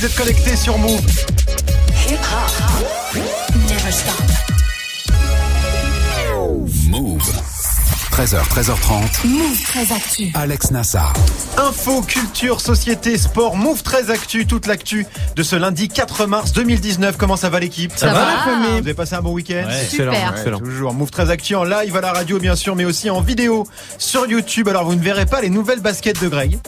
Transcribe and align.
vous 0.00 0.06
êtes 0.06 0.16
connectés 0.16 0.56
sur 0.56 0.78
Move. 0.78 1.39
13h, 8.20 8.36
13h30. 8.50 9.26
Move 9.28 9.62
13 9.62 9.92
Actu. 9.92 10.30
Alex 10.34 10.70
Nassar. 10.72 11.14
Info, 11.56 12.02
culture, 12.02 12.60
société, 12.60 13.16
sport, 13.16 13.56
Move 13.56 13.82
13 13.82 14.10
Actu, 14.10 14.46
toute 14.46 14.66
l'actu 14.66 15.06
de 15.36 15.42
ce 15.42 15.56
lundi 15.56 15.88
4 15.88 16.26
mars 16.26 16.52
2019. 16.52 17.16
Comment 17.16 17.36
ça 17.36 17.48
va 17.48 17.60
l'équipe? 17.60 17.92
Ça, 17.96 18.12
va, 18.12 18.26
la 18.26 18.38
famille? 18.42 18.72
Vous 18.72 18.76
avez 18.76 18.92
passé 18.92 19.14
un 19.14 19.22
bon 19.22 19.32
week-end? 19.32 19.66
Super. 19.88 20.12
Ouais, 20.12 20.58
Toujours 20.58 20.92
Move 20.92 21.10
13 21.10 21.30
Actu 21.30 21.54
en 21.54 21.64
live 21.64 21.96
à 21.96 22.02
la 22.02 22.12
radio 22.12 22.38
bien 22.38 22.56
sûr, 22.56 22.76
mais 22.76 22.84
aussi 22.84 23.08
en 23.08 23.22
vidéo 23.22 23.66
sur 23.96 24.26
YouTube. 24.26 24.68
Alors 24.68 24.84
vous 24.84 24.96
ne 24.96 25.02
verrez 25.02 25.24
pas 25.24 25.40
les 25.40 25.48
nouvelles 25.48 25.80
baskets 25.80 26.20
de 26.20 26.28
Greg. 26.28 26.58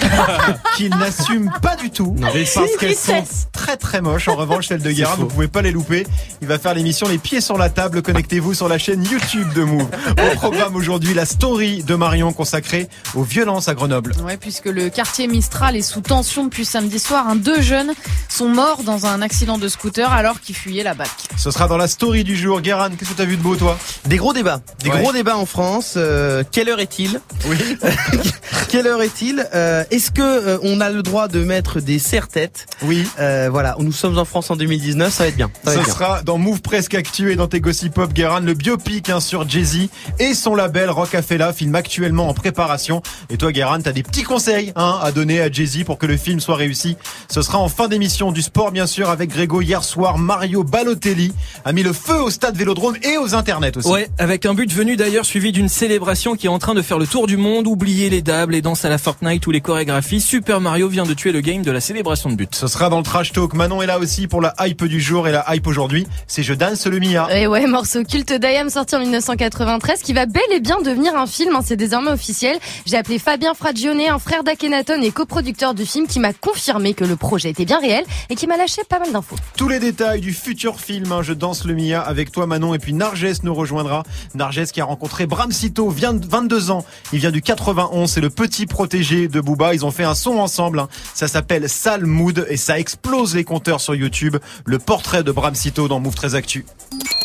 qu'il 0.76 0.90
n'assume 0.90 1.50
pas 1.62 1.76
du 1.76 1.90
tout 1.90 2.14
parce 2.20 2.76
qu'elles 2.78 2.94
sont 2.94 3.24
très 3.52 3.76
très 3.76 4.00
moches 4.00 4.28
en 4.28 4.36
revanche 4.36 4.68
celles 4.68 4.82
de 4.82 4.90
Guérin 4.90 5.14
vous 5.16 5.26
pouvez 5.26 5.48
pas 5.48 5.62
les 5.62 5.72
louper 5.72 6.06
il 6.40 6.48
va 6.48 6.58
faire 6.58 6.74
l'émission 6.74 7.08
les 7.08 7.18
pieds 7.18 7.40
sur 7.40 7.58
la 7.58 7.68
table 7.68 8.00
connectez-vous 8.00 8.54
sur 8.54 8.68
la 8.68 8.78
chaîne 8.78 9.04
YouTube 9.04 9.52
de 9.52 9.62
Move 9.62 9.88
au 10.10 10.36
programme 10.36 10.76
aujourd'hui 10.76 10.99
la 11.08 11.24
story 11.26 11.82
de 11.82 11.94
Marion 11.94 12.32
consacrée 12.32 12.88
aux 13.14 13.22
violences 13.22 13.68
à 13.68 13.74
Grenoble 13.74 14.12
Ouais, 14.24 14.36
puisque 14.36 14.66
le 14.66 14.88
quartier 14.90 15.26
Mistral 15.26 15.76
est 15.76 15.82
sous 15.82 16.00
tension 16.00 16.44
depuis 16.44 16.64
samedi 16.64 16.98
soir. 16.98 17.26
Un 17.28 17.36
deux 17.36 17.60
jeunes 17.60 17.92
sont 18.28 18.48
morts 18.48 18.82
dans 18.84 19.06
un 19.06 19.22
accident 19.22 19.58
de 19.58 19.68
scooter 19.68 20.12
alors 20.12 20.40
qu'ils 20.40 20.54
fuyaient 20.56 20.82
la 20.84 20.94
BAC. 20.94 21.08
ce 21.36 21.50
sera 21.50 21.66
dans 21.68 21.76
la 21.76 21.88
story 21.88 22.24
du 22.24 22.36
jour 22.36 22.60
Guérin 22.60 22.90
qu'est-ce 22.90 23.10
que 23.10 23.16
t'as 23.16 23.24
vu 23.24 23.36
de 23.36 23.42
beau 23.42 23.56
toi? 23.56 23.78
Des 24.06 24.16
gros 24.16 24.32
débats, 24.32 24.60
des 24.84 24.90
Ouais. 24.90 25.00
gros 25.02 25.12
débats 25.12 25.36
en 25.36 25.46
France. 25.46 25.94
Euh, 25.96 26.42
quelle 26.50 26.68
heure 26.68 26.80
est-il? 26.80 27.20
Oui 27.46 27.56
Quelle 28.68 28.86
heure 28.86 29.02
est-il? 29.02 29.46
Euh, 29.54 29.84
Est-ce 29.90 30.10
que 30.12 30.20
euh, 30.22 30.58
on 30.62 30.80
a 30.80 30.90
le 30.90 31.02
droit 31.02 31.26
de 31.28 31.42
mettre 31.42 31.80
des 31.80 31.98
serre-têtes? 31.98 32.66
Oui 32.82 33.06
Euh, 33.18 33.48
Voilà, 33.50 33.74
nous 33.80 33.92
sommes 33.92 34.16
en 34.18 34.24
France 34.24 34.50
en 34.50 34.56
2019, 34.56 35.12
ça 35.12 35.24
va 35.24 35.28
être 35.28 35.36
bien. 35.36 35.50
Ça 35.64 35.70
va 35.70 35.72
Ce 35.72 35.78
être 35.78 35.84
bien. 35.86 35.94
sera 35.94 36.22
dans 36.22 36.38
Move 36.38 36.60
Presque 36.60 36.94
Actu 36.94 37.32
et 37.32 37.36
dans 37.36 37.48
tes 37.48 37.60
Gossip 37.60 37.94
Pop 37.94 38.12
Guérin, 38.12 38.40
le 38.40 38.54
biopic 38.54 39.08
hein, 39.10 39.20
sur 39.20 39.48
Jay-Z 39.48 39.88
et 40.18 40.34
son 40.34 40.54
label 40.54 40.89
Rocafella, 40.90 41.52
film 41.52 41.74
actuellement 41.74 42.28
en 42.28 42.34
préparation. 42.34 43.02
Et 43.28 43.36
toi 43.36 43.52
Guérin, 43.52 43.80
t'as 43.80 43.92
des 43.92 44.02
petits 44.02 44.22
conseils 44.22 44.72
hein, 44.76 44.98
à 45.02 45.12
donner 45.12 45.40
à 45.40 45.50
Jay-Z 45.50 45.84
pour 45.84 45.98
que 45.98 46.06
le 46.06 46.16
film 46.16 46.40
soit 46.40 46.56
réussi. 46.56 46.96
Ce 47.30 47.42
sera 47.42 47.58
en 47.58 47.68
fin 47.68 47.88
d'émission 47.88 48.32
du 48.32 48.42
sport 48.42 48.72
bien 48.72 48.86
sûr 48.86 49.10
avec 49.10 49.30
Grégo 49.30 49.60
hier 49.60 49.84
soir. 49.84 50.18
Mario 50.18 50.64
Balotelli 50.64 51.32
a 51.64 51.72
mis 51.72 51.82
le 51.82 51.92
feu 51.92 52.20
au 52.20 52.30
stade 52.30 52.56
Vélodrome 52.56 52.96
et 53.02 53.18
aux 53.18 53.34
internets 53.34 53.76
aussi. 53.76 53.88
Ouais, 53.88 54.08
avec 54.18 54.46
un 54.46 54.54
but 54.54 54.72
venu 54.72 54.96
d'ailleurs 54.96 55.24
suivi 55.24 55.52
d'une 55.52 55.68
célébration 55.68 56.34
qui 56.36 56.46
est 56.46 56.50
en 56.50 56.58
train 56.58 56.74
de 56.74 56.82
faire 56.82 56.98
le 56.98 57.06
tour 57.06 57.26
du 57.26 57.36
monde. 57.36 57.66
Oubliez 57.66 58.10
les 58.10 58.22
dabs, 58.22 58.50
les 58.50 58.62
danses 58.62 58.84
à 58.84 58.88
la 58.88 58.98
Fortnite 58.98 59.46
ou 59.46 59.50
les 59.50 59.60
chorégraphies. 59.60 60.20
Super 60.20 60.60
Mario 60.60 60.88
vient 60.88 61.04
de 61.04 61.14
tuer 61.14 61.32
le 61.32 61.40
game 61.40 61.62
de 61.62 61.70
la 61.70 61.80
célébration 61.80 62.30
de 62.30 62.34
but. 62.34 62.54
Ce 62.54 62.66
sera 62.66 62.88
dans 62.88 62.98
le 62.98 63.04
trash 63.04 63.32
talk. 63.32 63.54
Manon 63.54 63.82
est 63.82 63.86
là 63.86 63.98
aussi 63.98 64.26
pour 64.26 64.40
la 64.40 64.54
hype 64.60 64.84
du 64.84 65.00
jour 65.00 65.28
et 65.28 65.32
la 65.32 65.44
hype 65.54 65.66
aujourd'hui, 65.66 66.06
c'est 66.26 66.42
Je 66.42 66.54
danse 66.54 66.86
le 66.86 66.98
Mia. 66.98 67.28
Et 67.34 67.46
ouais, 67.46 67.66
morceau 67.66 68.04
culte 68.04 68.32
d'Ayam 68.32 68.70
sorti 68.70 68.96
en 68.96 69.00
1993 69.00 70.02
qui 70.02 70.12
va 70.12 70.26
bel 70.26 70.42
et 70.52 70.60
bien 70.60 70.79
devenir 70.82 71.16
un 71.16 71.26
film, 71.26 71.54
hein, 71.56 71.60
c'est 71.64 71.76
désormais 71.76 72.10
officiel. 72.10 72.58
J'ai 72.86 72.96
appelé 72.96 73.18
Fabien 73.18 73.54
Fragione, 73.54 74.00
un 74.00 74.18
frère 74.18 74.44
d'Akhenaton 74.44 75.00
et 75.02 75.10
coproducteur 75.10 75.74
du 75.74 75.86
film 75.86 76.06
qui 76.06 76.20
m'a 76.20 76.32
confirmé 76.32 76.94
que 76.94 77.04
le 77.04 77.16
projet 77.16 77.50
était 77.50 77.64
bien 77.64 77.78
réel 77.78 78.04
et 78.28 78.34
qui 78.34 78.46
m'a 78.46 78.56
lâché 78.56 78.82
pas 78.88 78.98
mal 78.98 79.12
d'infos. 79.12 79.36
Tous 79.56 79.68
les 79.68 79.78
détails 79.78 80.20
du 80.20 80.32
futur 80.32 80.80
film, 80.80 81.12
hein, 81.12 81.22
je 81.22 81.32
danse 81.32 81.64
le 81.64 81.74
Mia 81.74 82.00
avec 82.00 82.32
toi 82.32 82.46
Manon 82.46 82.74
et 82.74 82.78
puis 82.78 82.92
Narges 82.92 83.42
nous 83.42 83.54
rejoindra. 83.54 84.02
Narges 84.34 84.66
qui 84.66 84.80
a 84.80 84.84
rencontré 84.84 85.26
Bram 85.26 85.52
Sito, 85.52 85.88
vient 85.90 86.14
de 86.14 86.26
22 86.26 86.70
ans, 86.70 86.84
il 87.12 87.18
vient 87.18 87.30
du 87.30 87.42
91, 87.42 88.10
c'est 88.10 88.20
le 88.20 88.30
petit 88.30 88.66
protégé 88.66 89.28
de 89.28 89.40
Booba. 89.40 89.74
Ils 89.74 89.84
ont 89.84 89.90
fait 89.90 90.04
un 90.04 90.14
son 90.14 90.38
ensemble, 90.38 90.80
hein. 90.80 90.88
ça 91.14 91.28
s'appelle 91.28 91.68
Sal 91.68 92.06
Mood 92.06 92.46
et 92.48 92.56
ça 92.56 92.78
explose 92.78 93.34
les 93.34 93.44
compteurs 93.44 93.80
sur 93.80 93.94
YouTube. 93.94 94.36
Le 94.64 94.78
portrait 94.78 95.22
de 95.22 95.32
Bram 95.32 95.54
Sito 95.54 95.88
dans 95.88 96.00
Move 96.00 96.14
13 96.14 96.34
Actu. 96.34 96.64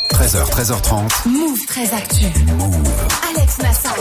13h, 0.09 0.49
13h30. 0.49 1.27
Move 1.27 1.65
13 1.67 1.93
Actu. 1.93 2.25
Alex 3.29 3.57
Nassar. 3.59 3.95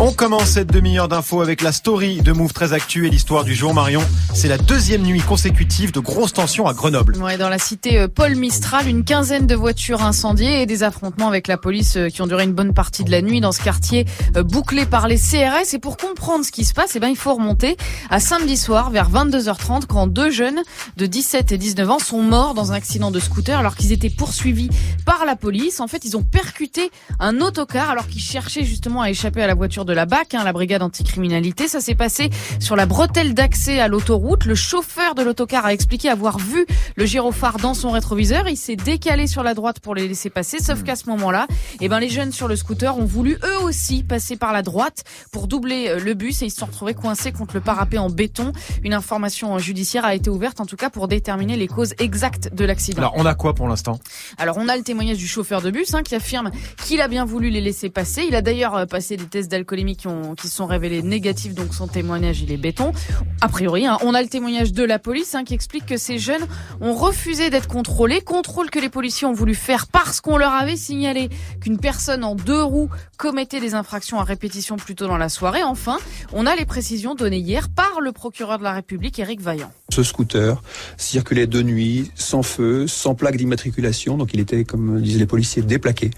On 0.00 0.12
commence 0.12 0.50
cette 0.50 0.72
demi-heure 0.72 1.06
d'infos 1.08 1.40
avec 1.40 1.62
la 1.62 1.70
story 1.70 2.20
de 2.20 2.32
Move 2.32 2.52
13 2.52 2.72
Actu 2.72 3.06
et 3.06 3.10
l'histoire 3.10 3.44
du 3.44 3.54
jour 3.54 3.72
Marion. 3.72 4.02
C'est 4.34 4.48
la 4.48 4.58
deuxième 4.58 5.02
nuit 5.02 5.20
consécutive 5.20 5.92
de 5.92 6.00
grosses 6.00 6.32
tensions 6.32 6.66
à 6.66 6.74
Grenoble. 6.74 7.16
Ouais, 7.22 7.38
dans 7.38 7.48
la 7.48 7.58
cité 7.58 8.00
euh, 8.00 8.08
Paul 8.08 8.34
Mistral, 8.34 8.88
une 8.88 9.04
quinzaine 9.04 9.46
de 9.46 9.54
voitures 9.54 10.02
incendiées 10.02 10.62
et 10.62 10.66
des 10.66 10.82
affrontements 10.82 11.28
avec 11.28 11.46
la 11.46 11.56
police 11.56 11.96
euh, 11.96 12.08
qui 12.08 12.22
ont 12.22 12.26
duré 12.26 12.44
une 12.44 12.52
bonne 12.52 12.74
partie 12.74 13.04
de 13.04 13.10
la 13.10 13.22
nuit 13.22 13.40
dans 13.40 13.52
ce 13.52 13.62
quartier 13.62 14.06
euh, 14.36 14.42
bouclé 14.42 14.86
par 14.86 15.06
les 15.06 15.16
CRS. 15.16 15.74
Et 15.74 15.78
pour 15.78 15.96
comprendre 15.96 16.44
ce 16.44 16.50
qui 16.50 16.64
se 16.64 16.74
passe, 16.74 16.96
eh 16.96 17.00
ben, 17.00 17.08
il 17.08 17.16
faut 17.16 17.34
remonter 17.34 17.76
à 18.10 18.18
samedi 18.18 18.56
soir 18.56 18.90
vers 18.90 19.10
22h30 19.10 19.86
quand 19.86 20.08
deux 20.08 20.30
jeunes 20.30 20.60
de 20.96 21.06
17 21.06 21.52
et 21.52 21.58
19 21.58 21.90
ans 21.90 21.98
sont 22.00 22.22
morts 22.22 22.54
dans 22.54 22.72
un 22.72 22.74
accident 22.74 23.12
de 23.12 23.20
scooter 23.20 23.58
alors 23.58 23.76
qu'ils 23.76 23.92
étaient 23.92 24.10
poursuivis 24.10 24.68
par 25.06 25.24
la 25.24 25.33
police. 25.36 25.80
En 25.80 25.86
fait, 25.86 26.04
ils 26.04 26.16
ont 26.16 26.22
percuté 26.22 26.90
un 27.20 27.40
autocar 27.40 27.90
alors 27.90 28.06
qu'ils 28.06 28.22
cherchaient 28.22 28.64
justement 28.64 29.02
à 29.02 29.10
échapper 29.10 29.42
à 29.42 29.46
la 29.46 29.54
voiture 29.54 29.84
de 29.84 29.92
la 29.92 30.06
BAC, 30.06 30.34
hein, 30.34 30.44
la 30.44 30.52
brigade 30.52 30.82
anticriminalité. 30.82 31.68
Ça 31.68 31.80
s'est 31.80 31.94
passé 31.94 32.30
sur 32.60 32.76
la 32.76 32.86
bretelle 32.86 33.34
d'accès 33.34 33.80
à 33.80 33.88
l'autoroute. 33.88 34.44
Le 34.44 34.54
chauffeur 34.54 35.14
de 35.14 35.22
l'autocar 35.22 35.66
a 35.66 35.72
expliqué 35.72 36.08
avoir 36.08 36.38
vu 36.38 36.66
le 36.96 37.06
gyrophare 37.06 37.58
dans 37.58 37.74
son 37.74 37.90
rétroviseur. 37.90 38.48
Il 38.48 38.56
s'est 38.56 38.76
décalé 38.76 39.26
sur 39.26 39.42
la 39.42 39.54
droite 39.54 39.80
pour 39.80 39.94
les 39.94 40.08
laisser 40.08 40.30
passer. 40.30 40.58
Sauf 40.58 40.82
qu'à 40.82 40.96
ce 40.96 41.08
moment-là, 41.10 41.46
eh 41.80 41.88
ben, 41.88 41.98
les 41.98 42.08
jeunes 42.08 42.32
sur 42.32 42.48
le 42.48 42.56
scooter 42.56 42.96
ont 42.96 43.04
voulu 43.04 43.38
eux 43.42 43.62
aussi 43.62 44.02
passer 44.02 44.36
par 44.36 44.52
la 44.52 44.62
droite 44.62 45.04
pour 45.32 45.48
doubler 45.48 45.88
euh, 45.88 45.98
le 45.98 46.14
bus 46.14 46.42
et 46.42 46.46
ils 46.46 46.50
se 46.50 46.58
sont 46.58 46.66
retrouvés 46.66 46.94
coincés 46.94 47.32
contre 47.32 47.54
le 47.54 47.60
parapet 47.60 47.98
en 47.98 48.10
béton. 48.10 48.52
Une 48.82 48.94
information 48.94 49.58
judiciaire 49.58 50.04
a 50.04 50.14
été 50.14 50.30
ouverte 50.30 50.60
en 50.60 50.66
tout 50.66 50.76
cas 50.76 50.90
pour 50.90 51.08
déterminer 51.08 51.56
les 51.56 51.68
causes 51.68 51.94
exactes 51.98 52.54
de 52.54 52.64
l'accident. 52.64 52.98
Alors 52.98 53.12
on 53.16 53.26
a 53.26 53.34
quoi 53.34 53.54
pour 53.54 53.68
l'instant? 53.68 53.98
Alors 54.38 54.56
on 54.58 54.68
a 54.68 54.76
le 54.76 54.82
témoignage 54.82 55.18
du 55.18 55.23
chauffeur 55.26 55.62
de 55.62 55.70
bus 55.70 55.94
hein, 55.94 56.02
qui 56.02 56.14
affirme 56.14 56.50
qu'il 56.84 57.00
a 57.00 57.08
bien 57.08 57.24
voulu 57.24 57.50
les 57.50 57.60
laisser 57.60 57.90
passer. 57.90 58.24
Il 58.28 58.34
a 58.34 58.42
d'ailleurs 58.42 58.76
euh, 58.76 58.86
passé 58.86 59.16
des 59.16 59.26
tests 59.26 59.50
d'alcoolémie 59.50 59.96
qui, 59.96 60.48
sont 60.48 60.66
révélés 60.66 61.02
négatifs, 61.02 61.54
donc 61.54 61.74
son 61.74 61.86
témoignage 61.86 62.40
il 62.40 62.52
est 62.52 62.56
béton. 62.56 62.92
A 63.40 63.48
priori, 63.48 63.86
hein. 63.86 63.98
on 64.02 64.14
a 64.14 64.22
le 64.22 64.28
témoignage 64.28 64.72
de 64.72 64.84
la 64.84 64.98
police 64.98 65.34
hein, 65.34 65.44
qui 65.44 65.54
explique 65.54 65.86
que 65.86 65.96
ces 65.96 66.18
jeunes 66.18 66.46
ont 66.80 66.94
refusé 66.94 67.50
d'être 67.50 67.68
contrôlés, 67.68 68.20
contrôle 68.20 68.70
que 68.70 68.78
les 68.78 68.88
policiers 68.88 69.26
ont 69.26 69.32
voulu 69.32 69.54
faire 69.54 69.86
parce 69.86 70.20
qu'on 70.20 70.36
leur 70.36 70.52
avait 70.52 70.76
signalé 70.76 71.28
qu'une 71.60 71.78
personne 71.78 72.24
en 72.24 72.34
deux 72.34 72.62
roues 72.62 72.90
commettait 73.18 73.60
des 73.60 73.74
infractions 73.74 74.18
à 74.18 74.24
répétition 74.24 74.76
plus 74.76 74.94
tôt 74.94 75.06
dans 75.06 75.16
la 75.16 75.28
soirée. 75.28 75.62
Enfin, 75.62 75.98
on 76.32 76.46
a 76.46 76.56
les 76.56 76.66
précisions 76.66 77.14
données 77.14 77.38
hier 77.38 77.68
par 77.68 78.00
le 78.00 78.12
procureur 78.12 78.58
de 78.58 78.64
la 78.64 78.72
République, 78.72 79.18
Éric 79.18 79.40
Vaillant. 79.40 79.72
Ce 79.90 80.02
scooter 80.02 80.62
circulait 80.96 81.46
de 81.46 81.62
nuit, 81.62 82.10
sans 82.14 82.42
feu, 82.42 82.86
sans 82.86 83.14
plaque 83.14 83.36
d'immatriculation, 83.36 84.16
donc 84.16 84.34
il 84.34 84.40
était, 84.40 84.64
comme 84.64 84.98
les 85.18 85.26
policiers, 85.26 85.62
déplaqué. 85.62 86.10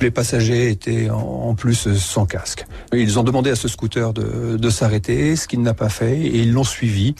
Les 0.00 0.10
passagers 0.10 0.70
étaient 0.70 1.10
en, 1.10 1.18
en 1.18 1.54
plus 1.54 1.88
sans 1.94 2.26
casque. 2.26 2.66
Ils 2.92 3.18
ont 3.18 3.22
demandé 3.22 3.50
à 3.50 3.56
ce 3.56 3.68
scooter 3.68 4.12
de, 4.12 4.56
de 4.56 4.70
s'arrêter, 4.70 5.36
ce 5.36 5.46
qu'il 5.48 5.62
n'a 5.62 5.74
pas 5.74 5.88
fait, 5.88 6.18
et 6.18 6.38
ils 6.38 6.52
l'ont 6.52 6.64
suivi. 6.64 7.14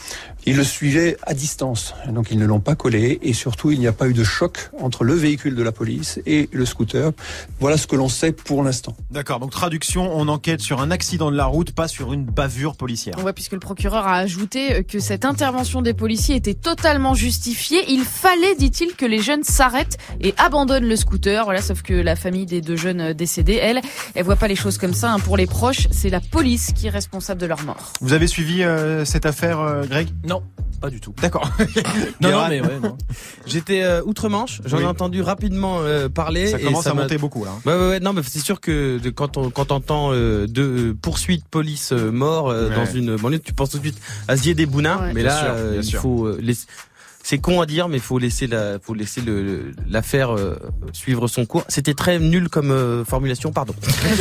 Ils 0.46 0.56
le 0.56 0.64
suivaient 0.64 1.16
à 1.22 1.32
distance, 1.32 1.94
donc 2.08 2.30
ils 2.30 2.38
ne 2.38 2.44
l'ont 2.44 2.60
pas 2.60 2.74
collé, 2.74 3.18
et 3.22 3.32
surtout 3.32 3.70
il 3.70 3.80
n'y 3.80 3.86
a 3.86 3.92
pas 3.92 4.08
eu 4.08 4.12
de 4.12 4.24
choc 4.24 4.70
entre 4.78 5.04
le 5.04 5.14
véhicule 5.14 5.54
de 5.54 5.62
la 5.62 5.72
police 5.72 6.20
et 6.26 6.50
le 6.52 6.66
scooter. 6.66 7.12
Voilà 7.60 7.78
ce 7.78 7.86
que 7.86 7.96
l'on 7.96 8.08
sait 8.10 8.32
pour 8.32 8.62
l'instant. 8.62 8.94
D'accord, 9.10 9.40
donc 9.40 9.52
traduction, 9.52 10.10
on 10.14 10.28
enquête 10.28 10.60
sur 10.60 10.80
un 10.80 10.90
accident 10.90 11.30
de 11.30 11.36
la 11.36 11.46
route, 11.46 11.72
pas 11.72 11.88
sur 11.88 12.12
une 12.12 12.24
bavure 12.24 12.76
policière. 12.76 13.22
Ouais, 13.24 13.32
puisque 13.32 13.52
le 13.52 13.58
procureur 13.58 14.06
a 14.06 14.16
ajouté 14.16 14.84
que 14.84 15.00
cette 15.00 15.24
intervention 15.24 15.80
des 15.80 15.94
policiers 15.94 16.36
était 16.36 16.54
totalement 16.54 17.14
justifiée. 17.14 17.80
Il 17.88 18.02
fallait, 18.04 18.54
dit-il, 18.54 18.94
que 18.96 19.06
les 19.06 19.20
jeunes 19.20 19.44
s'arrêtent 19.44 19.96
et 20.20 20.34
abandonnent 20.36 20.88
le 20.88 20.96
scooter. 20.96 21.44
Voilà, 21.44 21.62
sauf 21.62 21.82
que 21.82 21.94
la 21.94 22.16
famille 22.16 22.46
des 22.46 22.60
deux 22.60 22.76
jeunes 22.76 23.12
décédés, 23.14 23.58
elle, 23.62 23.80
elle 24.14 24.24
voit 24.24 24.36
pas 24.36 24.48
les 24.48 24.56
choses 24.56 24.76
comme 24.78 24.94
ça. 24.94 25.12
hein. 25.12 25.20
Pour 25.20 25.36
les 25.36 25.46
proches, 25.46 25.88
c'est 25.90 26.10
la 26.10 26.20
police 26.20 26.72
qui 26.74 26.86
est 26.88 26.90
responsable 26.90 27.40
de 27.40 27.46
leur 27.46 27.62
mort. 27.62 27.92
Vous 28.00 28.12
avez 28.12 28.26
suivi 28.26 28.62
euh, 28.62 29.04
cette 29.04 29.24
affaire, 29.26 29.60
euh, 29.60 29.84
Greg? 29.84 30.08
Non, 30.26 30.33
pas 30.80 30.90
du 30.90 31.00
tout. 31.00 31.14
D'accord. 31.22 31.48
Non, 32.20 32.30
non, 32.30 32.48
mais 32.48 32.60
ouais, 32.60 32.78
non. 32.82 32.96
J'étais 33.46 33.82
euh, 33.82 34.02
outre-Manche, 34.04 34.60
j'en 34.64 34.78
Oui. 34.78 34.82
ai 34.84 34.86
entendu 34.86 35.22
rapidement 35.22 35.78
euh, 35.80 36.08
parler. 36.08 36.48
ça 36.48 36.58
et 36.58 36.62
commence 36.62 36.86
à 36.86 36.94
monter 36.94 37.18
beaucoup 37.18 37.44
là. 37.44 37.52
Ouais, 37.66 37.72
ouais, 37.74 37.88
ouais, 37.90 38.00
non, 38.00 38.12
mais 38.12 38.22
c'est 38.22 38.38
sûr 38.40 38.60
que 38.60 38.98
de, 38.98 39.10
quand 39.10 39.36
on 39.36 39.50
quand 39.50 39.72
on 39.72 39.76
entend 39.76 40.10
euh, 40.12 40.46
de 40.46 40.62
euh, 40.62 40.96
poursuite 41.00 41.46
police 41.48 41.92
euh, 41.92 42.10
mort 42.10 42.50
euh, 42.50 42.68
Ouais. 42.68 42.74
dans 42.76 42.86
une 42.86 43.16
banlieue, 43.16 43.38
tu 43.40 43.52
penses 43.52 43.70
tout 43.70 43.78
de 43.78 43.82
suite 43.82 44.00
à 44.28 44.36
Zier 44.36 44.54
des 44.54 44.66
Bounins, 44.66 44.98
Ouais. 45.00 45.12
mais 45.14 45.22
Bien 45.22 45.24
là 45.24 45.38
sûr, 45.40 45.48
euh, 45.54 45.80
il 45.82 45.94
faut 45.96 46.26
euh, 46.26 46.38
les 46.40 46.54
c'est 47.24 47.38
con 47.38 47.62
à 47.62 47.66
dire, 47.66 47.88
mais 47.88 47.98
faut 47.98 48.18
laisser 48.18 48.46
la, 48.46 48.78
faut 48.80 48.92
laisser 48.92 49.22
le 49.22 49.72
l'affaire 49.88 50.36
euh, 50.36 50.56
suivre 50.92 51.26
son 51.26 51.46
cours. 51.46 51.64
C'était 51.68 51.94
très 51.94 52.18
nul 52.18 52.50
comme 52.50 52.70
euh, 52.70 53.02
formulation, 53.02 53.50
pardon. 53.50 53.74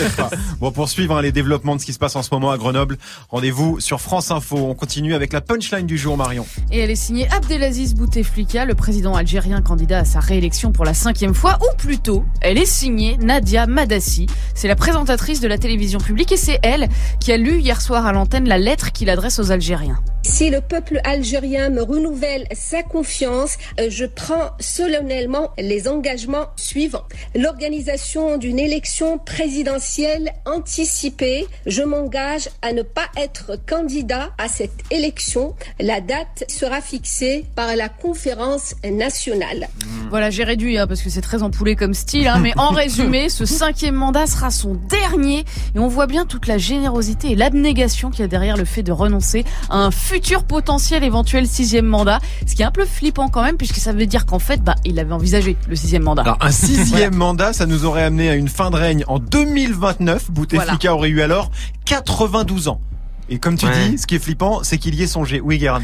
bon, 0.62 0.72
pour 0.72 0.88
suivre 0.88 1.18
hein, 1.18 1.22
les 1.22 1.34
développements 1.34 1.76
de 1.76 1.82
ce 1.82 1.86
qui 1.86 1.92
se 1.92 2.00
passe 2.00 2.16
en 2.16 2.24
ce 2.24 2.30
moment 2.32 2.50
à 2.50 2.58
Grenoble, 2.58 2.98
rendez-vous 3.30 3.82
sur 3.82 4.00
France 4.00 4.32
Info. 4.32 4.56
On 4.56 4.74
continue 4.74 5.14
avec 5.14 5.34
la 5.34 5.42
punchline 5.42 5.86
du 5.86 5.98
jour, 5.98 6.16
Marion. 6.16 6.46
Et 6.72 6.80
elle 6.80 6.92
est 6.92 6.96
signée 6.96 7.28
Abdelaziz 7.30 7.94
Bouteflika, 7.94 8.64
le 8.64 8.74
président 8.74 9.16
algérien 9.16 9.62
candidat 9.62 10.00
à 10.00 10.06
sa 10.06 10.22
réélection 10.22 10.72
pour 10.72 10.86
la 10.86 10.94
cinquième 10.94 11.34
fois, 11.34 11.60
ou 11.62 11.76
plutôt, 11.78 12.24
elle 12.40 12.58
est 12.58 12.66
signée 12.66 13.18
Nadia 13.18 13.68
Madassi. 13.68 14.28
C'est 14.56 14.70
la 14.70 14.78
présentatrice 14.78 15.42
de 15.42 15.50
la 15.50 15.58
télévision 15.58 16.00
publique 16.00 16.32
et 16.32 16.38
c'est 16.38 16.60
elle 16.64 16.88
qui 17.20 17.34
a 17.34 17.38
lu 17.38 17.60
hier 17.60 17.82
soir 17.82 18.06
à 18.06 18.14
l'antenne 18.14 18.48
la 18.48 18.58
lettre 18.58 18.94
qu'il 18.94 19.10
adresse 19.10 19.40
aux 19.40 19.52
Algériens. 19.52 20.02
Si 20.24 20.50
le 20.50 20.62
peuple 20.62 21.02
algérien 21.04 21.70
me 21.70 21.82
renouvelle 21.82 22.48
sa 22.54 22.82
confiance, 22.94 23.57
euh, 23.80 23.88
je 23.90 24.06
prends 24.06 24.51
solennellement 24.60 25.50
les 25.57 25.88
engagements 25.88 26.45
suivants. 26.56 27.07
L'organisation 27.34 28.38
d'une 28.38 28.60
élection 28.60 29.18
présidentielle 29.18 30.31
anticipée. 30.45 31.48
Je 31.66 31.81
m'engage 31.81 32.50
à 32.62 32.72
ne 32.72 32.84
pas 32.84 33.07
être 33.18 33.57
candidat 33.68 34.30
à 34.38 34.48
cette 34.48 34.84
élection. 34.92 35.56
La 35.80 36.01
date 36.01 36.45
sera 36.48 36.81
fixée 36.81 37.45
par 37.56 37.75
la 37.75 37.90
conférence 37.90 38.75
nationale. 38.84 39.68
Voilà, 40.12 40.30
j'ai 40.30 40.44
réduit 40.44 40.78
hein, 40.78 40.86
parce 40.86 41.01
que 41.01 41.10
c'est 41.10 41.22
très 41.22 41.42
empoulé 41.42 41.75
comme 41.75 41.95
style, 41.95 42.28
hein, 42.28 42.38
mais 42.40 42.54
en 42.57 42.69
résumé, 42.84 43.30
ce 43.30 43.45
cinquième 43.45 43.95
mandat 43.95 44.28
sera 44.28 44.51
son 44.51 44.75
dernier 44.75 45.45
et 45.74 45.80
on 45.80 45.88
voit 45.88 46.06
bien 46.06 46.28
toute 46.28 46.45
la 46.45 46.60
générosité 46.60 47.31
et 47.31 47.36
l'abnégation 47.36 48.12
qu'il 48.12 48.19
y 48.19 48.24
a 48.24 48.28
derrière 48.28 48.57
le 48.57 48.66
fait 48.66 48.84
de 48.84 48.92
renoncer 48.92 49.45
à 49.72 49.78
un 49.78 49.90
futur 49.90 50.44
potentiel 50.44 51.04
éventuel 51.04 51.48
sixième 51.48 51.88
mandat, 51.88 52.19
ce 52.45 52.54
qui 52.54 52.62
est 52.62 52.66
un 52.66 52.72
peu 52.72 52.82
flippant 52.85 53.30
quand 53.30 53.44
même 53.44 53.57
puisque 53.57 53.77
ça 53.77 53.94
veut 53.94 54.06
dire 54.06 54.25
qu'en 54.25 54.39
fait, 54.39 54.62
bah, 54.63 54.75
il 54.85 55.00
avait 55.00 55.13
envisagé 55.13 55.57
le 55.68 55.75
sixième 55.75 56.03
mandat. 56.03 56.24
Alors 56.24 56.38
un 56.41 56.51
sixième 56.51 57.15
mandat, 57.18 57.53
ça 57.53 57.65
nous 57.65 57.85
aurait 57.85 58.03
amené 58.03 58.30
à 58.30 58.35
une 58.35 58.50
fin 58.50 58.71
de 58.71 58.75
règne 58.75 59.03
en 59.07 59.19
2029. 59.19 60.31
Bouteflika 60.31 60.94
aurait 60.94 61.09
eu 61.09 61.21
alors 61.21 61.51
92 61.85 62.68
ans. 62.68 62.81
Et 63.30 63.39
comme 63.39 63.57
tu 63.57 63.65
dis, 63.65 63.97
ce 63.97 64.06
qui 64.06 64.15
est 64.15 64.19
flippant, 64.19 64.63
c'est 64.63 64.77
qu'il 64.77 64.95
y 64.95 65.03
ait 65.03 65.07
songé. 65.07 65.39
Oui, 65.39 65.57
Guérin 65.57 65.81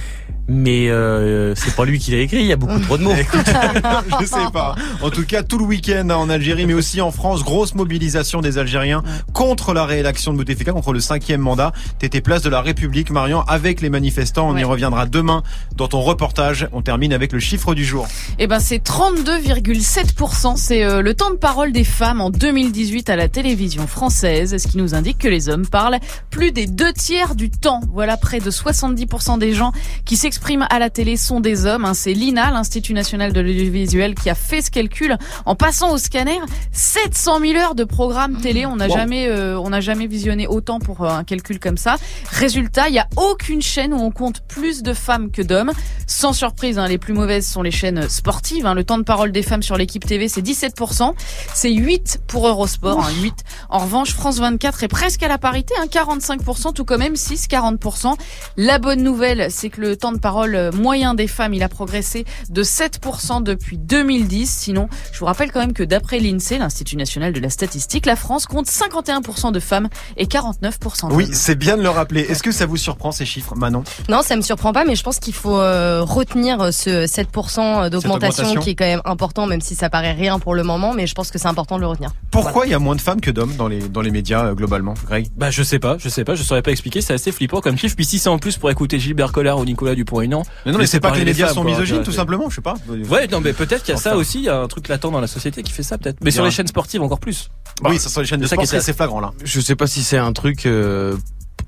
mais 0.50 0.90
euh, 0.90 1.54
c'est 1.56 1.76
pas 1.76 1.86
lui 1.86 2.00
qui 2.00 2.12
l'a 2.12 2.18
écrit, 2.18 2.40
il 2.40 2.48
y 2.48 2.52
a 2.52 2.56
beaucoup 2.56 2.80
trop 2.80 2.98
de 2.98 3.04
mots. 3.04 3.14
je 4.20 4.26
sais 4.26 4.52
pas. 4.52 4.76
En 5.02 5.12
tout 5.12 5.24
cas, 5.24 5.44
tout 5.44 5.60
le 5.60 5.66
week-end 5.66 6.10
en 6.10 6.28
Algérie, 6.28 6.66
mais 6.66 6.74
aussi 6.74 7.02
en 7.02 7.12
France, 7.12 7.44
grosse 7.44 7.76
mobilisation 7.76 8.42
des 8.42 8.58
Algériens 8.58 9.04
contre 9.32 9.74
la 9.74 9.86
réélection 9.86 10.34
de 10.34 10.38
Bouteflika, 10.38 10.72
contre 10.72 10.92
le 10.92 11.00
cinquième 11.00 11.42
mandat. 11.42 11.72
T'étais 12.00 12.22
place 12.22 12.42
de 12.42 12.50
la 12.50 12.62
République, 12.62 13.12
Marion, 13.12 13.42
avec 13.42 13.80
les 13.80 13.92
manifestants. 13.92 14.50
On 14.50 14.58
y 14.58 14.64
reviendra 14.64 15.06
demain 15.06 15.44
dans 15.76 15.88
ton 15.88 16.02
reportage. 16.02 16.68
On 16.74 16.82
termine 16.82 17.14
avec 17.14 17.32
le 17.32 17.40
chiffre 17.40 17.76
du 17.76 17.86
jour. 17.86 18.08
Eh 18.40 18.48
ben, 18.48 18.60
c'est 18.60 18.84
32,7%. 18.84 20.56
C'est 20.58 20.84
euh, 20.84 21.04
le 21.04 21.14
temps 21.14 21.30
de 21.30 21.36
parole 21.36 21.72
des 21.72 21.84
femmes 21.84 22.22
en 22.22 22.32
2018 22.32 23.12
à 23.12 23.16
la 23.16 23.30
télévision 23.30 23.86
française, 23.86 24.58
ce 24.58 24.68
qui 24.68 24.78
nous 24.78 24.96
indique 24.96 25.20
que 25.20 25.28
les 25.28 25.48
hommes 25.48 25.68
parlent 25.68 26.00
plus 26.32 26.52
des 26.52 26.66
deux 26.66 26.92
tiers 26.92 27.36
du 27.36 27.52
temps? 27.52 27.82
Voilà 27.94 28.18
près 28.18 28.40
de 28.40 28.50
70% 28.50 29.38
des 29.38 29.54
gens 29.54 29.72
qui 30.06 30.18
s'expriment 30.18 30.39
s'expriment 30.40 30.68
à 30.70 30.80
la 30.80 30.90
télé 30.90 31.18
sont 31.18 31.42
des 31.42 31.66
hommes. 31.66 31.84
Hein. 31.84 31.94
C'est 31.94 32.14
l'INA, 32.14 32.52
l'Institut 32.52 32.94
national 32.94 33.34
de 33.34 33.42
l'audiovisuel, 33.42 34.16
qui 34.16 34.30
a 34.30 34.36
fait 34.36 34.62
ce 34.62 34.72
calcul 34.72 35.18
en 35.46 35.56
passant 35.56 35.92
au 35.92 35.98
scanner 35.98 36.40
700 36.72 37.40
000 37.42 37.58
heures 37.58 37.76
de 37.76 37.84
programmes 37.84 38.38
télé. 38.38 38.66
On 38.66 38.78
n'a 38.78 38.88
jamais, 38.88 39.28
euh, 39.28 39.60
on 39.60 39.70
n'a 39.72 39.82
jamais 39.82 40.08
visionné 40.08 40.48
autant 40.48 40.80
pour 40.80 41.04
euh, 41.04 41.10
un 41.10 41.26
calcul 41.26 41.60
comme 41.60 41.76
ça. 41.76 41.98
Résultat, 42.32 42.88
il 42.88 42.96
y 42.96 43.00
a 43.00 43.08
aucune 43.18 43.62
chaîne 43.62 43.94
où 43.94 43.98
on 43.98 44.12
compte 44.12 44.40
plus 44.48 44.82
de 44.82 44.94
femmes 44.94 45.30
que 45.30 45.42
d'hommes. 45.42 45.74
Sans 46.08 46.32
surprise, 46.32 46.80
hein, 46.80 46.88
les 46.88 46.98
plus 46.98 47.14
mauvaises 47.14 47.46
sont 47.46 47.62
les 47.62 47.72
chaînes 47.72 48.08
sportives. 48.08 48.66
Hein. 48.66 48.76
Le 48.76 48.86
temps 48.86 48.98
de 48.98 49.04
parole 49.04 49.34
des 49.34 49.44
femmes 49.44 49.62
sur 49.62 49.76
l'équipe 49.76 50.06
TV, 50.06 50.30
c'est 50.30 50.42
17%. 50.42 51.14
C'est 51.54 51.74
8 51.74 52.22
pour 52.28 52.48
Eurosport, 52.48 53.10
8. 53.22 53.34
En 53.70 53.80
revanche, 53.80 54.14
France 54.14 54.40
24 54.40 54.84
est 54.84 54.88
presque 54.88 55.22
à 55.22 55.28
la 55.28 55.38
parité, 55.38 55.74
45%, 55.86 56.74
tout 56.74 56.86
comme 56.86 57.02
M6, 57.02 57.50
40%. 57.50 58.16
La 58.56 58.80
bonne 58.80 59.04
nouvelle, 59.04 59.52
c'est 59.52 59.70
que 59.70 59.82
le 59.82 59.98
temps 59.98 60.14
de 60.14 60.18
parole 60.18 60.29
parole 60.30 60.70
moyen 60.76 61.16
des 61.16 61.26
femmes, 61.26 61.56
il 61.56 61.64
a 61.64 61.70
progressé 61.70 62.24
de 62.52 62.62
7% 62.62 63.42
depuis 63.42 63.80
2010. 63.80 64.48
Sinon, 64.48 64.88
je 65.12 65.18
vous 65.18 65.26
rappelle 65.26 65.52
quand 65.52 65.60
même 65.60 65.74
que 65.74 65.82
d'après 65.82 66.20
l'INSEE, 66.20 66.60
l'Institut 66.60 66.98
national 66.98 67.34
de 67.34 67.40
la 67.40 67.50
statistique, 67.50 68.06
la 68.06 68.16
France 68.16 68.46
compte 68.46 68.68
51% 68.68 69.52
de 69.52 69.60
femmes 69.60 69.90
et 70.18 70.28
49% 70.28 71.10
d'hommes. 71.10 71.18
Oui, 71.18 71.30
c'est 71.34 71.56
bien 71.56 71.78
de 71.78 71.82
le 71.82 71.90
rappeler. 71.90 72.22
Est-ce 72.22 72.44
que 72.44 72.52
ça 72.52 72.68
vous 72.68 72.78
surprend 72.78 73.12
ces 73.12 73.26
chiffres, 73.26 73.56
Manon? 73.56 73.84
Non, 74.08 74.22
ça 74.22 74.36
me 74.36 74.44
surprend 74.44 74.72
pas, 74.72 74.86
mais 74.86 74.96
je 74.96 75.02
pense 75.02 75.18
qu'il 75.18 75.34
faut 75.34 75.58
euh, 75.58 76.04
retenir 76.04 76.72
ce 76.72 77.08
7% 77.08 77.90
d'augmentation 77.90 78.54
qui 78.58 78.70
est 78.70 78.76
quand 78.76 78.86
même 78.86 79.02
important, 79.06 79.48
même 79.48 79.62
si 79.62 79.74
ça 79.74 79.90
paraît 79.90 80.14
rien 80.14 80.38
pour 80.38 80.54
le 80.54 80.62
moment, 80.62 80.94
mais 80.94 81.08
je 81.08 81.16
pense 81.16 81.32
que 81.32 81.40
c'est 81.40 81.48
important 81.48 81.78
de 81.78 81.82
le 81.82 81.88
retenir. 81.88 82.12
Pourquoi 82.30 82.68
il 82.68 82.72
y 82.72 82.76
a 82.76 82.80
moins 82.80 82.96
de 82.96 83.02
femmes 83.02 83.20
que 83.20 83.32
d'hommes 83.32 83.56
dans 83.56 83.68
les 83.68 83.80
dans 83.80 84.02
les 84.02 84.12
médias 84.12 84.46
euh, 84.46 84.54
globalement, 84.54 84.94
Greg? 85.08 85.26
Bah 85.36 85.50
je 85.50 85.64
sais 85.64 85.80
pas, 85.80 85.98
je 85.98 86.08
sais 86.08 86.24
pas, 86.24 86.36
je 86.36 86.44
saurais 86.44 86.62
pas 86.62 86.70
expliquer. 86.70 87.02
C'est 87.02 87.14
assez 87.14 87.32
flippant 87.32 87.62
comme 87.62 87.80
chiffre. 87.80 87.96
Puis 87.96 88.06
si 88.06 88.20
c'est 88.20 88.30
en 88.30 88.38
plus 88.38 88.58
pour 88.58 88.70
écouter 88.70 89.00
Gilbert 89.00 89.32
Collard 89.32 89.58
ou 89.58 89.66
Nicolas 89.66 89.96
Dupont 89.96 90.09
non. 90.12 90.44
Mais 90.66 90.72
non, 90.72 90.78
mais 90.80 90.88
c'est 90.88 91.00
pas 91.00 91.12
que 91.12 91.18
les 91.18 91.26
médias 91.26 91.50
sont 91.50 91.64
misogynes, 91.64 92.04
tout 92.04 92.12
simplement, 92.12 92.50
je 92.50 92.56
sais 92.56 92.62
pas. 92.62 92.76
Ouais, 93.10 93.28
non, 93.28 93.42
mais 93.42 93.54
peut-être 93.54 93.84
qu'il 93.84 93.94
y 93.94 93.98
a 93.98 94.02
ça 94.02 94.16
aussi, 94.16 94.40
il 94.40 94.46
y 94.46 94.50
a 94.50 94.60
un 94.60 94.68
truc 94.68 94.88
latent 94.88 95.12
dans 95.12 95.22
la 95.22 95.28
société 95.28 95.64
qui 95.64 95.72
fait 95.72 95.84
ça, 95.84 95.98
peut-être. 95.98 96.18
Mais 96.24 96.32
sur 96.32 96.44
les 96.44 96.52
chaînes 96.52 96.68
sportives, 96.68 97.02
encore 97.02 97.20
plus. 97.20 97.50
oui, 97.84 98.00
ça 98.00 98.10
sur 98.10 98.22
les 98.22 98.28
chaînes 98.28 98.42
de 98.42 98.48
sport, 98.48 98.66
c'est 98.66 98.78
assez 98.78 98.94
flagrant, 98.94 99.20
là. 99.20 99.32
Je 99.44 99.60
sais 99.60 99.76
pas 99.76 99.88
si 99.88 100.04
c'est 100.04 100.18
un 100.18 100.34
truc, 100.34 100.66
euh, 100.66 101.16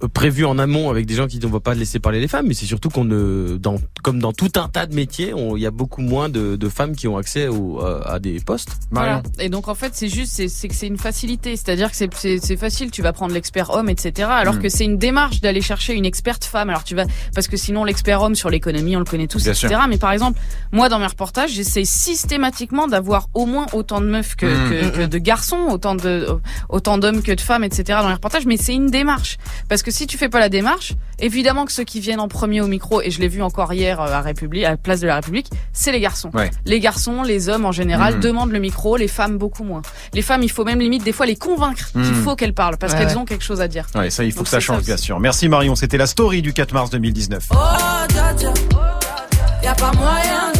prévu 0.07 0.45
en 0.45 0.57
amont 0.57 0.89
avec 0.89 1.05
des 1.05 1.15
gens 1.15 1.27
qui 1.27 1.39
ne 1.39 1.47
vont 1.47 1.59
pas 1.59 1.73
laisser 1.73 1.99
parler 1.99 2.19
les 2.19 2.27
femmes, 2.27 2.47
mais 2.47 2.53
c'est 2.53 2.65
surtout 2.65 2.89
qu'on 2.89 3.05
ne, 3.05 3.57
dans, 3.57 3.75
comme 4.03 4.19
dans 4.19 4.33
tout 4.33 4.51
un 4.55 4.67
tas 4.67 4.85
de 4.85 4.95
métiers, 4.95 5.33
il 5.37 5.61
y 5.61 5.65
a 5.65 5.71
beaucoup 5.71 6.01
moins 6.01 6.29
de, 6.29 6.55
de 6.55 6.69
femmes 6.69 6.95
qui 6.95 7.07
ont 7.07 7.17
accès 7.17 7.47
au, 7.47 7.81
à, 7.81 8.19
des 8.19 8.39
postes. 8.39 8.77
Voilà. 8.91 9.21
Et 9.39 9.49
donc 9.49 9.67
en 9.67 9.75
fait, 9.75 9.91
c'est 9.93 10.07
juste, 10.07 10.47
c'est 10.47 10.67
que 10.67 10.75
c'est 10.75 10.87
une 10.87 10.97
facilité, 10.97 11.55
c'est-à-dire 11.55 11.91
que 11.91 11.97
c'est 11.97 12.57
facile, 12.57 12.91
tu 12.91 13.01
vas 13.01 13.13
prendre 13.13 13.33
l'expert 13.33 13.71
homme, 13.71 13.89
etc. 13.89 14.29
Alors 14.31 14.55
mm. 14.55 14.59
que 14.59 14.69
c'est 14.69 14.85
une 14.85 14.97
démarche 14.97 15.41
d'aller 15.41 15.61
chercher 15.61 15.93
une 15.93 16.05
experte 16.05 16.45
femme. 16.45 16.69
Alors 16.69 16.83
tu 16.83 16.95
vas, 16.95 17.05
parce 17.35 17.47
que 17.47 17.57
sinon 17.57 17.83
l'expert 17.83 18.21
homme 18.21 18.35
sur 18.35 18.49
l'économie, 18.49 18.95
on 18.95 18.99
le 18.99 19.05
connaît 19.05 19.27
tous, 19.27 19.47
etc. 19.47 19.75
Mais 19.87 19.97
par 19.97 20.11
exemple, 20.11 20.39
moi 20.71 20.89
dans 20.89 20.99
mes 20.99 21.07
reportages, 21.07 21.51
j'essaie 21.51 21.85
systématiquement 21.85 22.87
d'avoir 22.87 23.27
au 23.33 23.45
moins 23.45 23.67
autant 23.73 24.01
de 24.01 24.07
meufs 24.07 24.35
que, 24.35 24.45
mm. 24.45 24.69
que, 24.69 24.97
que, 24.97 25.05
de 25.05 25.17
garçons, 25.17 25.67
autant 25.69 25.95
de 25.95 26.27
autant 26.69 26.97
d'hommes 26.97 27.21
que 27.21 27.31
de 27.31 27.41
femmes, 27.41 27.63
etc. 27.63 27.99
dans 28.01 28.07
les 28.07 28.15
reportages. 28.15 28.45
Mais 28.45 28.57
c'est 28.57 28.73
une 28.73 28.87
démarche 28.87 29.37
parce 29.69 29.83
que 29.83 29.90
si 29.91 30.07
tu 30.07 30.17
fais 30.17 30.29
pas 30.29 30.39
la 30.39 30.49
démarche, 30.49 30.93
évidemment 31.19 31.65
que 31.65 31.71
ceux 31.71 31.83
qui 31.83 31.99
viennent 31.99 32.19
en 32.19 32.27
premier 32.27 32.61
au 32.61 32.67
micro, 32.67 33.01
et 33.01 33.11
je 33.11 33.19
l'ai 33.19 33.27
vu 33.27 33.41
encore 33.41 33.73
hier 33.73 33.99
euh, 33.99 34.11
à 34.11 34.21
République, 34.21 34.63
à 34.63 34.77
Place 34.77 34.99
de 34.99 35.07
la 35.07 35.15
République, 35.15 35.49
c'est 35.73 35.91
les 35.91 35.99
garçons. 35.99 36.31
Les 36.65 36.79
garçons, 36.79 37.23
les 37.23 37.49
hommes 37.49 37.65
en 37.65 37.71
général 37.71 38.15
mhm. 38.15 38.21
demandent 38.21 38.51
le 38.51 38.59
micro, 38.59 38.97
les 38.97 39.07
femmes 39.07 39.37
beaucoup 39.37 39.63
moins. 39.63 39.81
Les 40.13 40.21
femmes, 40.21 40.43
il 40.43 40.51
faut 40.51 40.65
même 40.65 40.79
limite 40.79 41.03
des 41.03 41.11
fois 41.11 41.25
les 41.25 41.35
convaincre 41.35 41.91
qu'il 41.91 42.01
mhm. 42.01 42.23
faut 42.23 42.35
qu'elles 42.35 42.53
parlent 42.53 42.77
parce 42.77 42.93
qu'elles 42.93 43.17
ont 43.17 43.25
quelque 43.25 43.43
chose 43.43 43.61
à 43.61 43.67
dire. 43.67 43.85
Ouais, 43.95 44.09
ça, 44.09 44.23
il 44.23 44.31
faut 44.31 44.43
que 44.43 44.49
ça 44.49 44.59
change, 44.59 44.83
bien 44.83 44.97
sûr. 44.97 45.19
Merci 45.19 45.49
Marion, 45.49 45.75
c'était 45.75 45.97
la 45.97 46.07
story 46.07 46.41
du 46.41 46.53
4 46.53 46.73
mars 46.73 46.89
2019. 46.89 47.49
pas 49.77 49.91
moyen, 49.93 50.51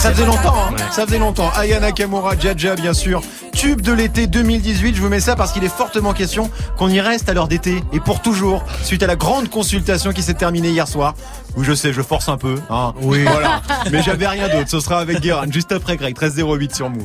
ça 0.00 0.12
faisait 0.12 0.24
longtemps, 0.24 0.54
hein. 0.56 0.76
ça 0.90 1.06
faisait 1.06 1.18
longtemps. 1.18 1.50
Aya 1.54 1.78
Nakamura, 1.78 2.38
Jaja 2.38 2.74
bien 2.74 2.94
sûr. 2.94 3.22
Tube 3.52 3.82
de 3.82 3.92
l'été 3.92 4.26
2018, 4.26 4.94
je 4.94 5.00
vous 5.02 5.10
mets 5.10 5.20
ça 5.20 5.36
parce 5.36 5.52
qu'il 5.52 5.62
est 5.62 5.68
fortement 5.68 6.14
question 6.14 6.50
qu'on 6.78 6.88
y 6.88 7.00
reste 7.00 7.28
à 7.28 7.34
l'heure 7.34 7.48
d'été 7.48 7.82
et 7.92 8.00
pour 8.00 8.22
toujours, 8.22 8.64
suite 8.82 9.02
à 9.02 9.06
la 9.06 9.16
grande 9.16 9.50
consultation 9.50 10.12
qui 10.12 10.22
s'est 10.22 10.34
terminée 10.34 10.70
hier 10.70 10.88
soir. 10.88 11.14
Où 11.56 11.64
je 11.64 11.74
sais, 11.74 11.92
je 11.92 12.00
force 12.00 12.30
un 12.30 12.38
peu, 12.38 12.58
hein. 12.70 12.94
Oui. 13.02 13.24
Voilà. 13.24 13.60
Mais 13.92 14.02
j'avais 14.02 14.26
rien 14.26 14.48
d'autre. 14.48 14.70
Ce 14.70 14.80
sera 14.80 15.00
avec 15.00 15.20
Guérin 15.20 15.46
juste 15.50 15.72
après 15.72 15.96
Greg, 15.96 16.16
1308 16.18 16.74
sur 16.74 16.88
Move. 16.88 17.04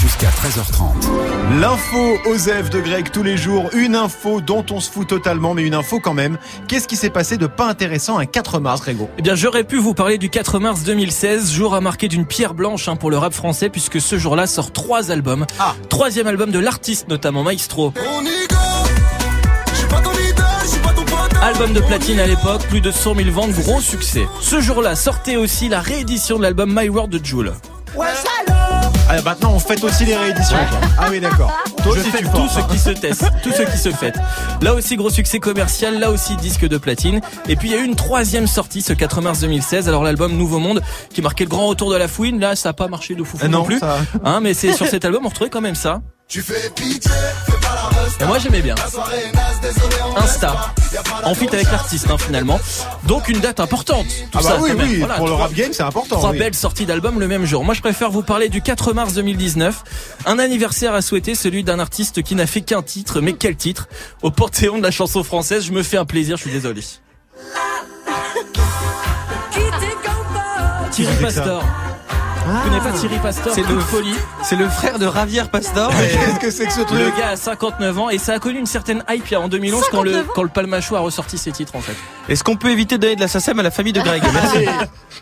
Jusqu'à 0.00 0.28
13h30. 0.28 1.60
L'info 1.60 2.16
Osef 2.24 2.70
de 2.70 2.80
Greg 2.80 3.10
tous 3.10 3.22
les 3.22 3.36
jours. 3.36 3.68
Une 3.74 3.94
info 3.94 4.40
dont 4.40 4.64
on 4.70 4.80
se 4.80 4.90
fout 4.90 5.06
totalement, 5.06 5.52
mais 5.52 5.64
une 5.64 5.74
info 5.74 6.00
quand 6.00 6.14
même. 6.14 6.38
Qu'est-ce 6.66 6.88
qui 6.88 6.96
s'est 6.96 7.10
passé 7.10 7.36
de 7.36 7.46
pas 7.46 7.66
intéressant 7.68 8.16
un 8.16 8.24
4 8.24 8.58
mars, 8.58 8.80
Grégo? 8.80 9.10
Eh 9.18 9.22
bien, 9.22 9.34
j'aurais 9.34 9.64
pu 9.64 9.76
vous 9.76 9.92
parler 9.92 10.16
du 10.16 10.30
4 10.30 10.60
mars 10.60 10.82
2016, 10.82 11.52
jour 11.52 11.74
à 11.74 11.82
marquer 11.82 12.08
d'une 12.08 12.24
pierre 12.24 12.54
blanche 12.54 12.88
hein, 12.88 12.96
pour 12.96 13.10
le 13.10 13.18
rap 13.18 13.34
français, 13.34 13.68
puisque 13.68 14.00
ce 14.00 14.16
jour-là 14.16 14.46
sort 14.46 14.72
trois 14.72 15.10
albums. 15.10 15.44
Ah. 15.58 15.74
Troisième 15.90 16.26
album 16.26 16.50
de 16.50 16.58
l'artiste, 16.58 17.08
notamment 17.08 17.42
Maestro. 17.42 17.92
Album 21.42 21.74
de 21.74 21.80
platine 21.80 22.18
à 22.18 22.26
l'époque, 22.26 22.66
plus 22.68 22.80
de 22.80 22.90
100 22.90 23.14
000 23.14 23.30
ventes, 23.30 23.52
gros 23.52 23.82
succès. 23.82 24.26
Ce 24.40 24.62
jour-là 24.62 24.96
sortait 24.96 25.36
aussi 25.36 25.68
la 25.68 25.80
réédition 25.80 26.38
de 26.38 26.44
l'album 26.44 26.72
My 26.74 26.88
World 26.88 27.12
de 27.12 27.22
Joule. 27.22 27.52
Ouais, 27.94 28.06
ah, 29.08 29.22
maintenant, 29.22 29.52
on 29.54 29.58
fête 29.58 29.82
aussi 29.84 30.04
les 30.04 30.16
rééditions. 30.16 30.56
Ah 30.98 31.06
oui, 31.10 31.20
d'accord. 31.20 31.50
Toi 31.82 31.96
je 31.96 32.02
fais 32.02 32.22
tout 32.22 32.48
ce 32.48 32.60
qui 32.72 32.78
se 32.78 32.90
teste, 32.90 33.24
tout 33.42 33.52
ce 33.52 33.62
qui 33.62 33.78
se 33.78 33.90
fait. 33.90 34.14
Là 34.60 34.74
aussi, 34.74 34.96
gros 34.96 35.10
succès 35.10 35.38
commercial, 35.38 35.98
là 35.98 36.10
aussi, 36.10 36.36
disque 36.36 36.66
de 36.66 36.76
platine. 36.76 37.20
Et 37.48 37.56
puis, 37.56 37.68
il 37.68 37.74
y 37.74 37.74
a 37.74 37.80
eu 37.80 37.84
une 37.84 37.96
troisième 37.96 38.46
sortie 38.46 38.82
ce 38.82 38.92
4 38.92 39.20
mars 39.20 39.40
2016. 39.40 39.88
Alors, 39.88 40.04
l'album 40.04 40.36
Nouveau 40.36 40.58
Monde, 40.58 40.82
qui 41.12 41.22
marquait 41.22 41.44
le 41.44 41.50
grand 41.50 41.66
retour 41.66 41.90
de 41.90 41.96
la 41.96 42.08
fouine. 42.08 42.40
Là, 42.40 42.56
ça 42.56 42.70
n'a 42.70 42.72
pas 42.74 42.88
marché 42.88 43.14
de 43.14 43.24
fou, 43.24 43.38
non, 43.44 43.48
non, 43.48 43.64
plus. 43.64 43.80
Hein, 44.24 44.40
mais 44.40 44.54
c'est 44.54 44.72
sur 44.72 44.86
cet 44.86 45.04
album, 45.04 45.24
on 45.24 45.28
retrouvait 45.28 45.50
quand 45.50 45.60
même 45.60 45.74
ça. 45.74 46.00
Tu 46.28 46.42
fais 46.42 46.68
pitié, 46.74 47.10
fais 47.46 47.57
Et 48.20 48.24
moi 48.24 48.38
j'aimais 48.38 48.62
bien. 48.62 48.74
Insta. 50.16 50.72
En 51.24 51.34
fit 51.34 51.48
avec 51.48 51.70
l'artiste 51.70 52.10
hein, 52.10 52.18
finalement. 52.18 52.58
Donc 53.04 53.28
une 53.28 53.40
date 53.40 53.60
importante. 53.60 54.06
Tout 54.30 54.38
ah 54.38 54.42
bah 54.42 54.42
ça, 54.42 54.58
oui, 54.60 54.70
oui, 54.76 55.04
pour 55.16 55.26
le 55.26 55.34
rap 55.34 55.52
game 55.52 55.72
c'est 55.72 55.82
important. 55.82 56.16
Trois 56.16 56.32
belles 56.32 56.54
sorties 56.54 56.86
d'albums 56.86 57.20
le 57.20 57.28
même 57.28 57.44
jour. 57.44 57.64
Moi 57.64 57.74
je 57.74 57.80
préfère 57.80 58.10
vous 58.10 58.22
parler 58.22 58.48
du 58.48 58.62
4 58.62 58.92
mars 58.92 59.14
2019. 59.14 59.84
Un 60.26 60.38
anniversaire 60.38 60.94
à 60.94 61.02
souhaiter, 61.02 61.34
celui 61.34 61.64
d'un 61.64 61.78
artiste 61.78 62.22
qui 62.22 62.34
n'a 62.34 62.46
fait 62.46 62.62
qu'un 62.62 62.82
titre. 62.82 63.20
Mais 63.20 63.34
quel 63.34 63.56
titre? 63.56 63.88
Au 64.22 64.30
panthéon 64.30 64.78
de 64.78 64.82
la 64.82 64.90
chanson 64.90 65.22
française, 65.22 65.64
je 65.64 65.72
me 65.72 65.82
fais 65.82 65.96
un 65.96 66.04
plaisir, 66.04 66.36
je 66.36 66.42
suis 66.42 66.52
désolé. 66.52 66.82
Thierry 70.90 71.16
Pastor. 71.22 71.64
Vous 72.48 72.60
connaissez 72.62 72.88
pas 72.88 72.92
Thierry 72.92 73.18
Pastor 73.18 73.52
C'est 73.54 73.68
le 73.68 73.78
folie. 73.80 74.14
C'est 74.42 74.56
le 74.56 74.68
frère 74.70 74.98
de 74.98 75.10
Javier 75.12 75.42
Pastor. 75.52 75.90
Qu'est-ce 75.98 76.38
que 76.40 76.50
c'est 76.50 76.66
que 76.66 76.72
ce 76.72 76.80
truc 76.80 76.98
Le 76.98 77.10
gars 77.10 77.30
a 77.32 77.36
59 77.36 77.98
ans 77.98 78.08
et 78.08 78.16
ça 78.16 78.34
a 78.34 78.38
connu 78.38 78.58
une 78.58 78.66
certaine 78.66 79.04
hype 79.10 79.34
en 79.36 79.48
2011 79.48 79.84
quand 79.90 80.02
le, 80.02 80.24
quand 80.34 80.42
le 80.42 80.48
Palmacho 80.48 80.96
a 80.96 81.00
ressorti 81.00 81.36
ses 81.36 81.52
titres 81.52 81.76
en 81.76 81.80
fait. 81.80 81.94
Est-ce 82.28 82.42
qu'on 82.42 82.56
peut 82.56 82.70
éviter 82.70 82.96
de 82.96 83.02
donner 83.02 83.16
de 83.16 83.20
la 83.20 83.28
SACEM 83.28 83.58
à 83.58 83.62
la 83.62 83.70
famille 83.70 83.92
de 83.92 84.00
Greg? 84.00 84.22
Merci. 84.32 84.66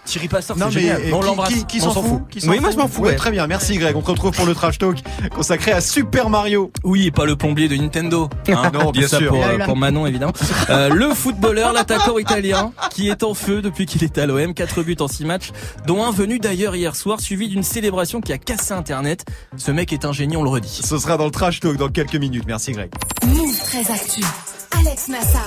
Thierry 0.04 0.28
Pastor, 0.28 0.56
c'est 0.58 0.70
génial. 0.70 1.02
on 1.12 1.22
l'embrasse. 1.22 1.52
Qui, 1.52 1.64
qui 1.66 1.80
s'en 1.80 1.90
fout, 1.90 2.22
Oui, 2.46 2.60
moi 2.60 2.70
je 2.70 2.76
m'en 2.76 2.88
fous. 2.88 3.02
Ouais, 3.02 3.16
Très 3.16 3.30
bien, 3.30 3.46
merci 3.46 3.76
Greg. 3.78 3.96
On 3.96 4.02
te 4.02 4.10
retrouve 4.10 4.32
pour 4.32 4.46
le 4.46 4.54
trash 4.54 4.78
talk 4.78 4.98
consacré 5.34 5.72
à 5.72 5.80
Super 5.80 6.30
Mario. 6.30 6.70
Oui, 6.84 7.10
pas 7.10 7.24
le 7.24 7.36
plombier 7.36 7.68
de 7.68 7.76
Nintendo. 7.76 8.28
Hein. 8.48 8.70
non, 8.74 8.90
bien 8.90 9.08
sûr. 9.08 9.28
Pour, 9.28 9.44
euh, 9.44 9.58
pour, 9.64 9.76
Manon, 9.76 10.06
évidemment. 10.06 10.32
Euh, 10.70 10.88
le 10.88 11.10
footballeur, 11.14 11.72
l'attaquant 11.72 12.18
italien, 12.18 12.72
qui 12.90 13.08
est 13.08 13.22
en 13.22 13.34
feu 13.34 13.62
depuis 13.62 13.86
qu'il 13.86 14.04
est 14.04 14.18
à 14.18 14.26
l'OM, 14.26 14.54
4 14.54 14.82
buts 14.82 14.96
en 15.00 15.08
6 15.08 15.24
matchs, 15.24 15.50
dont 15.86 16.04
un 16.04 16.10
venu 16.10 16.38
d'ailleurs 16.38 16.76
hier 16.76 16.94
soir, 16.94 17.20
suivi 17.20 17.48
d'une 17.48 17.62
célébration 17.62 18.20
qui 18.20 18.32
a 18.32 18.38
cassé 18.38 18.72
Internet. 18.72 19.24
Ce 19.56 19.70
mec 19.70 19.92
est 19.92 20.04
un 20.04 20.12
génie, 20.12 20.36
on 20.36 20.42
le 20.42 20.50
redit. 20.50 20.80
Ce 20.82 20.98
sera 20.98 21.16
dans 21.16 21.24
le 21.24 21.30
trash 21.30 21.60
talk 21.60 21.76
dans 21.76 21.88
quelques 21.88 22.16
minutes. 22.16 22.44
Merci 22.46 22.72
Greg. 22.72 22.90
Move 23.26 23.58
très 23.58 23.90
actu. 23.90 24.22
Alex 24.78 25.08
Nassar. 25.08 25.42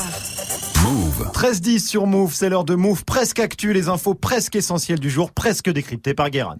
Move. 0.84 1.32
13-10 1.34 1.88
sur 1.88 2.08
Move, 2.08 2.34
c'est 2.34 2.50
l'heure 2.50 2.64
de 2.64 2.76
Move 2.76 3.06
presque 3.06 3.40
actu, 3.40 3.74
les 3.74 3.88
infos 3.88 4.16
presque 4.16 4.56
essentielles 4.56 5.00
du 5.00 5.10
jour, 5.10 5.32
presque 5.32 5.70
décryptées 5.70 6.14
par 6.14 6.30
Guérin. 6.30 6.58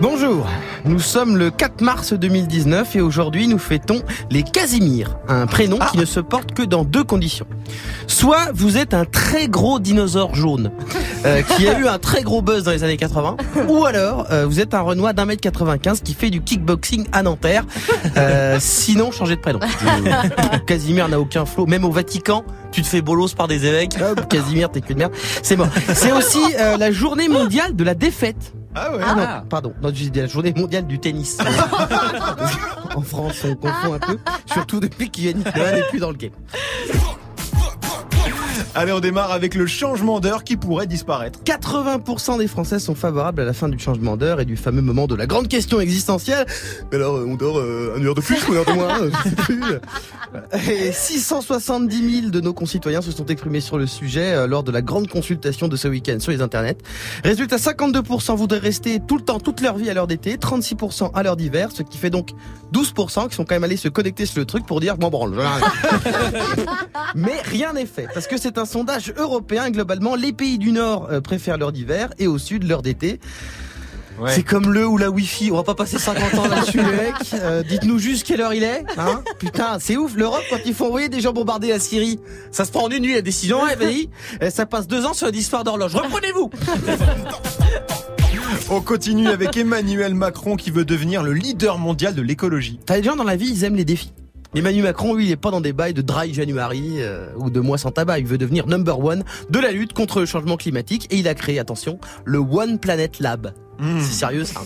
Bonjour, 0.00 0.46
nous 0.84 0.98
sommes 0.98 1.36
le 1.36 1.50
4 1.50 1.80
mars 1.80 2.12
2019 2.12 2.96
et 2.96 3.00
aujourd'hui 3.00 3.48
nous 3.48 3.58
fêtons 3.58 4.02
les 4.30 4.42
Casimir, 4.42 5.16
un 5.28 5.46
prénom 5.46 5.78
qui 5.90 5.98
ne 5.98 6.04
se 6.04 6.20
porte 6.20 6.52
que 6.52 6.62
dans 6.62 6.84
deux 6.84 7.04
conditions. 7.04 7.46
Soit 8.06 8.50
vous 8.52 8.76
êtes 8.76 8.92
un 8.94 9.04
très 9.04 9.48
gros 9.48 9.78
dinosaure 9.78 10.34
jaune 10.34 10.70
euh, 11.24 11.42
qui 11.42 11.66
a 11.66 11.78
eu 11.78 11.86
un 11.86 11.98
très 11.98 12.22
gros 12.22 12.42
buzz 12.42 12.64
dans 12.64 12.70
les 12.70 12.84
années 12.84 12.96
80, 12.98 13.36
ou 13.68 13.84
alors 13.84 14.26
euh, 14.30 14.46
vous 14.46 14.60
êtes 14.60 14.74
un 14.74 14.80
Renoir 14.80 15.14
d'un 15.14 15.24
mètre 15.24 15.40
95 15.40 16.02
qui 16.02 16.12
fait 16.12 16.30
du 16.30 16.42
kickboxing 16.42 17.06
à 17.12 17.22
Nanterre. 17.22 17.64
Euh, 18.16 18.58
sinon, 18.60 19.10
changez 19.10 19.36
de 19.36 19.40
prénom. 19.40 19.60
Casimir 20.66 21.08
n'a 21.08 21.18
aucun 21.18 21.46
flot, 21.46 21.66
même 21.66 21.84
au 21.84 21.90
Vatican. 21.90 22.44
Tu 22.72 22.82
te 22.82 22.86
fais 22.86 23.00
bolos 23.00 23.34
par 23.34 23.48
des 23.48 23.64
évêques. 23.64 23.96
Hop, 24.00 24.28
Casimir, 24.28 24.70
t'es 24.70 24.80
que 24.82 24.92
de 24.92 24.98
merde. 24.98 25.12
C'est 25.42 25.56
mort. 25.56 25.68
C'est 25.94 26.12
aussi 26.12 26.40
la 26.78 26.90
journée 26.90 27.28
mondiale 27.28 27.74
de 27.74 27.84
la 27.84 27.94
défaite. 27.94 28.52
Ah 28.74 28.92
ouais. 28.92 29.02
Ah 29.04 29.14
non, 29.14 29.48
pardon. 29.48 29.72
Non, 29.82 29.90
la 30.14 30.26
journée 30.26 30.52
mondiale 30.56 30.86
du 30.86 30.98
tennis. 30.98 31.38
en 32.94 33.02
France, 33.02 33.44
on 33.44 33.54
confond 33.54 33.94
un 33.94 33.98
peu. 33.98 34.18
Surtout 34.46 34.80
depuis 34.80 35.10
qu'Yannick 35.10 35.54
Noah 35.54 35.72
n'est 35.72 35.88
plus 35.88 36.00
dans 36.00 36.10
le 36.10 36.16
game. 36.16 36.32
Allez, 38.76 38.90
on 38.90 38.98
démarre 38.98 39.30
avec 39.30 39.54
le 39.54 39.66
changement 39.66 40.18
d'heure 40.18 40.42
qui 40.42 40.56
pourrait 40.56 40.88
disparaître. 40.88 41.38
80% 41.44 42.38
des 42.38 42.48
Français 42.48 42.80
sont 42.80 42.96
favorables 42.96 43.40
à 43.40 43.44
la 43.44 43.52
fin 43.52 43.68
du 43.68 43.78
changement 43.78 44.16
d'heure 44.16 44.40
et 44.40 44.44
du 44.44 44.56
fameux 44.56 44.82
moment 44.82 45.06
de 45.06 45.14
la 45.14 45.26
grande 45.26 45.46
question 45.46 45.78
existentielle. 45.78 46.44
Mais 46.90 46.96
alors, 46.96 47.14
on 47.14 47.36
dort 47.36 47.60
euh, 47.60 47.94
une 47.96 48.06
heure 48.06 48.16
de 48.16 48.20
plus 48.20 48.44
ou 48.48 48.52
une 48.52 48.58
heure 48.58 48.64
de 48.64 48.72
moins 48.72 48.98
je 48.98 49.28
sais 49.30 49.36
plus. 49.36 49.62
Et 50.68 50.90
670 50.90 52.20
000 52.20 52.30
de 52.30 52.40
nos 52.40 52.52
concitoyens 52.52 53.00
se 53.00 53.12
sont 53.12 53.26
exprimés 53.26 53.60
sur 53.60 53.78
le 53.78 53.86
sujet 53.86 54.32
euh, 54.32 54.48
lors 54.48 54.64
de 54.64 54.72
la 54.72 54.82
grande 54.82 55.08
consultation 55.08 55.68
de 55.68 55.76
ce 55.76 55.86
week-end 55.86 56.18
sur 56.18 56.32
les 56.32 56.42
internets. 56.42 56.78
Résultat, 57.22 57.56
52% 57.56 58.34
voudraient 58.34 58.58
rester 58.58 58.98
tout 59.06 59.16
le 59.16 59.22
temps, 59.22 59.38
toute 59.38 59.60
leur 59.60 59.76
vie 59.76 59.88
à 59.88 59.94
l'heure 59.94 60.08
d'été, 60.08 60.36
36% 60.36 61.12
à 61.14 61.22
l'heure 61.22 61.36
d'hiver, 61.36 61.68
ce 61.72 61.84
qui 61.84 61.98
fait 61.98 62.10
donc 62.10 62.30
12% 62.72 63.28
qui 63.28 63.36
sont 63.36 63.44
quand 63.44 63.54
même 63.54 63.62
allés 63.62 63.76
se 63.76 63.88
connecter 63.88 64.26
sur 64.26 64.40
le 64.40 64.46
truc 64.46 64.66
pour 64.66 64.80
dire 64.80 64.96
bon 64.96 65.10
bon. 65.10 65.24
Mais 67.14 67.40
rien 67.44 67.72
n'est 67.72 67.86
fait 67.86 68.08
parce 68.12 68.26
que 68.26 68.36
c'est 68.36 68.58
un 68.58 68.63
sondage 68.64 69.12
européen. 69.16 69.70
Globalement, 69.70 70.14
les 70.14 70.32
pays 70.32 70.58
du 70.58 70.72
Nord 70.72 71.08
euh, 71.10 71.20
préfèrent 71.20 71.58
l'heure 71.58 71.72
d'hiver 71.72 72.10
et 72.18 72.26
au 72.26 72.38
Sud 72.38 72.64
l'heure 72.64 72.82
d'été. 72.82 73.20
C'est 74.28 74.44
comme 74.44 74.72
le 74.72 74.86
ou 74.86 74.96
la 74.96 75.10
Wi-Fi. 75.10 75.50
On 75.50 75.56
va 75.56 75.64
pas 75.64 75.74
passer 75.74 75.98
50 75.98 76.34
ans 76.34 76.46
là-dessus, 76.46 76.78
les 76.78 76.84
mecs. 76.84 77.14
Euh, 77.34 77.64
dites-nous 77.64 77.98
juste 77.98 78.24
quelle 78.24 78.40
heure 78.40 78.54
il 78.54 78.62
est. 78.62 78.84
Hein 78.96 79.22
Putain, 79.40 79.78
c'est 79.80 79.96
ouf. 79.96 80.14
L'Europe, 80.14 80.44
quand 80.50 80.58
il 80.64 80.72
faut 80.72 80.86
envoyer 80.86 81.08
des 81.08 81.20
gens 81.20 81.32
bombarder 81.32 81.68
la 81.68 81.80
Syrie, 81.80 82.20
ça 82.52 82.64
se 82.64 82.70
prend 82.70 82.84
en 82.84 82.90
une 82.90 83.02
nuit 83.02 83.14
la 83.14 83.22
décision. 83.22 83.62
Ouais, 83.64 83.74
vas-y. 83.74 84.08
Ça 84.52 84.66
passe 84.66 84.86
deux 84.86 85.04
ans 85.04 85.14
sur 85.14 85.28
l'histoire 85.28 85.64
d'horloge. 85.64 85.96
Reprenez-vous. 85.96 86.50
On 88.70 88.80
continue 88.80 89.28
avec 89.28 89.56
Emmanuel 89.56 90.14
Macron 90.14 90.56
qui 90.56 90.70
veut 90.70 90.84
devenir 90.84 91.22
le 91.22 91.32
leader 91.32 91.78
mondial 91.78 92.14
de 92.14 92.22
l'écologie. 92.22 92.78
T'as 92.86 92.96
des 92.96 93.02
gens 93.02 93.16
dans 93.16 93.24
la 93.24 93.36
vie, 93.36 93.50
ils 93.50 93.64
aiment 93.64 93.76
les 93.76 93.84
défis. 93.84 94.12
Emmanuel 94.54 94.84
Macron, 94.84 95.14
lui, 95.14 95.26
il 95.26 95.30
est 95.30 95.36
pas 95.36 95.50
dans 95.50 95.60
des 95.60 95.72
bails 95.72 95.94
de 95.94 96.02
dry 96.02 96.32
January 96.32 96.96
euh, 96.98 97.26
ou 97.36 97.50
de 97.50 97.60
mois 97.60 97.78
sans 97.78 97.90
tabac. 97.90 98.20
Il 98.20 98.26
veut 98.26 98.38
devenir 98.38 98.66
number 98.66 98.98
one 98.98 99.24
de 99.50 99.58
la 99.58 99.72
lutte 99.72 99.92
contre 99.92 100.20
le 100.20 100.26
changement 100.26 100.56
climatique 100.56 101.08
et 101.10 101.16
il 101.16 101.26
a 101.28 101.34
créé, 101.34 101.58
attention, 101.58 101.98
le 102.24 102.38
One 102.38 102.78
Planet 102.78 103.18
Lab. 103.18 103.52
Hmm. 103.80 103.98
C'est 104.00 104.12
sérieux 104.12 104.44
ça. 104.44 104.60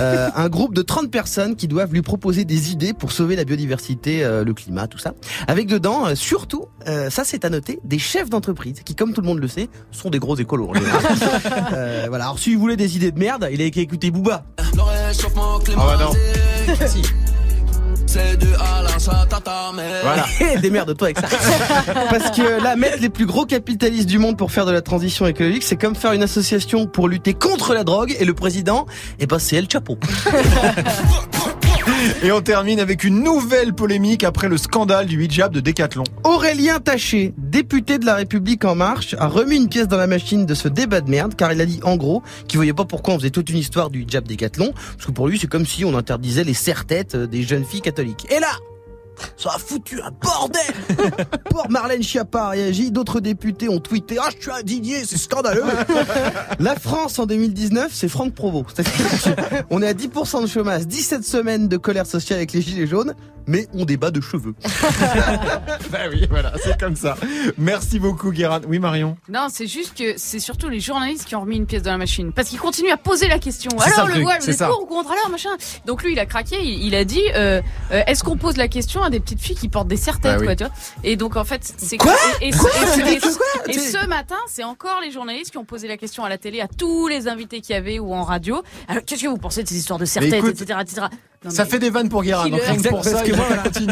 euh, 0.00 0.28
un 0.36 0.48
groupe 0.50 0.74
de 0.74 0.82
30 0.82 1.10
personnes 1.10 1.56
qui 1.56 1.66
doivent 1.66 1.94
lui 1.94 2.02
proposer 2.02 2.44
des 2.44 2.72
idées 2.72 2.92
pour 2.92 3.10
sauver 3.12 3.36
la 3.36 3.44
biodiversité, 3.44 4.22
euh, 4.22 4.44
le 4.44 4.52
climat, 4.52 4.86
tout 4.86 4.98
ça. 4.98 5.14
Avec 5.48 5.66
dedans, 5.66 6.06
euh, 6.06 6.14
surtout, 6.14 6.66
ça 7.08 7.24
c'est 7.24 7.46
à 7.46 7.50
noter, 7.50 7.80
des 7.84 7.98
chefs 7.98 8.28
d'entreprise 8.28 8.82
qui, 8.84 8.94
comme 8.94 9.14
tout 9.14 9.22
le 9.22 9.26
monde 9.26 9.38
le 9.38 9.48
sait, 9.48 9.68
sont 9.90 10.10
des 10.10 10.18
gros 10.18 10.36
écolos. 10.36 10.72
voilà. 12.08 12.24
Alors 12.24 12.38
si 12.38 12.54
vous 12.54 12.60
voulez 12.60 12.76
des 12.76 12.96
idées 12.96 13.12
de 13.12 13.18
merde, 13.18 13.48
il 13.50 13.62
a 13.62 13.64
écouté 13.64 14.10
Booba. 14.10 14.44
Ah 15.78 15.96
bah 15.96 16.04
non. 16.04 16.12
Voilà. 20.02 20.26
Démerde-toi 20.60 21.08
avec 21.08 21.18
ça. 21.18 21.28
Parce 22.10 22.30
que 22.30 22.62
là, 22.62 22.76
mettre 22.76 23.00
les 23.00 23.08
plus 23.08 23.26
gros 23.26 23.44
capitalistes 23.44 24.08
du 24.08 24.18
monde 24.18 24.36
pour 24.36 24.52
faire 24.52 24.66
de 24.66 24.72
la 24.72 24.82
transition 24.82 25.26
écologique, 25.26 25.62
c'est 25.62 25.76
comme 25.76 25.94
faire 25.94 26.12
une 26.12 26.22
association 26.22 26.86
pour 26.86 27.08
lutter 27.08 27.34
contre 27.34 27.74
la 27.74 27.84
drogue 27.84 28.14
et 28.18 28.24
le 28.24 28.34
président, 28.34 28.86
eh 29.18 29.26
ben, 29.26 29.38
c'est 29.38 29.56
El 29.56 29.68
Chapeau. 29.70 29.98
Et 32.22 32.32
on 32.32 32.40
termine 32.40 32.80
avec 32.80 33.04
une 33.04 33.22
nouvelle 33.22 33.74
polémique 33.74 34.24
après 34.24 34.48
le 34.48 34.58
scandale 34.58 35.06
du 35.06 35.24
hijab 35.24 35.52
de 35.52 35.60
Décathlon. 35.60 36.04
Aurélien 36.24 36.80
Taché, 36.80 37.32
député 37.38 37.98
de 37.98 38.06
la 38.06 38.14
République 38.14 38.64
En 38.64 38.74
Marche, 38.74 39.14
a 39.18 39.26
remis 39.26 39.56
une 39.56 39.68
pièce 39.68 39.88
dans 39.88 39.96
la 39.96 40.06
machine 40.06 40.46
de 40.46 40.54
ce 40.54 40.68
débat 40.68 41.00
de 41.00 41.10
merde 41.10 41.34
car 41.34 41.52
il 41.52 41.60
a 41.60 41.66
dit 41.66 41.80
en 41.82 41.96
gros 41.96 42.22
qu'il 42.48 42.58
voyait 42.58 42.72
pas 42.72 42.84
pourquoi 42.84 43.14
on 43.14 43.18
faisait 43.18 43.30
toute 43.30 43.50
une 43.50 43.58
histoire 43.58 43.90
du 43.90 44.02
hijab 44.02 44.26
Décathlon 44.26 44.72
parce 44.96 45.06
que 45.06 45.12
pour 45.12 45.28
lui 45.28 45.38
c'est 45.38 45.46
comme 45.46 45.66
si 45.66 45.84
on 45.84 45.96
interdisait 45.96 46.44
les 46.44 46.54
serre-têtes 46.54 47.16
des 47.16 47.42
jeunes 47.42 47.64
filles 47.64 47.82
catholiques. 47.82 48.26
Et 48.30 48.40
là 48.40 48.48
ça 49.36 49.50
a 49.54 49.58
foutu 49.58 50.00
un 50.00 50.10
bordel 50.10 50.62
Pour 51.50 51.70
Marlène 51.70 52.02
Schiappa 52.02 52.44
a 52.44 52.48
réagi, 52.50 52.90
d'autres 52.90 53.20
députés 53.20 53.68
ont 53.68 53.80
tweeté 53.80 54.16
«Ah, 54.20 54.28
je 54.36 54.42
suis 54.42 54.50
indigné, 54.50 55.04
c'est 55.04 55.18
scandaleux!» 55.18 55.64
La 56.58 56.76
France 56.76 57.18
en 57.18 57.26
2019, 57.26 57.90
c'est 57.92 58.08
Franck 58.08 58.34
Provost. 58.34 58.82
On 59.70 59.82
est 59.82 59.88
à 59.88 59.92
10% 59.92 60.42
de 60.42 60.46
chômage, 60.46 60.86
17 60.86 61.24
semaines 61.24 61.68
de 61.68 61.76
colère 61.76 62.06
sociale 62.06 62.38
avec 62.38 62.52
les 62.52 62.62
gilets 62.62 62.86
jaunes, 62.86 63.14
mais 63.46 63.66
on 63.74 63.84
débat 63.84 64.10
de 64.10 64.20
cheveux. 64.20 64.54
bah 65.90 65.98
oui, 66.10 66.26
voilà, 66.30 66.52
c'est 66.62 66.78
comme 66.78 66.96
ça. 66.96 67.16
Merci 67.58 67.98
beaucoup, 67.98 68.30
Guérin. 68.30 68.60
Oui, 68.68 68.78
Marion 68.78 69.16
Non, 69.28 69.48
c'est 69.50 69.66
juste 69.66 69.96
que 69.96 70.14
c'est 70.16 70.38
surtout 70.38 70.68
les 70.68 70.80
journalistes 70.80 71.24
qui 71.26 71.34
ont 71.36 71.40
remis 71.40 71.56
une 71.56 71.66
pièce 71.66 71.82
dans 71.82 71.92
la 71.92 71.98
machine. 71.98 72.32
Parce 72.32 72.48
qu'ils 72.48 72.58
continuent 72.58 72.92
à 72.92 72.96
poser 72.96 73.28
la 73.28 73.38
question. 73.38 73.70
Alors, 73.78 74.08
le, 74.08 74.22
voile, 74.22 74.40
vous 74.40 74.50
êtes 74.50 74.58
pour 74.58 74.82
ou 74.82 74.86
contre 74.86 75.12
alors, 75.12 75.30
machin 75.30 75.50
Donc 75.86 76.02
lui, 76.02 76.12
il 76.12 76.18
a 76.18 76.26
craqué, 76.26 76.56
il, 76.62 76.94
a 76.94 77.04
dit 77.04 77.22
euh, 77.34 77.60
euh, 77.92 78.02
Est-ce 78.06 78.24
qu'on 78.24 78.36
pose 78.36 78.56
la 78.56 78.68
question 78.68 79.08
des 79.08 79.20
petites 79.20 79.40
filles 79.40 79.56
qui 79.56 79.68
portent 79.68 79.88
des 79.88 79.96
serre-têtes, 79.96 80.38
bah 80.38 80.44
quoi, 80.44 80.56
tu 80.56 80.64
vois? 80.64 80.72
Et 81.02 81.16
donc, 81.16 81.36
en 81.36 81.44
fait, 81.44 81.74
c'est 81.76 81.98
quoi? 81.98 82.14
Et, 82.40 82.52
ce 82.52 84.06
matin, 84.06 84.36
c'est 84.48 84.64
encore 84.64 85.00
les 85.02 85.10
journalistes 85.10 85.50
qui 85.50 85.58
ont 85.58 85.64
posé 85.64 85.88
la 85.88 85.96
question 85.96 86.24
à 86.24 86.28
la 86.28 86.38
télé 86.38 86.60
à 86.60 86.68
tous 86.68 87.08
les 87.08 87.28
invités 87.28 87.60
qu'il 87.60 87.74
y 87.74 87.78
avait 87.78 87.98
ou 87.98 88.14
en 88.14 88.22
radio. 88.22 88.62
Alors, 88.88 89.04
qu'est-ce 89.04 89.22
que 89.22 89.28
vous 89.28 89.38
pensez 89.38 89.62
de 89.62 89.68
ces 89.68 89.76
histoires 89.76 89.98
de 89.98 90.04
serre-têtes, 90.04 90.44
etc., 90.44 90.78
etc. 90.80 91.06
ça 91.48 91.64
fait 91.64 91.78
des 91.78 91.90
vannes 91.90 92.08
pour 92.08 92.22
Guérin. 92.22 92.48
Donc 92.48 92.60
pour 92.88 93.04
ça, 93.04 93.22
que 93.22 93.34
moi, 93.34 93.46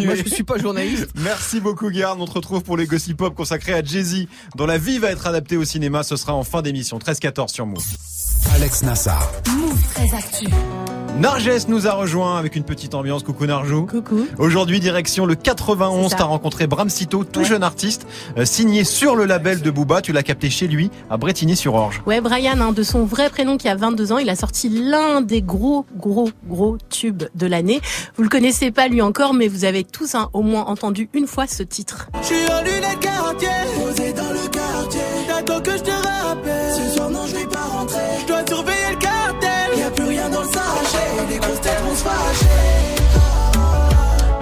moi, 0.05 0.15
je 0.15 0.29
suis 0.29 0.43
pas 0.43 0.59
journaliste. 0.59 1.09
Merci 1.17 1.61
beaucoup, 1.61 1.91
Guérin. 1.91 2.17
On 2.19 2.27
te 2.27 2.33
retrouve 2.33 2.63
pour 2.63 2.77
les 2.77 2.87
Gossip 2.87 3.17
Pop 3.17 3.35
consacrés 3.35 3.75
à 3.75 3.83
Jay-Z, 3.83 4.27
dont 4.57 4.67
la 4.67 4.79
vie 4.79 4.99
va 4.99 5.11
être 5.11 5.27
adaptée 5.27 5.57
au 5.57 5.65
cinéma. 5.65 6.03
Ce 6.03 6.17
sera 6.17 6.35
en 6.35 6.45
fin 6.45 6.63
d'émission, 6.63 6.99
13-14 6.99 7.49
sur 7.49 7.67
Move. 7.67 7.83
Alex 8.51 8.83
Nassar. 8.83 9.31
Move 9.57 9.81
très 9.95 10.15
actu. 10.17 10.47
Narges 11.19 11.69
nous 11.69 11.87
a 11.87 11.93
rejoint 11.93 12.39
avec 12.39 12.57
une 12.57 12.65
petite 12.65 12.95
ambiance. 12.95 13.23
Coucou 13.23 13.47
Narjou. 13.47 13.87
Coucou. 13.87 14.27
Aujourd'hui, 14.39 14.81
direction 14.81 15.27
le 15.27 15.35
91, 15.35 16.11
t'as 16.17 16.25
rencontré 16.25 16.67
Bram 16.67 16.89
Cito, 16.89 17.25
tout 17.25 17.45
jeune 17.45 17.63
artiste, 17.63 18.07
euh, 18.39 18.45
signé 18.45 18.85
sur 18.85 19.15
le 19.15 19.25
label 19.27 19.61
de 19.61 19.71
Booba. 19.71 20.01
Tu 20.01 20.13
l'as 20.13 20.23
capté 20.23 20.51
chez 20.51 20.67
lui, 20.67 20.91
à 21.11 21.17
Bretigny-sur-Orge. 21.19 22.03
Ouais, 22.07 22.21
Brian, 22.21 22.61
hein, 22.61 22.73
de 22.73 22.83
son 22.83 23.05
vrai 23.05 23.31
prénom 23.31 23.57
qui 23.59 23.69
a 23.69 23.77
22 23.77 24.13
ans, 24.13 24.19
il 24.19 24.31
a 24.31 24.37
sorti 24.37 24.69
l'un 24.69 25.21
des 25.21 25.43
gros, 25.43 25.85
gros, 25.97 26.31
gros 26.47 26.79
tubes 26.89 27.25
de 27.35 27.47
l'année. 27.47 27.81
Vous 28.17 28.23
le 28.23 28.29
connaissez 28.31 28.71
pas 28.71 28.89
lui 28.89 29.03
encore, 29.03 29.35
mais 29.35 29.49
vous 29.49 29.65
avez 29.65 29.85
tous 29.85 30.15
hein, 30.15 30.29
au 30.33 30.43
moins 30.43 30.65
entendu 30.65 31.09
une 31.13 31.27
fois 31.27 31.47
ce 31.47 31.63
titre. 31.63 32.09
Je 32.23 32.27
suis 32.27 32.47
en 32.51 32.63
lunettes 32.63 33.01
quartier, 33.01 33.49
posé 33.77 34.13
dans 34.13 34.33
le 34.33 34.49
quartier. 34.49 35.01
J'attends 35.29 35.61
que 35.61 35.73
je 35.73 35.83
te 35.83 36.02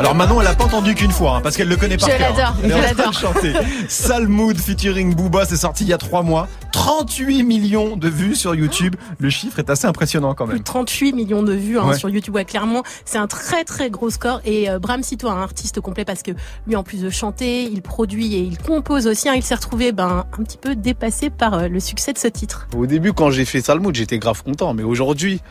Alors 0.00 0.14
Manon, 0.14 0.40
elle 0.40 0.46
a 0.46 0.54
pas 0.54 0.64
entendu 0.64 0.94
qu'une 0.94 1.10
fois, 1.10 1.36
hein, 1.36 1.40
parce 1.42 1.58
qu'elle 1.58 1.68
le 1.68 1.76
connaît 1.76 1.98
par 1.98 2.08
Je 2.08 2.16
cœur. 2.16 2.30
l'adore, 2.34 2.54
Elle 2.64 2.70
est 2.70 2.74
je 2.76 2.80
l'adore. 2.82 3.12
chanter. 3.12 3.52
Salmood 3.86 4.58
featuring 4.58 5.14
Booba, 5.14 5.44
c'est 5.44 5.56
sorti 5.58 5.84
il 5.84 5.90
y 5.90 5.92
a 5.92 5.98
trois 5.98 6.22
mois. 6.22 6.48
38 6.72 7.42
millions 7.42 7.98
de 7.98 8.08
vues 8.08 8.34
sur 8.34 8.54
YouTube. 8.54 8.96
Le 9.18 9.28
chiffre 9.28 9.58
est 9.58 9.68
assez 9.68 9.86
impressionnant 9.86 10.32
quand 10.34 10.46
Plus 10.46 10.54
même. 10.54 10.60
de 10.60 10.64
38 10.64 11.12
millions 11.12 11.42
de 11.42 11.52
vues 11.52 11.78
hein, 11.78 11.88
Ouais. 11.88 11.98
sur 11.98 12.08
YouTube. 12.08 12.34
Ouais, 12.34 12.46
clairement, 12.46 12.82
c'est 13.04 13.18
un 13.18 13.26
très 13.26 13.64
très 13.64 13.90
gros 13.90 14.08
score. 14.08 14.40
Et 14.46 14.70
euh, 14.70 14.78
Bram 14.78 15.02
Cito, 15.02 15.28
un 15.28 15.42
artiste 15.42 15.80
complet 15.82 16.06
parce 16.06 16.22
que 16.22 16.30
lui, 16.66 16.76
en 16.76 16.82
plus 16.82 17.02
de 17.02 17.10
chanter, 17.10 17.64
il 17.64 17.82
produit 17.82 18.34
et 18.34 18.40
il 18.40 18.56
compose 18.56 19.06
aussi. 19.06 19.28
hein. 19.28 19.34
il 19.36 19.42
s'est 19.42 19.54
retrouvé 19.54 19.92
ben, 19.92 20.24
un 20.38 20.42
petit 20.44 20.56
peu 20.56 20.76
dépassé 20.76 21.28
par 21.28 21.52
euh, 21.54 21.68
le 21.68 21.78
succès 21.78 22.14
de 22.14 22.18
ce 22.18 22.28
titre. 22.28 22.68
Au 22.74 22.86
début, 22.86 23.12
quand 23.12 23.30
j'ai 23.30 23.44
fait 23.44 23.60
Salmoud, 23.60 23.94
j'étais 23.94 24.18
grave 24.18 24.42
content. 24.42 24.72
Mais 24.72 24.82
aujourd'hui, 24.82 25.42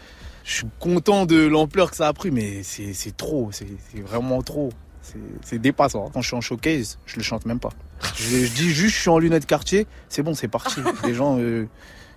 je 0.50 0.56
suis 0.56 0.68
content 0.80 1.28
de 1.28 1.46
l'ampleur 1.46 1.92
que 1.92 1.96
ça 1.96 2.08
a 2.08 2.14
pris. 2.14 2.32
Mais 2.32 2.64
c'est 2.64 3.16
trop, 3.16 3.50
c'est 3.52 3.68
vraiment 4.02 4.42
trop. 4.42 4.70
C'est- 5.44 5.60
dépassant. 5.60 6.10
Quand 6.14 6.22
je 6.22 6.28
suis 6.28 6.36
en 6.36 6.42
showcase, 6.42 7.00
je 7.06 7.16
le 7.18 7.24
chante 7.24 7.46
même 7.46 7.60
pas. 7.60 7.70
Je, 8.16 8.46
je 8.46 8.52
dis 8.54 8.70
juste, 8.72 8.96
je 8.96 9.02
suis 9.02 9.10
en 9.10 9.18
lunettes 9.20 9.46
quartier, 9.46 9.88
c'est 10.08 10.24
bon, 10.24 10.34
c'est 10.34 10.48
parti. 10.48 10.82
Les 11.06 11.14
gens, 11.14 11.38
il 11.40 11.68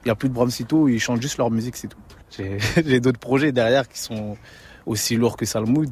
n'y 0.04 0.10
a 0.10 0.14
plus 0.14 0.28
de 0.28 0.34
Bram 0.34 0.50
Cito, 0.50 0.88
ils 0.88 0.98
chantent 0.98 1.22
juste 1.22 1.38
leur 1.38 1.50
musique, 1.50 1.76
c'est 1.76 1.88
tout. 1.88 1.98
J'ai 2.30 3.00
d'autres 3.00 3.20
projets 3.20 3.52
derrière 3.52 3.88
qui 3.88 3.98
sont 3.98 4.36
aussi 4.86 5.16
lourds 5.16 5.36
que 5.36 5.46
Salmoud. 5.46 5.88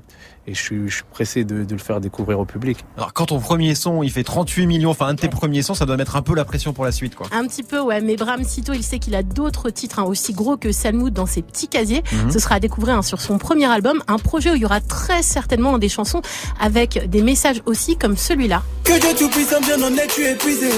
Et 0.46 0.54
je 0.54 0.60
suis, 0.60 0.88
je 0.88 0.94
suis 0.96 1.04
pressé 1.10 1.44
de, 1.44 1.64
de 1.64 1.72
le 1.72 1.78
faire 1.78 2.00
découvrir 2.00 2.40
au 2.40 2.44
public. 2.44 2.84
Alors 2.96 3.12
quand 3.12 3.26
ton 3.26 3.38
premier 3.38 3.74
son, 3.74 4.02
il 4.02 4.10
fait 4.10 4.24
38 4.24 4.66
millions, 4.66 4.90
enfin 4.90 5.06
un 5.06 5.14
de 5.14 5.20
tes 5.20 5.28
premiers 5.28 5.62
sons, 5.62 5.74
ça 5.74 5.86
doit 5.86 5.96
mettre 5.96 6.16
un 6.16 6.22
peu 6.22 6.34
la 6.34 6.44
pression 6.44 6.72
pour 6.72 6.84
la 6.84 6.92
suite, 6.92 7.14
quoi. 7.14 7.26
Un 7.32 7.46
petit 7.46 7.62
peu, 7.62 7.80
ouais. 7.80 8.00
Mais 8.00 8.16
Bram 8.16 8.42
Cito, 8.42 8.72
il 8.72 8.82
sait 8.82 8.98
qu'il 8.98 9.14
a 9.14 9.22
d'autres 9.22 9.70
titres 9.70 9.98
hein, 9.98 10.04
aussi 10.04 10.32
gros 10.32 10.56
que 10.56 10.72
Salmoud 10.72 11.12
dans 11.12 11.26
ses 11.26 11.42
petits 11.42 11.68
casiers. 11.68 12.02
Mhm. 12.12 12.30
Ce 12.30 12.38
sera 12.38 12.56
à 12.56 12.60
découvrir 12.60 12.96
hein, 12.96 13.02
sur 13.02 13.20
son 13.20 13.38
premier 13.38 13.66
album, 13.66 14.02
un 14.08 14.18
projet 14.18 14.50
où 14.50 14.54
il 14.54 14.62
y 14.62 14.64
aura 14.64 14.80
très 14.80 15.22
certainement 15.22 15.78
des 15.78 15.88
chansons 15.88 16.22
avec 16.58 17.08
des 17.08 17.22
messages 17.22 17.62
aussi 17.66 17.96
comme 17.96 18.16
celui-là. 18.16 18.62
Que 18.84 18.98
Dieu 18.98 19.10
tout-puissant 19.16 19.60
bien 19.60 19.80
en 19.82 19.94
est, 19.94 20.06
tu 20.08 20.22
es 20.22 20.32
épuisé. 20.32 20.68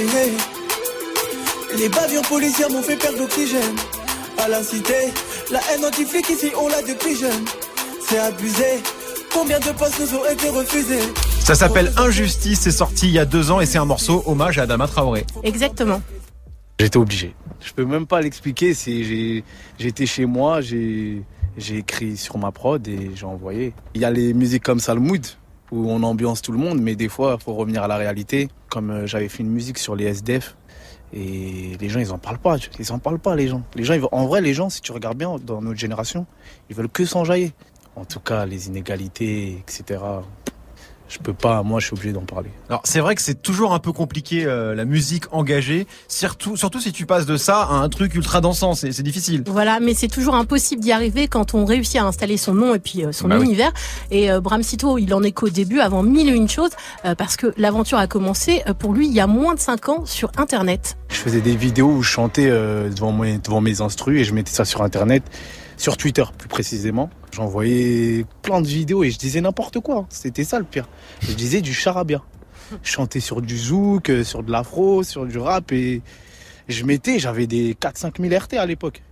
Les 1.78 1.88
bavures 1.88 2.23
policières 2.23 2.71
m'ont 2.71 2.83
fait 2.83 2.97
perdre 2.97 3.19
l'oxygène. 3.19 3.76
À 4.38 4.49
la 4.49 4.62
cité, 4.62 4.95
la 5.50 5.61
haine 5.73 5.85
anti-flic 5.85 6.28
ici, 6.28 6.50
on 6.61 6.69
l'a 6.69 6.83
depuis 6.83 7.16
jeune. 7.16 7.45
C'est 8.09 8.18
abusé. 8.18 8.64
Combien 9.32 9.59
de 9.59 9.71
postes 9.78 10.00
nous 10.00 10.18
ont 10.18 10.26
été 10.30 10.49
refusés 10.50 11.00
Ça 11.40 11.54
s'appelle 11.54 11.92
Injustice, 11.97 12.61
c'est 12.61 12.71
sorti 12.71 13.06
il 13.09 13.12
y 13.14 13.18
a 13.18 13.25
deux 13.25 13.50
ans 13.50 13.61
et 13.61 13.66
c'est 13.66 13.78
un 13.78 13.85
morceau 13.87 14.23
hommage 14.26 14.59
à 14.59 14.62
Adama 14.62 14.87
Traoré. 14.87 15.25
Exactement. 15.42 16.02
J'étais 16.78 16.99
obligé. 16.99 17.35
Je 17.61 17.73
peux 17.73 17.85
même 17.85 18.06
pas 18.06 18.21
l'expliquer. 18.21 18.75
C'est 18.75 19.04
j'ai 19.04 19.44
j'étais 19.78 20.06
chez 20.06 20.26
moi, 20.26 20.61
j'ai 20.61 21.23
j'ai 21.56 21.78
écrit 21.78 22.16
sur 22.16 22.37
ma 22.38 22.50
prod 22.50 22.87
et 22.87 23.11
j'ai 23.14 23.25
envoyé. 23.26 23.73
Il 23.94 24.00
y 24.00 24.04
a 24.04 24.11
les 24.11 24.35
musiques 24.35 24.64
comme 24.64 24.80
Salmoud 24.80 25.26
où 25.71 25.90
on 25.90 26.02
ambiance 26.02 26.42
tout 26.42 26.52
le 26.52 26.59
monde, 26.59 26.80
mais 26.80 26.94
des 26.97 27.09
fois 27.09 27.38
faut 27.42 27.54
revenir 27.54 27.82
à 27.82 27.88
la 27.88 27.97
réalité. 27.97 28.49
Comme 28.68 28.90
euh, 28.90 29.06
j'avais 29.06 29.28
fait 29.28 29.42
une 29.42 29.50
musique 29.50 29.78
sur 29.78 29.97
les 29.97 30.04
SDF 30.06 30.56
et 31.14 31.76
les 31.80 31.88
gens 31.88 32.00
ils 32.00 32.12
en 32.12 32.18
parlent 32.18 32.38
pas. 32.38 32.56
Ils 32.78 32.92
en 32.92 32.99
parlent 32.99 33.18
pas 33.18 33.35
les 33.37 33.49
gens. 33.49 33.62
Les 33.76 33.85
gens 33.85 33.94
ils 33.94 34.00
veulent- 34.00 34.09
en 34.12 34.26
vrai 34.26 34.40
les 34.42 34.52
gens 34.54 34.68
si 34.68 34.80
tu 34.82 34.92
regardes 34.92 35.16
bien 35.16 35.37
dans 35.42 35.62
notre 35.62 35.78
génération 35.78 36.26
ils 36.68 36.76
veulent 36.76 36.90
que 36.90 37.04
s'enjailler. 37.06 37.52
En 37.97 38.05
tout 38.05 38.21
cas 38.21 38.47
les 38.47 38.69
inégalités 38.69 39.63
etc. 39.67 40.01
Je 41.09 41.19
peux 41.19 41.35
pas. 41.35 41.63
Moi 41.63 41.79
je 41.79 41.85
suis 41.87 41.95
obligé 41.95 42.13
d'en 42.15 42.23
parler. 42.23 42.49
Alors 42.71 42.81
c'est 42.85 43.01
vrai 43.01 43.15
que 43.15 43.21
c'est 43.21 43.43
toujours 43.43 43.75
un 43.75 43.79
peu 43.81 43.93
compliqué 43.93 44.47
euh, 44.47 44.75
la 44.75 44.87
musique 44.87 45.25
engagée, 45.31 45.87
surtout, 46.09 46.57
surtout 46.57 46.81
si 46.81 46.91
tu 46.91 47.05
passes 47.05 47.27
de 47.27 47.37
ça 47.37 47.65
à 47.65 47.75
un 47.75 47.91
truc 47.91 48.15
ultra 48.15 48.41
dansant, 48.41 48.75
c'est 48.75 48.93
c'est 48.93 49.03
difficile. 49.03 49.45
Voilà, 49.47 49.79
mais 49.79 49.93
c'est 49.93 50.09
toujours 50.09 50.35
impossible 50.37 50.81
d'y 50.81 50.91
arriver 50.91 51.29
quand 51.29 51.53
on 51.53 51.67
réussit 51.67 52.01
à 52.01 52.05
installer 52.07 52.39
son 52.39 52.55
nom 52.55 52.75
et 52.75 52.79
puis 52.79 53.05
euh, 53.05 53.13
son 53.13 53.29
Bah 53.29 53.37
oui. 53.39 53.45
univers. 53.45 53.73
Et 54.11 54.31
euh, 54.33 54.41
Bram 54.41 54.63
Cito, 54.63 54.97
il 54.97 55.13
en 55.13 55.23
est 55.23 55.33
qu'au 55.33 55.51
début, 55.51 55.81
avant 55.81 56.03
mille 56.03 56.31
et 56.31 56.33
une 56.35 56.49
choses, 56.49 56.71
euh, 57.05 57.15
parce 57.15 57.37
que 57.37 57.53
l'aventure 57.59 57.99
a 57.99 58.07
commencé 58.07 58.63
euh, 58.67 58.73
pour 58.73 58.95
lui 58.95 59.07
il 59.07 59.13
y 59.13 59.21
a 59.21 59.27
moins 59.27 59.55
de 59.55 59.61
cinq 59.61 59.91
ans 59.91 60.07
sur 60.07 60.31
Internet. 60.39 60.97
Je 61.11 61.17
faisais 61.17 61.43
des 61.43 61.57
vidéos 61.57 61.91
où 61.91 62.03
je 62.03 62.09
chantais 62.09 62.49
euh, 62.49 62.89
devant, 62.89 63.13
mes, 63.13 63.37
devant 63.37 63.61
mes 63.61 63.83
instrus 63.83 64.19
et 64.19 64.25
je 64.25 64.33
mettais 64.33 64.53
ça 64.53 64.65
sur 64.65 64.81
internet, 64.81 65.23
sur 65.77 65.99
Twitter 65.99 66.25
plus 66.39 66.49
précisément. 66.49 67.11
J'envoyais 67.32 68.26
plein 68.42 68.60
de 68.60 68.66
vidéos 68.66 69.02
et 69.04 69.10
je 69.10 69.18
disais 69.18 69.40
n'importe 69.40 69.80
quoi. 69.80 70.06
C'était 70.10 70.45
ça 70.45 70.58
le 70.58 70.64
pire. 70.64 70.86
Je 71.21 71.32
disais 71.32 71.62
du 71.62 71.73
charabia. 71.73 72.23
Je 72.82 72.90
chantais 72.90 73.21
sur 73.21 73.42
du 73.42 73.56
zouk, 73.56 74.10
euh, 74.10 74.23
sur 74.23 74.42
de 74.42 74.52
l'afro, 74.52 75.02
sur 75.02 75.26
du 75.26 75.38
rap 75.38 75.73
et 75.73 76.02
je 76.68 76.84
mettais, 76.84 77.18
j'avais 77.18 77.47
des 77.47 77.75
4-5 77.75 78.21
000 78.21 78.42
RT 78.42 78.54
à 78.58 78.66
l'époque. 78.66 79.02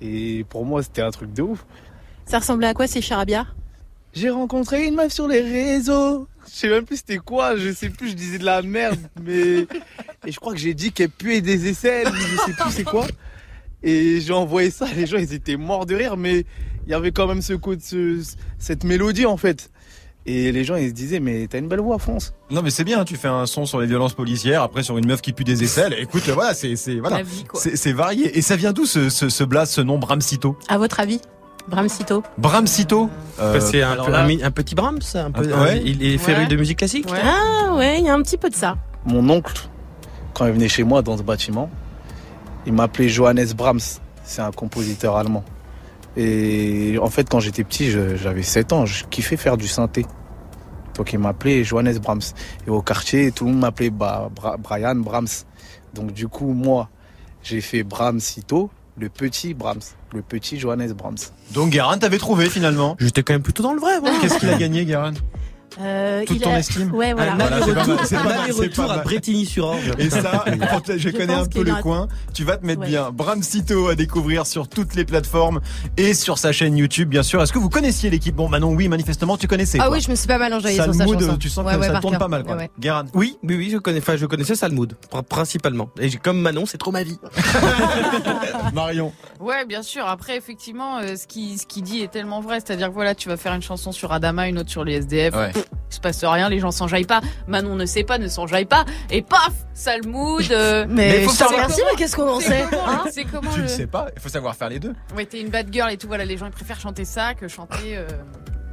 Et 0.00 0.44
pour 0.48 0.64
moi, 0.64 0.82
c'était 0.82 1.02
un 1.02 1.10
truc 1.10 1.32
de 1.32 1.42
ouf. 1.42 1.64
Ça 2.26 2.38
ressemblait 2.38 2.66
à 2.66 2.74
quoi 2.74 2.86
ces 2.86 3.00
charabia 3.00 3.46
J'ai 4.12 4.30
rencontré 4.30 4.86
une 4.86 4.94
meuf 4.94 5.12
sur 5.12 5.28
les 5.28 5.40
réseaux. 5.40 6.26
Je 6.48 6.52
sais 6.52 6.68
même 6.68 6.84
plus 6.84 6.98
c'était 6.98 7.18
quoi, 7.18 7.56
je 7.56 7.72
sais 7.72 7.90
plus, 7.90 8.10
je 8.10 8.14
disais 8.14 8.38
de 8.38 8.44
la 8.44 8.62
merde, 8.62 9.00
mais. 9.22 9.66
Et 10.26 10.32
je 10.32 10.38
crois 10.38 10.52
que 10.52 10.58
j'ai 10.58 10.74
dit 10.74 10.92
qu'elle 10.92 11.10
puait 11.10 11.40
des 11.40 11.68
aisselles, 11.68 12.08
je 12.12 12.36
sais 12.36 12.52
plus 12.52 12.70
c'est 12.70 12.84
quoi. 12.84 13.06
Et 13.88 14.20
j'ai 14.20 14.32
envoyé 14.32 14.70
ça, 14.70 14.86
les 14.96 15.06
gens 15.06 15.16
ils 15.16 15.32
étaient 15.32 15.56
morts 15.56 15.86
de 15.86 15.94
rire, 15.94 16.16
mais 16.16 16.44
il 16.86 16.90
y 16.90 16.94
avait 16.94 17.12
quand 17.12 17.26
même 17.28 17.40
ce 17.40 17.52
coup 17.54 17.76
de 17.76 17.82
ce- 17.82 18.20
cette 18.58 18.82
mélodie 18.84 19.26
en 19.26 19.36
fait. 19.36 19.70
Et 20.28 20.50
les 20.50 20.64
gens 20.64 20.74
ils 20.74 20.88
se 20.88 20.92
disaient, 20.92 21.20
mais 21.20 21.46
t'as 21.48 21.58
une 21.60 21.68
belle 21.68 21.78
voix, 21.80 21.98
France. 22.00 22.34
Non 22.50 22.60
mais 22.62 22.70
c'est 22.70 22.82
bien, 22.82 23.04
tu 23.04 23.14
fais 23.14 23.28
un 23.28 23.46
son 23.46 23.64
sur 23.64 23.80
les 23.80 23.86
violences 23.86 24.14
policières, 24.14 24.62
après 24.62 24.82
sur 24.82 24.98
une 24.98 25.06
meuf 25.06 25.20
qui 25.22 25.32
pue 25.32 25.44
des 25.44 25.62
aisselles. 25.62 25.94
Écoute, 26.00 26.28
voilà, 26.30 26.52
c'est 26.52 26.74
voilà, 26.98 27.20
varié. 27.94 28.36
Et 28.36 28.42
ça 28.42 28.56
vient 28.56 28.72
d'où 28.72 28.86
ce 28.86 29.08
ce, 29.08 29.28
ce 29.28 29.44
blaze, 29.44 29.70
ce 29.70 29.80
nom 29.80 29.98
Bram 29.98 30.20
Cito 30.20 30.58
À 30.68 30.78
votre 30.78 30.98
avis 30.98 31.20
Bram 31.68 31.88
Cito 31.88 32.24
Bram 32.38 32.66
Cito. 32.66 33.08
euh, 33.40 33.60
c'est 33.60 33.82
un, 33.82 33.94
petit 34.50 34.74
Brahms, 34.74 34.98
un 35.14 35.30
peu, 35.30 35.48
Ah, 35.54 35.62
ouais. 35.62 35.82
il 35.84 36.02
est 36.04 36.18
féru 36.18 36.42
Ouais. 36.42 36.46
de 36.48 36.56
musique 36.56 36.78
classique. 36.78 37.06
Ah 37.12 37.74
ouais, 37.74 37.98
il 38.00 38.04
y 38.04 38.08
a 38.08 38.14
un 38.14 38.22
petit 38.22 38.36
peu 38.36 38.50
de 38.50 38.54
ça. 38.56 38.76
Mon 39.04 39.28
oncle, 39.30 39.68
quand 40.34 40.46
il 40.46 40.52
venait 40.52 40.68
chez 40.68 40.82
moi 40.82 41.02
dans 41.02 41.16
ce 41.16 41.22
bâtiment, 41.22 41.70
il 42.66 42.72
m'appelait 42.72 43.08
Johannes 43.08 43.46
Brahms. 43.56 44.00
C'est 44.24 44.42
un 44.42 44.50
compositeur 44.50 45.16
allemand. 45.16 45.44
Et 46.16 46.96
en 47.00 47.10
fait, 47.10 47.28
quand 47.28 47.40
j'étais 47.40 47.62
petit, 47.64 47.90
j'avais 47.90 48.42
7 48.42 48.72
ans, 48.72 48.86
je 48.86 49.04
kiffais 49.04 49.36
faire 49.36 49.56
du 49.56 49.68
synthé. 49.68 50.06
Donc 50.96 51.12
il 51.12 51.18
m'appelait 51.18 51.62
Johannes 51.62 51.98
Brahms. 51.98 52.22
Et 52.66 52.70
au 52.70 52.80
quartier, 52.82 53.30
tout 53.32 53.44
le 53.44 53.50
monde 53.52 53.60
m'appelait 53.60 53.90
bah, 53.90 54.30
Bra- 54.34 54.56
Brian 54.56 54.96
Brahms. 54.96 55.44
Donc 55.94 56.12
du 56.12 56.26
coup, 56.26 56.52
moi, 56.52 56.88
j'ai 57.42 57.60
fait 57.60 57.82
Brahms 57.82 58.20
Cito, 58.20 58.70
le 58.98 59.10
petit 59.10 59.52
Brahms, 59.52 59.80
le 60.14 60.22
petit 60.22 60.58
Johannes 60.58 60.92
Brahms. 60.94 61.16
Donc 61.52 61.68
Guérin, 61.70 61.98
t'avais 61.98 62.18
trouvé 62.18 62.48
finalement? 62.48 62.96
J'étais 62.98 63.22
quand 63.22 63.34
même 63.34 63.42
plutôt 63.42 63.62
dans 63.62 63.74
le 63.74 63.80
vrai. 63.80 63.92
Qu'est-ce 64.22 64.38
qu'il 64.38 64.48
a 64.48 64.56
gagné, 64.56 64.86
Guérin? 64.86 65.12
Euh, 65.80 66.24
Toute 66.26 66.36
il 66.36 66.42
ton 66.42 66.50
a- 66.54 66.58
estime 66.58 66.94
Ouais, 66.94 67.12
voilà. 67.12 67.32
Un 67.32 67.36
Voilà, 67.36 68.04
c'est 68.04 68.16
pas 68.16 68.42
aller-retour 68.42 68.90
à. 68.90 68.98
Bretigny-sur-Orge. 68.98 69.90
Et 69.98 70.08
ça, 70.10 70.44
quand 70.70 70.96
je 70.96 71.10
connais 71.10 71.34
un 71.34 71.44
peu 71.46 71.62
le 71.62 71.72
a- 71.74 71.82
coin, 71.82 72.08
tu 72.32 72.44
vas 72.44 72.56
te 72.56 72.64
mettre 72.64 72.80
Ouais. 72.82 72.86
bien. 72.88 73.10
Bram 73.10 73.42
Cito 73.42 73.88
à 73.88 73.94
découvrir 73.94 74.46
sur 74.46 74.68
toutes 74.68 74.94
les 74.94 75.04
plateformes 75.04 75.60
et 75.96 76.14
sur 76.14 76.38
sa 76.38 76.52
chaîne 76.52 76.76
YouTube, 76.76 77.08
bien 77.10 77.22
sûr. 77.22 77.42
Est-ce 77.42 77.52
que 77.52 77.58
vous 77.58 77.68
connaissiez 77.68 78.08
l'équipe? 78.10 78.34
Bon, 78.34 78.48
Manon, 78.48 78.72
oui, 78.74 78.88
manifestement, 78.88 79.36
tu 79.36 79.46
connaissais. 79.48 79.78
Ah 79.80 79.86
quoi. 79.88 79.96
oui, 79.96 80.00
je 80.02 80.10
me 80.10 80.14
suis 80.16 80.26
pas 80.26 80.38
mal 80.38 80.52
enjaillée 80.54 80.76
sur 80.76 80.86
sa 80.86 80.92
Salmoud, 80.94 81.20
chanson. 81.20 81.36
tu 81.36 81.48
sens 81.50 81.66
Ouais, 81.66 81.74
que 81.74 81.78
ouais, 81.80 81.86
ça 81.88 82.00
tourne 82.00 82.12
cœur. 82.14 82.20
pas 82.20 82.28
mal, 82.28 82.44
quoi. 82.44 82.54
Ouais, 82.56 82.62
ouais. 82.62 82.70
Guérin. 82.80 83.04
Oui, 83.14 83.36
oui, 83.42 83.56
oui, 83.56 83.70
je 83.70 83.78
connais, 83.78 83.98
enfin, 83.98 84.16
je 84.16 84.26
connaissais 84.26 84.54
Salmoud, 84.54 84.94
pr- 85.12 85.22
principalement. 85.22 85.90
Et 86.00 86.10
comme 86.12 86.40
Manon, 86.40 86.64
c'est 86.66 86.78
trop 86.78 86.90
ma 86.92 87.02
vie. 87.02 87.18
Marion. 88.74 89.12
Ouais, 89.40 89.64
bien 89.66 89.82
sûr. 89.82 90.06
Après, 90.06 90.36
effectivement, 90.36 90.98
euh, 90.98 91.16
ce 91.16 91.26
qui 91.26 91.58
ce 91.58 91.66
qui 91.66 91.82
dit 91.82 92.00
est 92.00 92.10
tellement 92.10 92.40
vrai. 92.40 92.60
C'est-à-dire 92.64 92.88
que 92.88 92.94
voilà, 92.94 93.14
tu 93.14 93.28
vas 93.28 93.36
faire 93.36 93.54
une 93.54 93.62
chanson 93.62 93.92
sur 93.92 94.12
Adama, 94.12 94.48
une 94.48 94.58
autre 94.58 94.70
sur 94.70 94.84
les 94.84 94.94
SDF. 94.94 95.34
Pff, 95.60 95.66
Il 95.90 95.94
se 95.94 96.00
passe 96.00 96.24
rien, 96.24 96.48
les 96.48 96.58
gens 96.58 96.70
s'enjaillent 96.70 97.04
pas. 97.04 97.20
Manon 97.46 97.74
ne 97.74 97.86
sait 97.86 98.04
pas, 98.04 98.18
ne 98.18 98.28
s'enjaille 98.28 98.64
pas. 98.66 98.84
Et 99.10 99.22
paf, 99.22 99.52
Salmoud. 99.74 100.50
euh, 100.50 100.84
Mais, 100.90 101.22
faut 101.22 101.30
je 101.30 101.34
te 101.34 101.38
savoir- 101.38 101.62
remercie, 101.64 101.82
mais 101.90 101.96
qu'est-ce 101.96 102.16
qu'on 102.16 102.28
en 102.28 102.40
sait 102.40 102.64
comment, 102.70 102.88
hein 102.88 103.04
c'est 103.10 103.24
comment 103.24 103.50
Tu 103.50 103.56
le... 103.58 103.62
le 103.64 103.68
sais 103.68 103.86
pas, 103.86 104.06
il 104.14 104.20
faut 104.20 104.28
savoir 104.28 104.54
faire 104.56 104.68
les 104.68 104.78
deux. 104.78 104.92
Ouais, 105.16 105.24
t'es 105.26 105.40
une 105.40 105.48
bad 105.48 105.68
girl 105.72 105.90
et 105.90 105.96
tout. 105.96 106.06
Voilà, 106.08 106.24
les 106.24 106.36
gens 106.36 106.46
ils 106.46 106.52
préfèrent 106.52 106.80
chanter 106.80 107.04
ça 107.04 107.34
que 107.34 107.48
chanter, 107.48 107.96
euh, 107.96 108.06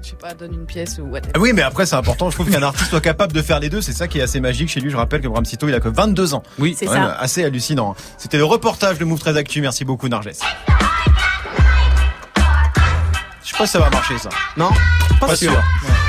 je 0.01 0.09
sais 0.09 0.15
pas, 0.15 0.33
donne 0.33 0.53
une 0.53 0.65
pièce 0.65 0.97
ou 0.99 1.03
whatever. 1.03 1.31
Ah 1.35 1.39
Oui, 1.39 1.53
mais 1.53 1.61
après, 1.61 1.85
c'est 1.85 1.95
important. 1.95 2.29
Je 2.29 2.35
trouve 2.35 2.49
qu'un 2.51 2.61
artiste 2.63 2.89
soit 2.89 2.99
capable 3.01 3.31
de 3.33 3.41
faire 3.41 3.59
les 3.61 3.69
deux. 3.69 3.79
C'est 3.81 3.93
ça 3.93 4.07
qui 4.09 4.19
est 4.19 4.23
assez 4.23 4.39
magique 4.41 4.67
chez 4.69 4.81
lui. 4.81 4.89
Je 4.89 4.97
rappelle 4.97 5.21
que 5.21 5.27
Bram 5.27 5.45
Cito, 5.45 5.67
il 5.69 5.73
a 5.75 5.79
que 5.79 5.87
22 5.89 6.33
ans. 6.33 6.43
Oui, 6.59 6.75
C'est 6.77 6.87
ça. 6.87 7.13
Assez 7.13 7.43
hallucinant. 7.45 7.95
C'était 8.17 8.37
le 8.37 8.43
reportage 8.45 8.97
de 8.97 9.05
Move 9.05 9.19
13 9.19 9.37
Actu. 9.37 9.61
Merci 9.61 9.85
beaucoup, 9.85 10.09
Narges. 10.09 10.29
Je 13.45 13.49
Je 13.49 13.53
crois 13.53 13.65
que 13.65 13.71
ça 13.71 13.79
va 13.79 13.89
marcher 13.89 14.17
ça. 14.17 14.29
Non? 14.57 14.69
Pas, 15.19 15.35
sûr. 15.35 15.53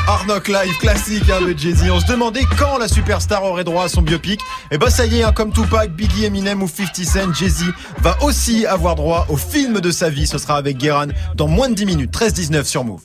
Arnock 0.07 0.49
Live 0.49 0.77
classique 0.79 1.31
hein, 1.31 1.41
de 1.41 1.57
Jay-Z. 1.57 1.91
On 1.91 1.99
se 1.99 2.07
demandait 2.07 2.45
quand 2.59 2.77
la 2.79 2.89
superstar 2.89 3.43
aurait 3.43 3.65
droit 3.65 3.85
à 3.85 3.89
son 3.89 4.03
biopic. 4.03 4.41
Et 4.71 4.77
bah 4.77 4.91
ça 4.91 5.07
y 5.07 5.21
est, 5.21 5.23
hein, 5.23 5.33
comme 5.33 5.53
Tupac, 5.53 5.91
Biggie, 5.91 6.27
Eminem 6.27 6.63
ou 6.63 6.69
50 6.69 7.05
Cent, 7.05 7.33
Jay-Z 7.33 7.65
va 7.99 8.23
aussi 8.23 8.67
avoir 8.67 8.97
droit 8.97 9.27
au 9.31 9.37
film 9.37 9.81
de 9.81 9.91
sa 9.91 10.11
vie. 10.11 10.27
Ce 10.27 10.37
sera 10.37 10.57
avec 10.57 10.77
Guéran 10.77 11.07
dans 11.37 11.49
moins 11.49 11.71
de 11.71 11.75
10 11.75 11.87
minutes. 11.87 12.13
13-19 12.13 12.65
sur 12.65 12.85
Move. 12.85 13.01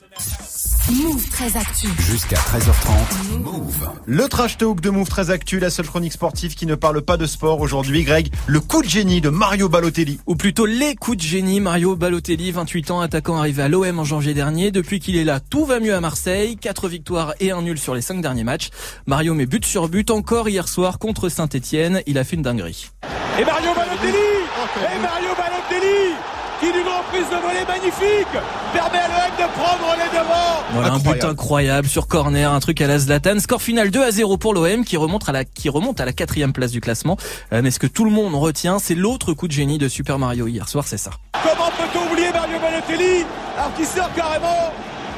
Move 0.90 1.28
très 1.28 1.56
actu. 1.56 1.86
Jusqu'à 2.00 2.34
13h30. 2.34 3.38
Move. 3.44 3.90
Le 4.06 4.28
trash 4.28 4.58
talk 4.58 4.80
de 4.80 4.90
Move 4.90 5.08
très 5.08 5.30
actu, 5.30 5.60
la 5.60 5.70
seule 5.70 5.86
chronique 5.86 6.12
sportive 6.12 6.56
qui 6.56 6.66
ne 6.66 6.74
parle 6.74 7.00
pas 7.00 7.16
de 7.16 7.26
sport 7.26 7.60
aujourd'hui. 7.60 8.02
Greg, 8.02 8.32
le 8.48 8.58
coup 8.58 8.82
de 8.82 8.88
génie 8.88 9.20
de 9.20 9.28
Mario 9.28 9.68
Balotelli. 9.68 10.18
Ou 10.26 10.34
plutôt 10.34 10.66
les 10.66 10.96
coups 10.96 11.18
de 11.18 11.22
génie. 11.22 11.60
Mario 11.60 11.94
Balotelli, 11.94 12.50
28 12.50 12.90
ans, 12.90 13.00
attaquant 13.00 13.38
arrivé 13.38 13.62
à 13.62 13.68
l'OM 13.68 14.00
en 14.00 14.04
janvier 14.04 14.34
dernier. 14.34 14.72
Depuis 14.72 14.98
qu'il 14.98 15.16
est 15.16 15.22
là, 15.22 15.38
tout 15.38 15.64
va 15.64 15.78
mieux 15.78 15.94
à 15.94 16.00
Marseille. 16.00 16.56
4 16.56 16.88
victoires 16.88 17.34
et 17.38 17.52
un 17.52 17.62
nul 17.62 17.78
sur 17.78 17.94
les 17.94 18.02
5 18.02 18.20
derniers 18.20 18.44
matchs. 18.44 18.70
Mario 19.06 19.34
met 19.34 19.46
but 19.46 19.64
sur 19.64 19.88
but 19.88 20.10
encore 20.10 20.48
hier 20.48 20.66
soir 20.66 20.98
contre 20.98 21.28
Saint-Etienne. 21.28 22.02
Il 22.08 22.18
a 22.18 22.24
fait 22.24 22.34
une 22.34 22.42
dinguerie. 22.42 22.90
Et 23.38 23.44
Mario 23.44 23.74
Balotelli 23.76 24.16
Et 24.16 25.00
Mario 25.00 25.28
Balotelli 25.36 26.39
qui 26.60 26.72
d'une 26.72 26.86
reprise 26.86 27.28
de 27.30 27.36
volée 27.36 27.64
magnifique 27.66 28.28
permet 28.72 28.98
à 28.98 29.08
l'OM 29.08 29.36
de 29.38 29.52
prendre 29.58 29.96
les 29.96 30.18
devants. 30.18 30.62
Voilà 30.72 30.92
un 30.92 30.98
but 30.98 31.24
incroyable 31.24 31.88
sur 31.88 32.06
corner, 32.06 32.52
un 32.52 32.60
truc 32.60 32.80
à 32.82 32.86
la 32.86 32.98
Zlatan. 32.98 33.38
Score 33.40 33.62
final 33.62 33.90
2 33.90 34.02
à 34.02 34.10
0 34.10 34.36
pour 34.36 34.52
l'OM 34.52 34.84
qui 34.84 34.96
remonte 34.96 35.28
à 35.28 35.32
la 35.32 35.44
qui 35.44 35.68
remonte 35.68 36.00
à 36.00 36.04
la 36.04 36.12
quatrième 36.12 36.52
place 36.52 36.70
du 36.70 36.80
classement. 36.80 37.16
Euh, 37.52 37.60
mais 37.62 37.70
ce 37.70 37.78
que 37.78 37.86
tout 37.86 38.04
le 38.04 38.10
monde 38.10 38.34
retient, 38.34 38.78
c'est 38.78 38.94
l'autre 38.94 39.32
coup 39.32 39.48
de 39.48 39.52
génie 39.52 39.78
de 39.78 39.88
Super 39.88 40.18
Mario 40.18 40.46
hier 40.46 40.68
soir, 40.68 40.84
c'est 40.86 40.98
ça. 40.98 41.10
Comment 41.42 41.70
peut-on 41.70 42.12
oublier 42.12 42.30
Mario 42.32 42.58
Balotelli 42.60 43.24
alors 43.56 43.74
qu'il 43.74 43.86
sort 43.86 44.10
carrément 44.14 44.72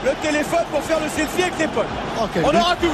le 0.04 0.10
téléphone 0.22 0.64
pour 0.70 0.82
faire 0.82 1.00
le 1.00 1.08
selfie 1.08 1.42
avec 1.42 1.54
ses 1.58 1.66
potes 1.68 1.86
On 2.18 2.56
aura 2.56 2.76
tout. 2.76 2.86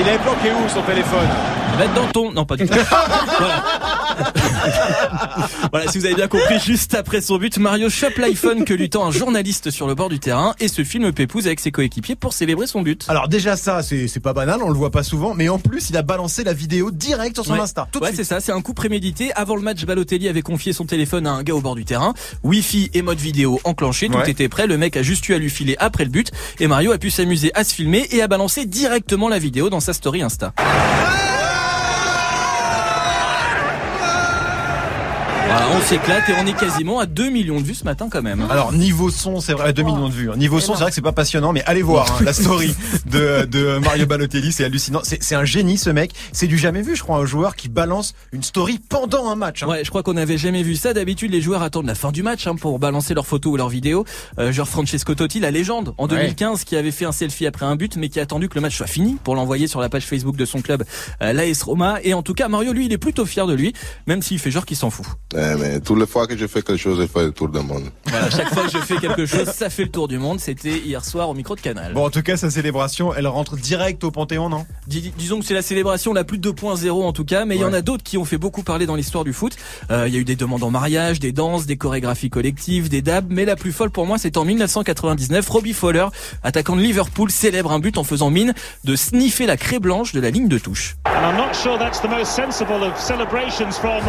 Il 0.00 0.08
est 0.08 0.18
bloqué 0.18 0.50
où 0.52 0.68
son 0.68 0.82
téléphone? 0.82 1.28
Il 1.72 1.78
va 1.78 1.84
être 1.84 1.94
dans 1.94 2.06
ton... 2.08 2.32
Non, 2.32 2.44
pas 2.44 2.56
du 2.56 2.66
tout. 2.68 2.74
voilà. 3.38 3.62
voilà, 5.72 5.90
si 5.90 5.98
vous 5.98 6.06
avez 6.06 6.14
bien 6.14 6.28
compris, 6.28 6.58
juste 6.60 6.94
après 6.94 7.20
son 7.20 7.38
but, 7.38 7.58
Mario 7.58 7.88
chope 7.90 8.16
l'iPhone 8.18 8.64
que 8.64 8.74
lui 8.74 8.90
tend 8.90 9.06
un 9.06 9.10
journaliste 9.10 9.70
sur 9.70 9.86
le 9.86 9.94
bord 9.94 10.08
du 10.08 10.18
terrain 10.18 10.54
et 10.60 10.68
se 10.68 10.84
filme 10.84 11.12
Pépouze 11.12 11.46
avec 11.46 11.60
ses 11.60 11.70
coéquipiers 11.70 12.16
pour 12.16 12.32
célébrer 12.32 12.66
son 12.66 12.82
but. 12.82 13.04
Alors 13.08 13.28
déjà 13.28 13.56
ça, 13.56 13.82
c'est 13.82 14.08
c'est 14.08 14.20
pas 14.20 14.32
banal, 14.32 14.60
on 14.62 14.68
le 14.68 14.74
voit 14.76 14.90
pas 14.90 15.02
souvent, 15.02 15.34
mais 15.34 15.48
en 15.48 15.58
plus 15.58 15.90
il 15.90 15.96
a 15.96 16.02
balancé 16.02 16.44
la 16.44 16.52
vidéo 16.52 16.90
direct 16.90 17.36
sur 17.36 17.44
son 17.44 17.54
Ouais. 17.54 17.60
Insta. 17.60 17.86
Tout 17.92 18.00
de 18.00 18.04
ouais, 18.04 18.12
c'est 18.14 18.24
ça, 18.24 18.40
c'est 18.40 18.52
un 18.52 18.60
coup 18.60 18.74
prémédité. 18.74 19.32
Avant 19.34 19.54
le 19.56 19.62
match, 19.62 19.84
Balotelli 19.84 20.28
avait 20.28 20.42
confié 20.42 20.72
son 20.72 20.84
téléphone 20.86 21.26
à 21.26 21.30
un 21.32 21.42
gars 21.42 21.54
au 21.54 21.60
bord 21.60 21.74
du 21.76 21.84
terrain. 21.84 22.14
Wi-Fi 22.42 22.90
et 22.94 23.02
mode 23.02 23.18
vidéo 23.18 23.60
enclenché, 23.64 24.08
tout 24.08 24.18
Ouais. 24.18 24.30
était 24.30 24.48
prêt. 24.48 24.66
Le 24.66 24.76
mec 24.78 24.96
a 24.96 25.02
juste 25.02 25.28
eu 25.28 25.34
à 25.34 25.38
lui 25.38 25.50
filer 25.50 25.76
après 25.78 26.04
le 26.04 26.10
but 26.10 26.30
et 26.60 26.66
Mario 26.66 26.92
a 26.92 26.98
pu 26.98 27.10
s'amuser 27.10 27.50
à 27.54 27.64
se 27.64 27.74
filmer 27.74 28.06
et 28.10 28.22
à 28.22 28.28
balancer 28.28 28.66
directement 28.66 29.28
la 29.28 29.38
vidéo 29.38 29.70
dans 29.70 29.80
sa 29.80 29.92
story 29.92 30.22
Insta. 30.22 30.52
Voilà, 35.56 35.68
on 35.76 35.80
s'éclate 35.82 36.28
et 36.28 36.32
on 36.42 36.46
est 36.48 36.52
quasiment 36.58 36.98
à 36.98 37.06
2 37.06 37.30
millions 37.30 37.60
de 37.60 37.64
vues 37.64 37.76
ce 37.76 37.84
matin 37.84 38.08
quand 38.10 38.22
même. 38.22 38.44
Alors 38.50 38.72
niveau 38.72 39.08
son, 39.08 39.40
c'est 39.40 39.52
vrai, 39.52 39.72
2 39.72 39.84
millions 39.84 40.08
de 40.08 40.12
vues. 40.12 40.30
hein. 40.32 40.36
Niveau 40.36 40.58
son, 40.58 40.74
c'est 40.74 40.80
vrai 40.80 40.88
que 40.90 40.96
c'est 40.96 41.00
pas 41.00 41.12
passionnant, 41.12 41.52
mais 41.52 41.62
allez 41.64 41.82
voir 41.82 42.10
hein, 42.18 42.24
la 42.24 42.32
story 42.32 42.74
de, 43.06 43.44
de 43.44 43.78
Mario 43.78 44.04
Balotelli, 44.06 44.50
c'est 44.50 44.64
hallucinant. 44.64 44.98
C'est 45.04 45.22
c'est 45.22 45.36
un 45.36 45.44
génie 45.44 45.78
ce 45.78 45.90
mec. 45.90 46.10
C'est 46.32 46.48
du 46.48 46.58
jamais 46.58 46.82
vu, 46.82 46.96
je 46.96 47.04
crois, 47.04 47.18
un 47.18 47.24
joueur 47.24 47.54
qui 47.54 47.68
balance 47.68 48.14
une 48.32 48.42
story 48.42 48.80
pendant 48.88 49.28
un 49.30 49.36
match. 49.36 49.62
hein. 49.62 49.68
Ouais, 49.68 49.84
je 49.84 49.90
crois 49.90 50.02
qu'on 50.02 50.14
n'avait 50.14 50.38
jamais 50.38 50.64
vu 50.64 50.74
ça. 50.74 50.92
D'habitude, 50.92 51.30
les 51.30 51.40
joueurs 51.40 51.62
attendent 51.62 51.86
la 51.86 51.94
fin 51.94 52.10
du 52.10 52.24
match 52.24 52.48
hein, 52.48 52.56
pour 52.56 52.80
balancer 52.80 53.14
leurs 53.14 53.26
photos 53.26 53.52
ou 53.52 53.56
leurs 53.56 53.68
vidéos. 53.68 54.04
Euh, 54.40 54.50
genre 54.50 54.66
Francesco 54.68 55.14
Totti, 55.14 55.38
la 55.38 55.52
légende, 55.52 55.94
en 55.98 56.04
Ouais. 56.08 56.16
2015, 56.16 56.64
qui 56.64 56.74
avait 56.76 56.90
fait 56.90 57.04
un 57.04 57.12
selfie 57.12 57.46
après 57.46 57.64
un 57.64 57.76
but, 57.76 57.96
mais 57.96 58.08
qui 58.08 58.18
a 58.18 58.24
attendu 58.24 58.48
que 58.48 58.56
le 58.56 58.60
match 58.60 58.76
soit 58.76 58.88
fini 58.88 59.18
pour 59.22 59.36
l'envoyer 59.36 59.68
sur 59.68 59.80
la 59.80 59.88
page 59.88 60.04
Facebook 60.04 60.34
de 60.36 60.44
son 60.46 60.60
club, 60.62 60.82
euh, 61.22 61.32
l'AS 61.32 61.62
Roma. 61.62 61.98
Et 62.02 62.12
en 62.12 62.22
tout 62.22 62.34
cas, 62.34 62.48
Mario, 62.48 62.72
lui, 62.72 62.86
il 62.86 62.92
est 62.92 62.98
plutôt 62.98 63.24
fier 63.24 63.46
de 63.46 63.54
lui, 63.54 63.72
même 64.08 64.20
s'il 64.20 64.40
fait 64.40 64.50
genre 64.50 64.66
qu'il 64.66 64.76
s'en 64.76 64.90
fout. 64.90 65.06
Eh, 65.36 65.43
mais 65.58 65.80
toutes 65.80 65.98
les 66.00 66.06
fois 66.06 66.26
que 66.26 66.36
je 66.36 66.46
fais 66.46 66.62
quelque 66.62 66.76
chose, 66.80 67.00
je 67.00 67.06
fais 67.06 67.24
le 67.24 67.32
tour 67.32 67.48
du 67.48 67.60
monde. 67.60 67.84
Voilà, 68.06 68.30
chaque 68.30 68.52
fois 68.52 68.64
que 68.64 68.70
je 68.70 68.78
fais 68.78 68.96
quelque 68.96 69.26
chose, 69.26 69.44
ça 69.54 69.70
fait 69.70 69.84
le 69.84 69.90
tour 69.90 70.08
du 70.08 70.18
monde. 70.18 70.40
C'était 70.40 70.78
hier 70.78 71.04
soir 71.04 71.28
au 71.28 71.34
micro 71.34 71.54
de 71.56 71.60
Canal. 71.60 71.92
Bon, 71.94 72.06
en 72.06 72.10
tout 72.10 72.22
cas, 72.22 72.36
sa 72.36 72.50
célébration, 72.50 73.14
elle 73.14 73.26
rentre 73.26 73.56
direct 73.56 74.02
au 74.04 74.10
Panthéon, 74.10 74.48
non? 74.48 74.66
Dis- 74.86 75.12
disons 75.16 75.40
que 75.40 75.44
c'est 75.46 75.54
la 75.54 75.62
célébration 75.62 76.12
la 76.12 76.24
plus 76.24 76.38
2.0 76.38 76.90
en 77.04 77.12
tout 77.12 77.24
cas, 77.24 77.44
mais 77.44 77.56
il 77.56 77.60
y 77.60 77.64
en 77.64 77.72
a 77.72 77.82
d'autres 77.82 78.02
qui 78.02 78.18
ont 78.18 78.24
fait 78.24 78.38
beaucoup 78.38 78.62
parler 78.62 78.86
dans 78.86 78.94
l'histoire 78.96 79.24
du 79.24 79.32
foot. 79.32 79.56
Euh, 79.90 80.08
Il 80.08 80.14
y 80.14 80.16
a 80.16 80.20
eu 80.20 80.24
des 80.24 80.36
demandes 80.36 80.62
en 80.62 80.70
mariage, 80.70 81.20
des 81.20 81.32
danses, 81.32 81.66
des 81.66 81.76
chorégraphies 81.76 82.30
collectives, 82.30 82.88
des 82.88 83.02
dabs, 83.02 83.26
mais 83.28 83.44
la 83.44 83.56
plus 83.56 83.72
folle 83.72 83.90
pour 83.90 84.06
moi 84.06 84.18
c'est 84.18 84.36
en 84.36 84.44
1999, 84.44 85.48
Robbie 85.48 85.72
Fowler, 85.72 86.06
attaquant 86.42 86.76
de 86.76 86.80
Liverpool, 86.80 87.30
célèbre 87.30 87.72
un 87.72 87.78
but 87.78 87.98
en 87.98 88.04
faisant 88.04 88.30
mine 88.30 88.54
de 88.84 88.96
sniffer 88.96 89.46
la 89.46 89.56
craie 89.56 89.78
blanche 89.80 90.12
de 90.12 90.20
la 90.20 90.30
ligne 90.30 90.48
de 90.48 90.58
touche. 90.58 90.96
And 91.06 91.10
I'm 91.30 91.36
not 91.36 91.54
sure 91.54 91.78
that's 91.78 92.00
the 92.00 92.08
most 92.08 92.32
sensible 92.34 92.82
of 92.82 92.98
celebrations 92.98 93.78
from 93.78 94.02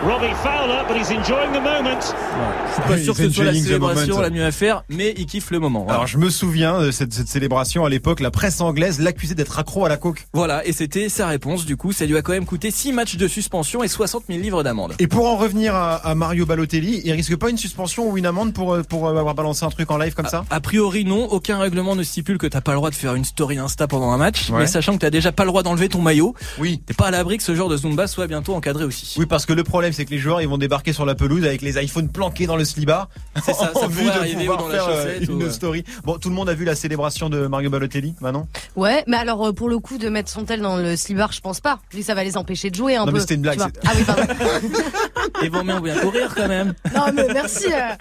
Robbie 0.00 0.32
Fowler, 0.44 0.84
but 0.86 0.96
he's 0.96 1.10
enjoying 1.10 1.50
the 1.52 1.60
moment. 1.60 1.98
Je 2.00 2.72
suis 2.72 2.82
pas 2.88 2.98
sûr 2.98 3.16
que 3.16 3.24
ce 3.24 3.30
soit 3.30 3.44
la 3.46 3.52
célébration 3.54 4.20
la 4.20 4.30
mieux 4.30 4.44
à 4.44 4.52
faire, 4.52 4.84
mais 4.88 5.12
il 5.18 5.26
kiffe 5.26 5.50
le 5.50 5.58
moment. 5.58 5.80
Voilà. 5.80 5.94
Alors 5.94 6.06
je 6.06 6.18
me 6.18 6.30
souviens 6.30 6.80
de 6.82 6.92
cette, 6.92 7.12
cette 7.12 7.26
célébration 7.26 7.84
à 7.84 7.88
l'époque, 7.88 8.20
la 8.20 8.30
presse 8.30 8.60
anglaise 8.60 9.00
l'accusait 9.00 9.34
d'être 9.34 9.58
accro 9.58 9.84
à 9.86 9.88
la 9.88 9.96
coke. 9.96 10.28
Voilà, 10.32 10.64
et 10.64 10.72
c'était 10.72 11.08
sa 11.08 11.26
réponse. 11.26 11.66
Du 11.66 11.76
coup, 11.76 11.90
ça 11.90 12.06
lui 12.06 12.16
a 12.16 12.22
quand 12.22 12.30
même 12.30 12.44
coûté 12.46 12.70
6 12.70 12.92
matchs 12.92 13.16
de 13.16 13.26
suspension 13.26 13.82
et 13.82 13.88
60 13.88 14.24
000 14.28 14.38
livres 14.40 14.62
d'amende. 14.62 14.94
Et 15.00 15.08
pour 15.08 15.26
en 15.26 15.36
revenir 15.36 15.74
à, 15.74 15.96
à 15.96 16.14
Mario 16.14 16.46
Balotelli, 16.46 17.02
il 17.04 17.10
risque 17.12 17.34
pas 17.36 17.50
une 17.50 17.58
suspension 17.58 18.08
ou 18.08 18.16
une 18.16 18.26
amende 18.26 18.52
pour, 18.52 18.74
euh, 18.74 18.82
pour 18.84 19.08
euh, 19.08 19.18
avoir 19.18 19.34
balancé 19.34 19.64
un 19.64 19.70
truc 19.70 19.90
en 19.90 19.98
live 19.98 20.14
comme 20.14 20.28
ça? 20.28 20.44
A 20.50 20.60
priori 20.60 21.04
non, 21.04 21.24
aucun 21.26 21.58
règlement 21.58 21.96
ne 21.96 22.04
stipule 22.04 22.38
que 22.38 22.46
t'as 22.46 22.60
pas 22.60 22.70
le 22.70 22.76
droit 22.76 22.90
de 22.90 22.94
faire 22.94 23.16
une 23.16 23.24
story 23.24 23.58
Insta 23.58 23.88
pendant 23.88 24.12
un 24.12 24.16
match, 24.18 24.48
Ouais. 24.50 24.60
mais 24.60 24.66
sachant 24.68 24.92
que 24.92 24.98
t'as 24.98 25.10
déjà 25.10 25.32
pas 25.32 25.42
le 25.42 25.48
droit 25.50 25.64
d'enlever 25.64 25.88
ton 25.88 26.02
maillot, 26.02 26.34
Oui. 26.60 26.80
t'es 26.86 26.94
pas 26.94 27.06
à 27.06 27.10
l'abri 27.10 27.36
que 27.38 27.42
ce 27.42 27.56
genre 27.56 27.68
de 27.68 27.76
Zumba 27.76 28.06
soit 28.06 28.28
bientôt 28.28 28.54
encadré 28.54 28.84
aussi. 28.84 29.16
Oui, 29.18 29.26
parce 29.26 29.44
que 29.44 29.52
le 29.52 29.64
problème, 29.64 29.87
c'est 29.92 30.04
que 30.04 30.10
les 30.10 30.18
joueurs, 30.18 30.40
ils 30.40 30.48
vont 30.48 30.58
débarquer 30.58 30.92
sur 30.92 31.04
la 31.06 31.14
pelouse 31.14 31.44
avec 31.44 31.62
les 31.62 31.82
iPhones 31.82 32.08
planqués 32.08 32.46
dans 32.46 32.56
le 32.56 32.64
slibar. 32.64 33.08
C'est 33.44 33.52
ça, 33.54 33.70
ça 33.74 33.80
en 33.80 33.88
vue 33.88 34.04
de 34.04 34.34
pouvoir 34.38 34.58
dans 34.58 34.68
faire 34.70 34.86
euh, 34.88 35.18
une 35.20 35.42
euh. 35.44 35.50
story. 35.50 35.84
Bon, 36.04 36.18
tout 36.18 36.28
le 36.28 36.34
monde 36.34 36.48
a 36.48 36.54
vu 36.54 36.64
la 36.64 36.74
célébration 36.74 37.28
de 37.28 37.46
Mario 37.46 37.70
Balotelli, 37.70 38.14
Manon? 38.20 38.46
Ouais, 38.76 39.04
mais 39.06 39.16
alors 39.16 39.46
euh, 39.48 39.52
pour 39.52 39.68
le 39.68 39.78
coup 39.78 39.98
de 39.98 40.08
mettre 40.08 40.30
son 40.30 40.44
tel 40.44 40.60
dans 40.60 40.76
le 40.76 40.96
slibard, 40.96 41.32
je 41.32 41.40
pense 41.40 41.60
pas. 41.60 41.78
Que 41.90 42.02
ça 42.02 42.14
va 42.14 42.24
les 42.24 42.36
empêcher 42.36 42.70
de 42.70 42.74
jouer 42.76 42.96
un 42.96 43.00
Non, 43.00 43.06
peu. 43.06 43.12
mais 43.12 43.20
c'était 43.20 43.34
une 43.34 43.42
blague, 43.42 43.60
Ah 43.86 43.90
oui, 43.96 44.04
pardon. 44.04 44.22
Et 45.42 45.48
vont 45.48 45.62
bien 45.62 45.98
courir 46.00 46.34
quand 46.34 46.48
même. 46.48 46.74
non 46.94 47.06
mais 47.14 47.26
merci. 47.32 47.66
euh. 47.72 47.94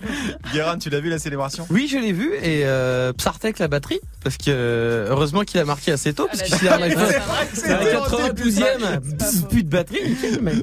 Guérin, 0.54 0.78
tu 0.78 0.90
l'as 0.90 1.00
vu 1.00 1.10
la 1.10 1.20
célébration? 1.20 1.68
Oui, 1.70 1.88
je 1.92 1.98
l'ai 1.98 2.12
vu 2.12 2.34
et 2.42 2.62
euh, 2.66 3.14
Psartek 3.14 3.60
la 3.60 3.68
batterie 3.68 4.00
parce 4.24 4.38
que 4.38 5.06
heureusement 5.10 5.42
qu'il 5.44 5.60
a 5.60 5.66
marqué 5.66 5.92
assez 5.92 6.14
tôt 6.14 6.28
parce 6.28 6.42
que 6.42 6.56
s'il 6.58 6.68
a 6.68 6.76
un 6.78 6.82
iPhone 6.82 7.06
C'est 7.54 7.66
à 7.72 7.80
la 7.84 8.00
vrai, 8.00 8.18
92e, 8.34 9.48
plus 9.50 9.64
de 9.64 9.70
batterie. 9.70 10.16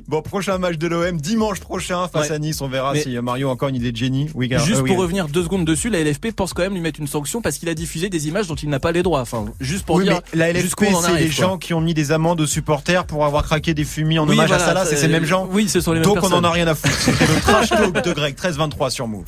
Bon, 0.08 0.22
prochain 0.22 0.58
match 0.58 0.76
de 0.78 0.86
l'OM, 0.88 1.13
dimanche 1.18 1.60
prochain, 1.60 2.08
face 2.08 2.28
Ouais. 2.30 2.36
à 2.36 2.38
Nice. 2.38 2.60
On 2.60 2.68
verra 2.68 2.92
Mais- 2.92 3.02
si 3.02 3.16
Mario 3.18 3.48
a 3.48 3.52
encore 3.52 3.68
une 3.68 3.76
idée 3.76 3.92
de 3.92 3.96
génie. 3.96 4.28
Oui. 4.34 4.48
Juste 4.50 4.60
Euh, 4.60 4.74
oui, 4.74 4.76
pour 4.76 4.86
Guérin. 4.88 5.00
revenir 5.02 5.28
deux 5.28 5.42
secondes 5.42 5.64
dessus, 5.64 5.90
la 5.90 6.00
LFP 6.00 6.32
pense 6.32 6.52
quand 6.54 6.62
même 6.62 6.74
lui 6.74 6.80
mettre 6.80 7.00
une 7.00 7.06
sanction 7.06 7.40
parce 7.42 7.58
qu'il 7.58 7.68
a 7.68 7.74
diffusé 7.74 8.08
des 8.08 8.28
images 8.28 8.46
dont 8.46 8.54
il 8.54 8.68
n'a 8.68 8.80
pas 8.80 8.92
les 8.92 9.02
droits. 9.02 9.20
Enfin, 9.20 9.44
juste 9.60 9.84
pour 9.86 9.96
oui, 9.96 10.04
dire 10.04 10.20
mais 10.32 10.38
la 10.38 10.48
LFP, 10.52 10.86
c'est 11.02 11.14
les 11.18 11.24
quoi. 11.26 11.46
gens 11.46 11.58
qui 11.58 11.74
ont 11.74 11.80
mis 11.80 11.94
des 11.94 12.12
amendes 12.12 12.40
aux 12.40 12.46
supporters 12.46 13.04
pour 13.06 13.24
avoir 13.24 13.44
craqué 13.44 13.74
des 13.74 13.84
fumis 13.84 14.18
en 14.18 14.24
hommage 14.28 14.48
voilà, 14.48 14.62
à 14.62 14.66
Salah. 14.66 14.84
C'est 14.86 14.96
ces 14.96 15.08
mêmes 15.08 15.24
gens. 15.24 15.48
Oui, 15.50 15.68
ce 15.68 15.80
sont 15.80 15.92
les 15.92 16.00
mêmes 16.00 16.04
Donc 16.08 16.18
on 16.18 16.20
personnes. 16.22 16.44
en 16.44 16.48
a 16.48 16.52
rien 16.52 16.66
à 16.66 16.74
foutre. 16.74 16.94
C'était 16.98 17.26
le 17.26 17.40
trash 17.40 17.68
talk 17.70 18.04
de 18.04 18.12
Greg, 18.12 18.34
13-23 18.36 18.90
sur 18.90 19.06
Move. 19.08 19.24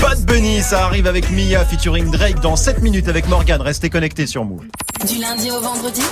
Bad 0.00 0.24
Bunny, 0.24 0.60
ça 0.62 0.86
arrive 0.86 1.06
avec 1.06 1.30
Mia 1.30 1.64
featuring 1.64 2.10
Drake 2.10 2.40
dans 2.40 2.56
7 2.56 2.80
minutes 2.82 3.08
avec 3.08 3.28
Morgan. 3.28 3.60
Restez 3.60 3.90
connectés 3.90 4.26
sur 4.26 4.44
Move. 4.44 4.64
Du 5.06 5.18
lundi 5.18 5.50
au 5.50 5.60
vendredi, 5.60 6.02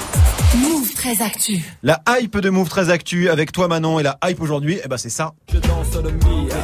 Move 0.56 0.94
très 0.94 1.20
actu. 1.20 1.62
La 1.82 2.00
hype 2.08 2.38
de 2.38 2.48
Move 2.48 2.70
très 2.70 2.88
actu 2.90 3.28
avec 3.28 3.52
toi 3.52 3.68
Manon 3.68 4.00
et 4.00 4.02
la 4.02 4.16
hype 4.24 4.40
aujourd'hui, 4.40 4.80
eh 4.82 4.88
ben 4.88 4.96
c'est 4.96 5.10
ça. 5.10 5.34
Je 5.52 5.58
danse 5.58 5.94
le 6.02 6.10
Mia. 6.10 6.54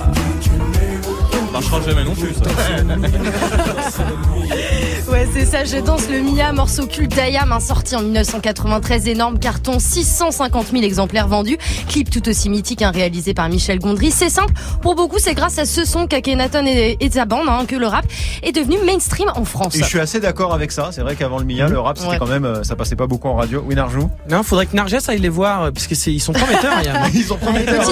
Marchera 1.53 1.83
jamais 1.83 2.05
non 2.05 2.15
plus, 2.15 2.33
ça. 2.33 2.45
Ouais, 5.25 5.31
c'est 5.33 5.47
ça, 5.47 5.65
je 5.65 5.83
danse 5.83 6.09
le 6.11 6.21
Mia, 6.21 6.53
morceau 6.53 6.87
culte 6.87 7.15
d'Ayam, 7.15 7.51
un 7.53 7.61
sorti 7.61 7.97
en 7.97 8.03
1993, 8.03 9.09
énorme 9.09 9.39
carton, 9.39 9.79
650 9.79 10.67
000 10.73 10.83
exemplaires 10.83 11.29
vendus. 11.29 11.57
Clip 11.89 12.11
tout 12.11 12.29
aussi 12.29 12.51
mythique, 12.51 12.83
hein, 12.83 12.91
réalisé 12.93 13.33
par 13.33 13.49
Michel 13.49 13.79
Gondry. 13.79 14.11
C'est 14.11 14.29
simple, 14.29 14.53
pour 14.83 14.95
beaucoup, 14.97 15.19
c'est 15.19 15.35
grâce 15.35 15.59
à 15.59 15.65
ce 15.65 15.85
son 15.87 16.07
qu'Akhenaton 16.07 16.67
et, 16.67 16.97
et 17.01 17.11
sa 17.11 17.25
bande 17.25 17.49
hein, 17.49 17.65
que 17.67 17.77
le 17.77 17.87
rap 17.87 18.05
est 18.43 18.53
devenu 18.53 18.77
mainstream 18.85 19.31
en 19.35 19.45
France. 19.45 19.77
Et 19.77 19.79
je 19.79 19.85
suis 19.85 19.99
assez 20.01 20.21
d'accord 20.21 20.53
avec 20.53 20.71
ça. 20.73 20.91
C'est 20.93 21.01
vrai 21.01 21.15
qu'avant 21.17 21.39
le 21.39 21.45
Mia, 21.47 21.69
le 21.69 21.79
rap 21.81 21.97
c'était 21.97 22.11
Ouais. 22.11 22.19
quand 22.19 22.27
même, 22.27 22.45
euh, 22.45 22.63
ça 22.63 22.77
passait 22.77 22.97
pas 22.97 23.07
beaucoup 23.07 23.29
en 23.29 23.35
radio. 23.37 23.65
Oui, 23.67 23.75
Narjou? 23.75 24.11
Non, 24.29 24.43
faudrait 24.43 24.67
que 24.67 24.77
Narges 24.77 24.95
aille 25.09 25.21
les 25.21 25.29
voir 25.31 25.63
euh, 25.65 25.71
parce 25.71 25.87
que 25.87 25.95
c'est 25.95 26.13
ils 26.13 26.21
sont 26.21 26.33
prometteurs. 26.35 26.75
il 26.81 26.87
y 26.87 26.89
a- 26.89 27.09
Ils 27.15 27.23
sont 27.25 27.37
prometteurs. 27.39 27.85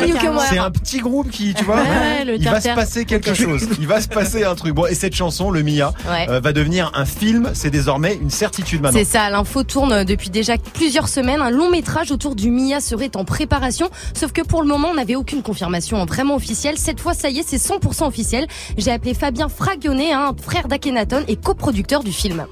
C'est 0.50 0.58
un 0.58 0.70
petit 0.70 0.98
groupe 0.98 1.30
qui, 1.30 1.54
tu 1.54 1.64
vois, 1.64 1.76
Ouais, 1.76 2.36
il 2.38 2.44
va 2.48 2.60
se 2.60 2.68
passer 2.74 3.04
quelque 3.06 3.32
chose. 3.32 3.66
Il 3.80 3.86
va 3.86 4.00
se 4.02 4.08
passer 4.08 4.44
un 4.44 4.54
truc. 4.54 4.74
Bon, 4.74 4.86
et 4.86 4.94
cette 4.94 5.14
chanson, 5.14 5.50
le 5.50 5.62
Mia, 5.62 5.92
Ouais. 6.10 6.26
euh, 6.28 6.40
va 6.40 6.52
devenir 6.52 6.90
un 6.94 7.06
film, 7.22 7.52
c'est 7.54 7.70
désormais 7.70 8.18
une 8.20 8.30
certitude. 8.30 8.84
C'est 8.92 9.04
ça, 9.04 9.30
l'info 9.30 9.62
tourne 9.62 10.02
depuis 10.02 10.28
déjà 10.28 10.58
plusieurs 10.58 11.06
semaines. 11.06 11.40
Un 11.40 11.50
long 11.50 11.70
métrage 11.70 12.10
autour 12.10 12.34
du 12.34 12.50
Mia 12.50 12.80
serait 12.80 13.16
en 13.16 13.24
préparation. 13.24 13.90
Sauf 14.12 14.32
que 14.32 14.42
pour 14.42 14.60
le 14.60 14.66
moment, 14.66 14.88
on 14.90 14.94
n'avait 14.94 15.14
aucune 15.14 15.40
confirmation 15.40 16.04
vraiment 16.04 16.34
officielle. 16.34 16.78
Cette 16.78 16.98
fois, 16.98 17.14
ça 17.14 17.30
y 17.30 17.38
est, 17.38 17.44
c'est 17.48 17.58
100% 17.58 18.08
officiel. 18.08 18.48
J'ai 18.76 18.90
appelé 18.90 19.14
Fabien 19.14 19.48
Fragionnet, 19.48 20.12
un 20.12 20.34
frère 20.36 20.66
d'Akhenaton 20.66 21.22
et 21.28 21.36
coproducteur 21.36 22.02
du 22.02 22.12
film 22.12 22.44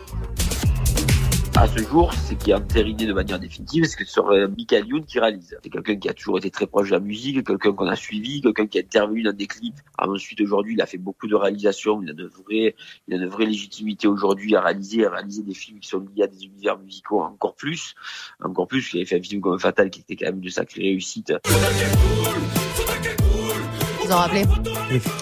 à 1.61 1.69
ce 1.69 1.79
jour, 1.81 2.11
c'est 2.15 2.39
qui 2.39 2.53
est 2.53 2.55
entériné 2.55 3.05
de 3.05 3.13
manière 3.13 3.39
définitive, 3.39 3.85
c'est 3.85 3.99
que 3.99 4.07
ce 4.07 4.15
serait 4.15 4.49
Michael 4.49 4.87
Youn 4.87 5.05
qui 5.05 5.21
réalise. 5.21 5.59
C'est 5.63 5.69
quelqu'un 5.69 5.97
qui 5.97 6.09
a 6.09 6.15
toujours 6.15 6.39
été 6.39 6.51
très 6.51 6.67
proche 6.67 6.89
de 6.89 6.95
la 6.95 7.01
musique, 7.01 7.47
quelqu'un 7.47 7.73
qu'on 7.73 7.87
a 7.87 7.97
suivi, 7.97 8.41
quelqu'un 8.41 8.67
qui 8.67 8.79
a 8.79 8.81
intervenu 8.81 9.23
dans 9.23 9.35
des 9.35 9.47
clips. 9.47 9.77
ensuite, 9.99 10.41
aujourd'hui, 10.41 10.73
il 10.73 10.81
a 10.81 10.87
fait 10.87 10.97
beaucoup 10.97 11.27
de 11.27 11.35
réalisations, 11.35 12.01
il 12.03 12.09
a 12.09 12.15
de 12.15 12.25
vraies, 12.25 12.75
il 13.09 13.15
a 13.15 13.19
de 13.19 13.27
vraie 13.27 13.45
légitimité 13.45 14.09
aujourd'hui 14.09 14.57
à 14.57 14.63
réaliser, 14.63 15.05
à 15.05 15.11
réaliser 15.11 15.43
des 15.43 15.53
films 15.53 15.81
qui 15.81 15.89
sont 15.89 15.99
liés 16.17 16.23
à 16.23 16.29
des 16.29 16.47
univers 16.47 16.79
musicaux 16.79 17.21
encore 17.21 17.55
plus, 17.55 17.95
encore 18.43 18.67
plus. 18.67 18.95
Il 18.95 19.01
avait 19.01 19.07
fait 19.07 19.19
un 19.19 19.23
film 19.23 19.43
comme 19.43 19.61
Fatal 19.61 19.91
qui 19.91 20.01
était 20.01 20.17
quand 20.17 20.31
même 20.31 20.41
de 20.41 20.49
sacrée 20.49 20.81
réussite 20.81 21.35
vous 24.11 24.17
en 24.17 24.21
rappelez 24.21 24.45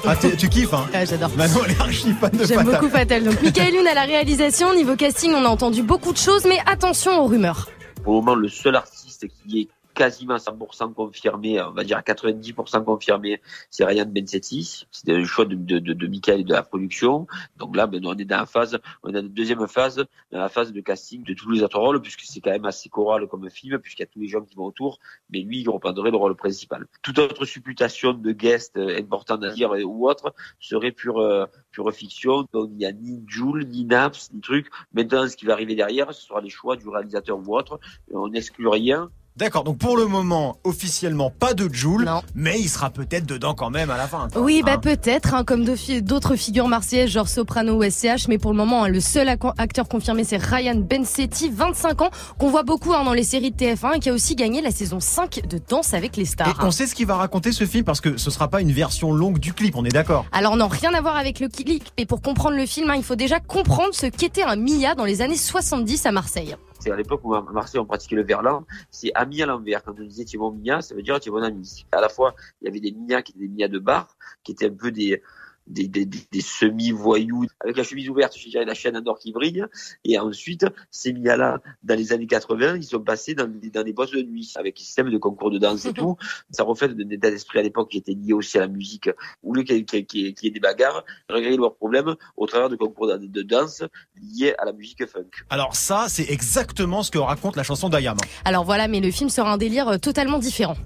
ah, 0.06 0.16
tu 0.16 0.48
kiffes, 0.48 0.72
hein 0.72 0.86
J'adore. 1.04 1.30
Manon, 1.36 1.60
elle 1.66 1.72
est 1.72 1.80
archi 1.80 2.12
fan 2.12 2.30
de 2.30 2.44
J'aime 2.46 2.64
beaucoup 2.64 2.88
Fatal. 2.88 3.22
Donc, 3.22 3.42
Michael 3.42 3.74
Youn 3.74 3.86
à 3.86 3.92
la 3.92 4.04
réalisation. 4.04 4.74
Niveau 4.74 4.96
casting, 4.96 5.34
on 5.34 5.44
a 5.44 5.48
entendu 5.48 5.82
beaucoup 5.82 6.12
de 6.12 6.16
choses, 6.16 6.46
mais 6.46 6.58
attention 6.64 7.22
aux 7.22 7.26
rumeurs. 7.26 7.68
Pour 8.02 8.14
le 8.14 8.20
moment, 8.20 8.34
le 8.34 8.48
seul 8.48 8.76
artiste 8.76 9.26
qui 9.28 9.60
est 9.60 9.68
quasiment 9.98 10.36
100% 10.36 10.94
confirmé, 10.94 11.60
on 11.60 11.72
va 11.72 11.82
dire 11.82 11.96
à 11.96 12.02
90% 12.02 12.84
confirmé, 12.84 13.42
c'est 13.68 13.84
Ryan 13.84 14.06
Bensetti. 14.06 14.86
C'était 14.92 15.16
le 15.16 15.24
choix 15.24 15.44
de, 15.44 15.56
de, 15.56 15.80
de, 15.80 15.92
de 15.92 16.06
Michael 16.06 16.40
et 16.40 16.44
de 16.44 16.52
la 16.52 16.62
production. 16.62 17.26
Donc 17.56 17.74
là, 17.74 17.88
ben, 17.88 18.00
on 18.06 18.16
est 18.16 18.24
dans 18.24 18.38
la 18.38 18.46
phase, 18.46 18.78
on 19.02 19.08
est 19.08 19.12
dans 19.12 19.22
la 19.22 19.28
deuxième 19.28 19.66
phase, 19.66 20.04
dans 20.30 20.38
la 20.38 20.48
phase 20.48 20.72
de 20.72 20.80
casting 20.80 21.24
de 21.24 21.34
tous 21.34 21.50
les 21.50 21.64
autres 21.64 21.80
rôles, 21.80 22.00
puisque 22.00 22.20
c'est 22.20 22.40
quand 22.40 22.52
même 22.52 22.64
assez 22.64 22.88
choral 22.88 23.26
comme 23.26 23.50
film, 23.50 23.80
puisqu'il 23.80 24.02
y 24.02 24.04
a 24.04 24.06
tous 24.06 24.20
les 24.20 24.28
gens 24.28 24.42
qui 24.42 24.54
vont 24.54 24.66
autour, 24.66 25.00
mais 25.30 25.40
lui, 25.40 25.62
il 25.62 25.68
reprendrait 25.68 26.12
le 26.12 26.16
rôle 26.16 26.36
principal. 26.36 26.86
Toute 27.02 27.18
autre 27.18 27.44
supputation 27.44 28.12
de 28.12 28.30
guest 28.30 28.76
euh, 28.76 29.00
important 29.00 29.34
à 29.42 29.50
dire 29.50 29.74
euh, 29.74 29.82
ou 29.82 30.08
autre 30.08 30.32
serait 30.60 30.92
pure, 30.92 31.18
euh, 31.18 31.46
pure 31.72 31.92
fiction. 31.92 32.46
Donc 32.52 32.68
il 32.70 32.76
n'y 32.76 32.86
a 32.86 32.92
ni 32.92 33.24
Jules, 33.26 33.66
ni 33.66 33.84
Naps, 33.84 34.32
ni 34.32 34.40
truc. 34.40 34.68
Maintenant, 34.92 35.26
ce 35.26 35.36
qui 35.36 35.44
va 35.44 35.54
arriver 35.54 35.74
derrière, 35.74 36.14
ce 36.14 36.24
sera 36.24 36.40
les 36.40 36.50
choix 36.50 36.76
du 36.76 36.88
réalisateur 36.88 37.36
ou 37.36 37.56
autre. 37.56 37.80
On 38.12 38.28
n'exclut 38.28 38.68
rien. 38.68 39.10
D'accord, 39.38 39.62
donc 39.62 39.78
pour 39.78 39.96
le 39.96 40.06
moment, 40.06 40.56
officiellement 40.64 41.30
pas 41.30 41.54
de 41.54 41.72
Joule, 41.72 42.10
mais 42.34 42.58
il 42.58 42.68
sera 42.68 42.90
peut-être 42.90 43.24
dedans 43.24 43.54
quand 43.54 43.70
même 43.70 43.88
à 43.88 43.96
la 43.96 44.08
fin. 44.08 44.26
oui, 44.34 44.62
bah 44.66 44.72
hein. 44.74 44.78
peut-être, 44.78 45.32
hein, 45.32 45.44
comme 45.44 45.64
d'autres 45.64 46.34
figures 46.34 46.66
marseillaises, 46.66 47.10
genre 47.10 47.28
Soprano 47.28 47.76
ou 47.76 47.88
SCH, 47.88 48.26
mais 48.28 48.38
pour 48.38 48.50
le 48.50 48.56
moment, 48.56 48.82
hein, 48.82 48.88
le 48.88 48.98
seul 48.98 49.28
acteur 49.28 49.86
confirmé, 49.86 50.24
c'est 50.24 50.38
Ryan 50.38 50.74
Bensetti, 50.74 51.50
25 51.50 52.02
ans, 52.02 52.10
qu'on 52.40 52.50
voit 52.50 52.64
beaucoup 52.64 52.90
dans 52.90 53.12
les 53.12 53.22
séries 53.22 53.52
de 53.52 53.56
TF1 53.56 53.94
et 53.94 54.00
qui 54.00 54.10
a 54.10 54.12
aussi 54.12 54.34
gagné 54.34 54.60
la 54.60 54.72
saison 54.72 54.98
5 54.98 55.46
de 55.46 55.60
Danse 55.68 55.94
avec 55.94 56.16
les 56.16 56.24
stars. 56.24 56.48
Et 56.48 56.64
on 56.64 56.72
sait 56.72 56.88
ce 56.88 56.96
qu'il 56.96 57.06
va 57.06 57.14
raconter 57.14 57.52
ce 57.52 57.64
film 57.64 57.84
parce 57.84 58.00
que 58.00 58.16
ce 58.16 58.32
sera 58.32 58.48
pas 58.48 58.60
une 58.60 58.72
version 58.72 59.12
longue 59.12 59.38
du 59.38 59.52
clip, 59.52 59.76
on 59.76 59.84
est 59.84 59.90
d'accord 59.90 60.24
Alors 60.32 60.56
non, 60.56 60.66
rien 60.66 60.92
à 60.94 61.00
voir 61.00 61.16
avec 61.16 61.38
le 61.38 61.46
clip, 61.46 61.84
mais 61.96 62.06
pour 62.06 62.22
comprendre 62.22 62.56
le 62.56 62.66
film, 62.66 62.92
il 62.96 63.04
faut 63.04 63.14
déjà 63.14 63.38
comprendre 63.38 63.94
ce 63.94 64.06
qu'était 64.06 64.42
un 64.42 64.56
Mia 64.56 64.96
dans 64.96 65.04
les 65.04 65.22
années 65.22 65.36
70 65.36 66.06
à 66.06 66.10
Marseille 66.10 66.56
c'est 66.78 66.90
à 66.90 66.96
l'époque 66.96 67.20
où 67.24 67.34
à 67.34 67.42
Marseille 67.42 67.80
on 67.80 67.86
pratiquait 67.86 68.16
le 68.16 68.24
verlan, 68.24 68.64
c'est 68.90 69.10
ami 69.14 69.42
à 69.42 69.46
l'envers. 69.46 69.82
Quand 69.82 69.98
on 69.98 70.04
disait 70.04 70.24
tu 70.24 70.36
es 70.36 70.50
Mia, 70.50 70.80
ça 70.80 70.94
veut 70.94 71.02
dire 71.02 71.18
tu 71.20 71.28
es 71.28 71.32
mon 71.32 71.42
ami. 71.42 71.86
À 71.92 72.00
la 72.00 72.08
fois, 72.08 72.34
il 72.60 72.66
y 72.66 72.68
avait 72.68 72.80
des 72.80 72.92
Mia 72.92 73.22
qui 73.22 73.32
étaient 73.32 73.40
des 73.40 73.48
Mia 73.48 73.68
de 73.68 73.78
bar, 73.78 74.16
qui 74.44 74.52
étaient 74.52 74.66
un 74.66 74.74
peu 74.74 74.90
des, 74.90 75.22
des, 75.68 75.88
des, 75.88 76.04
des 76.04 76.40
semi-voyous 76.40 77.46
avec 77.60 77.76
la 77.76 77.84
chemise 77.84 78.08
ouverte, 78.08 78.36
je 78.36 78.48
dirais 78.48 78.64
la 78.64 78.74
chaîne 78.74 78.96
en 78.96 79.06
or 79.06 79.18
qui 79.18 79.32
brille. 79.32 79.64
Et 80.04 80.18
ensuite, 80.18 80.66
ces 80.90 81.12
Mia-là, 81.12 81.60
dans 81.82 81.94
les 81.94 82.12
années 82.12 82.26
80, 82.26 82.76
ils 82.76 82.84
sont 82.84 83.00
passés 83.00 83.34
dans, 83.34 83.46
dans 83.46 83.84
des 83.84 83.92
boîtes 83.92 84.12
de 84.12 84.22
nuit 84.22 84.52
avec 84.56 84.78
les 84.78 84.84
systèmes 84.84 85.10
de 85.10 85.18
concours 85.18 85.50
de 85.50 85.58
danse 85.58 85.84
et 85.84 85.92
tout. 85.92 86.16
Ça 86.50 86.64
reflète 86.64 86.92
un 86.92 87.10
état 87.10 87.30
d'esprit 87.30 87.58
à 87.58 87.62
l'époque 87.62 87.90
qui 87.90 87.98
était 87.98 88.14
lié 88.14 88.32
aussi 88.32 88.58
à 88.58 88.62
la 88.62 88.68
musique, 88.68 89.10
ou 89.42 89.54
le 89.54 89.62
qui, 89.62 89.84
qui, 89.84 90.06
qui, 90.06 90.34
qui 90.34 90.46
est 90.46 90.50
des 90.50 90.60
bagarres, 90.60 91.04
régler 91.28 91.56
leurs 91.56 91.76
problèmes 91.76 92.14
au 92.36 92.46
travers 92.46 92.68
de 92.68 92.76
concours 92.76 93.06
de, 93.06 93.26
de, 93.26 93.42
danse 93.42 93.82
liés 94.16 94.54
à 94.58 94.64
la 94.64 94.72
musique 94.72 95.06
funk. 95.06 95.30
Alors 95.50 95.74
ça, 95.76 96.06
c'est 96.08 96.30
exactement 96.30 97.02
ce 97.02 97.10
que 97.10 97.18
raconte 97.18 97.56
la 97.56 97.62
chanson 97.62 97.88
d'Ayam. 97.88 98.16
Alors 98.44 98.64
voilà, 98.64 98.88
mais 98.88 99.00
le 99.00 99.10
film 99.10 99.30
sera 99.30 99.52
un 99.52 99.58
délire 99.58 100.00
totalement 100.00 100.38
différent 100.38 100.76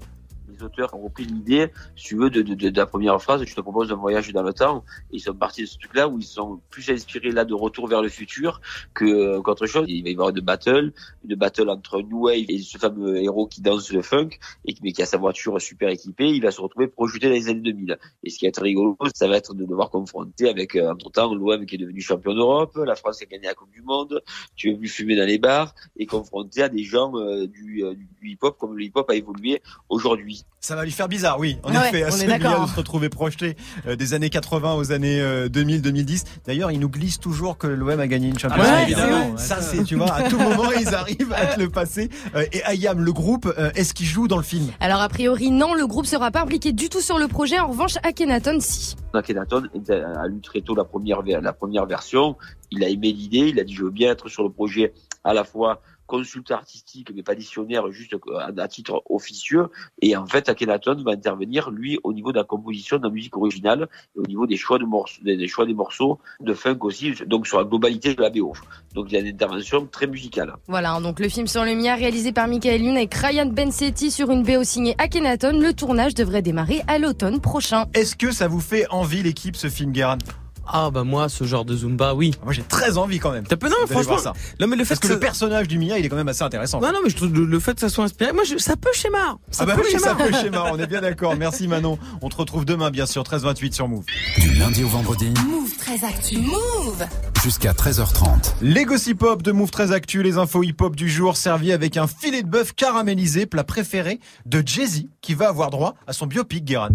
auteurs 0.63 0.93
ont 0.93 1.03
repris 1.03 1.25
l'idée, 1.25 1.67
si 1.95 2.05
tu 2.05 2.15
veux, 2.17 2.29
de, 2.29 2.41
de, 2.41 2.53
de, 2.53 2.77
la 2.77 2.85
première 2.85 3.21
phrase, 3.21 3.43
je 3.45 3.55
te 3.55 3.61
propose 3.61 3.91
un 3.91 3.95
voyage 3.95 4.31
dans 4.31 4.43
le 4.43 4.53
temps. 4.53 4.83
ils 5.11 5.19
sont 5.19 5.33
partis 5.33 5.61
de 5.61 5.67
ce 5.67 5.77
truc-là 5.77 6.07
où 6.07 6.19
ils 6.19 6.25
sont 6.25 6.61
plus 6.69 6.89
inspirés 6.89 7.31
là 7.31 7.45
de 7.45 7.53
retour 7.53 7.87
vers 7.87 8.01
le 8.01 8.09
futur 8.09 8.61
que 8.93 9.05
euh, 9.05 9.41
qu'autre 9.41 9.65
chose. 9.65 9.85
Il 9.87 10.03
va 10.03 10.09
y 10.09 10.13
avoir 10.13 10.29
une 10.29 10.41
battle, 10.41 10.93
une 11.27 11.35
battle 11.35 11.69
entre 11.69 12.01
New 12.01 12.25
Wave 12.25 12.45
et 12.49 12.59
ce 12.59 12.77
fameux 12.77 13.17
héros 13.17 13.47
qui 13.47 13.61
danse 13.61 13.91
le 13.91 14.01
funk, 14.01 14.29
et 14.65 14.75
mais 14.83 14.91
qui 14.91 15.01
a 15.01 15.05
sa 15.05 15.17
voiture 15.17 15.59
super 15.61 15.89
équipée. 15.89 16.29
Il 16.29 16.41
va 16.41 16.51
se 16.51 16.61
retrouver 16.61 16.87
projeté 16.87 17.27
dans 17.27 17.33
les 17.33 17.49
années 17.49 17.61
2000. 17.61 17.97
Et 18.23 18.29
ce 18.29 18.37
qui 18.37 18.45
est 18.45 18.51
très 18.51 18.63
rigolo, 18.63 18.97
ça 19.13 19.27
va 19.27 19.37
être 19.37 19.53
de 19.53 19.65
devoir 19.65 19.89
confronter 19.89 20.49
avec, 20.49 20.75
euh, 20.75 20.91
entre-temps, 20.91 21.33
l'OM 21.33 21.65
qui 21.65 21.75
est 21.75 21.77
devenu 21.77 22.01
champion 22.01 22.33
d'Europe, 22.33 22.75
la 22.75 22.95
France 22.95 23.17
qui 23.17 23.23
a 23.23 23.27
gagné 23.27 23.47
la 23.47 23.53
Coupe 23.53 23.71
du 23.71 23.81
Monde, 23.81 24.21
tu 24.55 24.71
veux 24.71 24.77
plus 24.77 24.89
fumer 24.89 25.15
dans 25.15 25.25
les 25.25 25.37
bars, 25.37 25.73
et 25.97 26.05
confronter 26.05 26.63
à 26.63 26.69
des 26.69 26.83
gens 26.83 27.13
euh, 27.15 27.47
du 27.47 27.83
hip-hop 28.23 28.57
comme 28.57 28.77
le 28.77 28.83
hip-hop 28.83 29.09
a 29.09 29.15
évolué 29.15 29.61
aujourd'hui. 29.89 30.45
Ça 30.63 30.77
va 30.77 30.85
lui 30.85 30.91
faire 30.91 31.09
bizarre, 31.09 31.39
oui. 31.39 31.57
En 31.63 31.73
effet, 31.73 32.09
c'est 32.09 32.25
bien 32.25 32.61
de 32.61 32.69
se 32.69 32.75
retrouver 32.77 33.09
projeté 33.09 33.57
euh, 33.85 33.97
des 33.97 34.13
années 34.13 34.29
80 34.29 34.75
aux 34.75 34.93
années 34.93 35.19
2000-2010. 35.49 36.21
Euh, 36.21 36.29
D'ailleurs, 36.45 36.71
il 36.71 36.79
nous 36.79 36.87
glisse 36.87 37.19
toujours 37.19 37.57
que 37.57 37.67
l'OM 37.67 37.99
a 37.99 38.07
gagné 38.07 38.29
une 38.29 38.39
Champions 38.39 38.63
ah 38.65 38.85
League. 38.85 38.95
ça, 39.35 39.59
c'est, 39.59 39.83
tu 39.83 39.95
vois, 39.95 40.13
à 40.13 40.29
tout 40.29 40.37
moment, 40.37 40.71
ils 40.71 40.95
arrivent 40.95 41.33
à 41.33 41.47
te 41.47 41.59
le 41.59 41.67
passer. 41.67 42.09
Euh, 42.33 42.45
et 42.53 42.63
Ayam, 42.63 43.01
le 43.01 43.11
groupe, 43.11 43.53
est-ce 43.75 43.93
qu'il 43.93 44.05
joue 44.05 44.29
dans 44.29 44.37
le 44.37 44.43
film? 44.43 44.71
Alors, 44.79 45.01
a 45.01 45.09
priori, 45.09 45.51
non, 45.51 45.73
le 45.73 45.85
groupe 45.85 46.05
sera 46.05 46.31
pas 46.31 46.43
impliqué 46.43 46.71
du 46.71 46.87
tout 46.87 47.01
sur 47.01 47.19
le 47.19 47.27
projet. 47.27 47.59
En 47.59 47.67
revanche, 47.67 47.97
Akhenaton, 48.01 48.59
si. 48.61 48.95
Akhenaton 49.13 49.63
a 49.89 50.27
lu 50.27 50.39
très 50.39 50.61
tôt 50.61 50.75
la 50.75 50.85
première, 50.85 51.23
la 51.23 51.51
première 51.51 51.85
version. 51.85 52.37
Il 52.71 52.85
a 52.85 52.87
aimé 52.87 53.11
l'idée. 53.11 53.49
Il 53.49 53.59
a 53.59 53.65
dit, 53.65 53.73
je 53.73 53.83
veux 53.83 53.91
bien 53.91 54.13
être 54.13 54.29
sur 54.29 54.43
le 54.43 54.49
projet 54.49 54.93
à 55.25 55.33
la 55.33 55.43
fois 55.43 55.81
consultant 56.13 56.53
artistique, 56.53 57.11
mais 57.15 57.23
pas 57.23 57.33
dictionnaire, 57.33 57.91
juste 57.91 58.15
à 58.37 58.67
titre 58.67 59.01
officieux. 59.09 59.65
Et 59.99 60.15
en 60.15 60.27
fait, 60.27 60.47
Akhenaton 60.47 61.01
va 61.03 61.13
intervenir, 61.13 61.71
lui, 61.71 61.99
au 62.03 62.13
niveau 62.13 62.31
de 62.31 62.37
la 62.37 62.43
composition 62.43 62.97
de 62.99 63.03
la 63.03 63.09
musique 63.09 63.35
originale 63.35 63.87
et 64.15 64.19
au 64.19 64.27
niveau 64.27 64.45
des 64.45 64.55
choix, 64.55 64.77
de 64.77 64.85
morceaux, 64.85 65.19
des 65.23 65.47
choix 65.47 65.65
des 65.65 65.73
morceaux 65.73 66.19
de 66.39 66.53
funk 66.53 66.77
aussi, 66.81 67.13
donc 67.25 67.47
sur 67.47 67.57
la 67.57 67.63
globalité 67.63 68.13
de 68.13 68.21
la 68.21 68.29
BO. 68.29 68.53
Donc 68.93 69.07
il 69.09 69.13
y 69.13 69.17
a 69.17 69.21
une 69.21 69.27
intervention 69.27 69.87
très 69.87 70.05
musicale. 70.05 70.53
Voilà, 70.67 70.99
donc 70.99 71.19
le 71.19 71.29
film 71.29 71.47
sur 71.47 71.63
le 71.65 71.73
Mia, 71.73 71.95
réalisé 71.95 72.31
par 72.31 72.47
Michael 72.47 72.83
Youn 72.83 72.95
avec 72.95 73.13
Ryan 73.15 73.47
Bensetti 73.47 74.11
sur 74.11 74.29
une 74.29 74.43
BO 74.43 74.63
signée 74.63 74.93
Akhenaton. 74.99 75.59
Le 75.59 75.73
tournage 75.73 76.13
devrait 76.13 76.43
démarrer 76.43 76.81
à 76.87 76.99
l'automne 76.99 77.41
prochain. 77.41 77.85
Est-ce 77.95 78.15
que 78.15 78.31
ça 78.31 78.47
vous 78.47 78.61
fait 78.61 78.85
envie 78.91 79.23
l'équipe, 79.23 79.55
ce 79.55 79.67
film, 79.67 79.91
Guérin? 79.91 80.19
Ah 80.65 80.89
bah 80.91 81.03
moi 81.03 81.29
ce 81.29 81.43
genre 81.43 81.65
de 81.65 81.75
Zumba 81.75 82.13
oui. 82.13 82.31
Moi 82.43 82.53
j'ai 82.53 82.63
très 82.63 82.97
envie 82.97 83.19
quand 83.19 83.31
même. 83.31 83.45
T'as 83.45 83.57
peu 83.57 83.69
non 83.69 83.75
franchement. 83.87 84.17
Ça. 84.17 84.33
Non 84.59 84.67
mais 84.67 84.75
le 84.75 84.83
fait 84.83 84.95
Parce 84.95 84.99
que, 85.01 85.07
le 85.07 85.19
personnage 85.19 85.67
du 85.67 85.77
Mia 85.77 85.99
il 85.99 86.05
est 86.05 86.09
quand 86.09 86.15
même 86.15 86.27
assez 86.27 86.43
intéressant. 86.43 86.79
Non 86.79 86.91
non 86.91 86.99
mais 87.03 87.09
je 87.09 87.15
trouve 87.15 87.33
le, 87.33 87.59
fait 87.59 87.73
que 87.73 87.81
ça 87.81 87.89
soit 87.89 88.05
inspiré, 88.05 88.31
moi 88.31 88.43
ça 88.57 88.75
peut 88.75 88.91
schéma. 88.93 89.37
Ça 89.51 89.63
ah 89.63 89.65
bah 89.65 89.75
peut 89.75 89.81
oui, 89.83 89.91
schéma. 89.91 90.07
ça 90.07 90.15
peut 90.15 90.31
schéma. 90.41 90.65
On 90.71 90.79
est 90.79 90.87
bien 90.87 91.01
d'accord. 91.01 91.35
Merci 91.35 91.67
Manon. 91.67 91.97
On 92.21 92.29
te 92.29 92.35
retrouve 92.35 92.65
demain 92.65 92.91
bien 92.91 93.05
sûr 93.05 93.23
13h28 93.23 93.73
sur 93.73 93.87
Move. 93.87 94.05
Du 94.37 94.53
lundi 94.53 94.83
au 94.83 94.87
vendredi. 94.87 95.33
Move 95.47 95.75
très 95.77 96.03
actu. 96.05 96.37
Move. 96.37 97.05
Jusqu'à 97.43 97.73
13h30. 97.73 98.53
Les 98.61 98.85
gossip 98.85 99.21
hop 99.23 99.41
de 99.41 99.51
Move 99.51 99.71
très 99.71 99.91
actu, 99.91 100.23
les 100.23 100.37
infos 100.37 100.63
hip 100.63 100.77
hop 100.79 100.95
du 100.95 101.09
jour 101.09 101.35
servis 101.35 101.73
avec 101.73 101.97
un 101.97 102.07
filet 102.07 102.41
de 102.41 102.47
bœuf 102.47 102.73
caramélisé, 102.73 103.45
plat 103.45 103.63
préféré 103.63 104.19
de 104.45 104.63
Jay-Z 104.65 105.05
qui 105.21 105.33
va 105.33 105.49
avoir 105.49 105.69
droit 105.69 105.95
à 106.07 106.13
son 106.13 106.25
biopic 106.25 106.63
Guérin. 106.63 106.89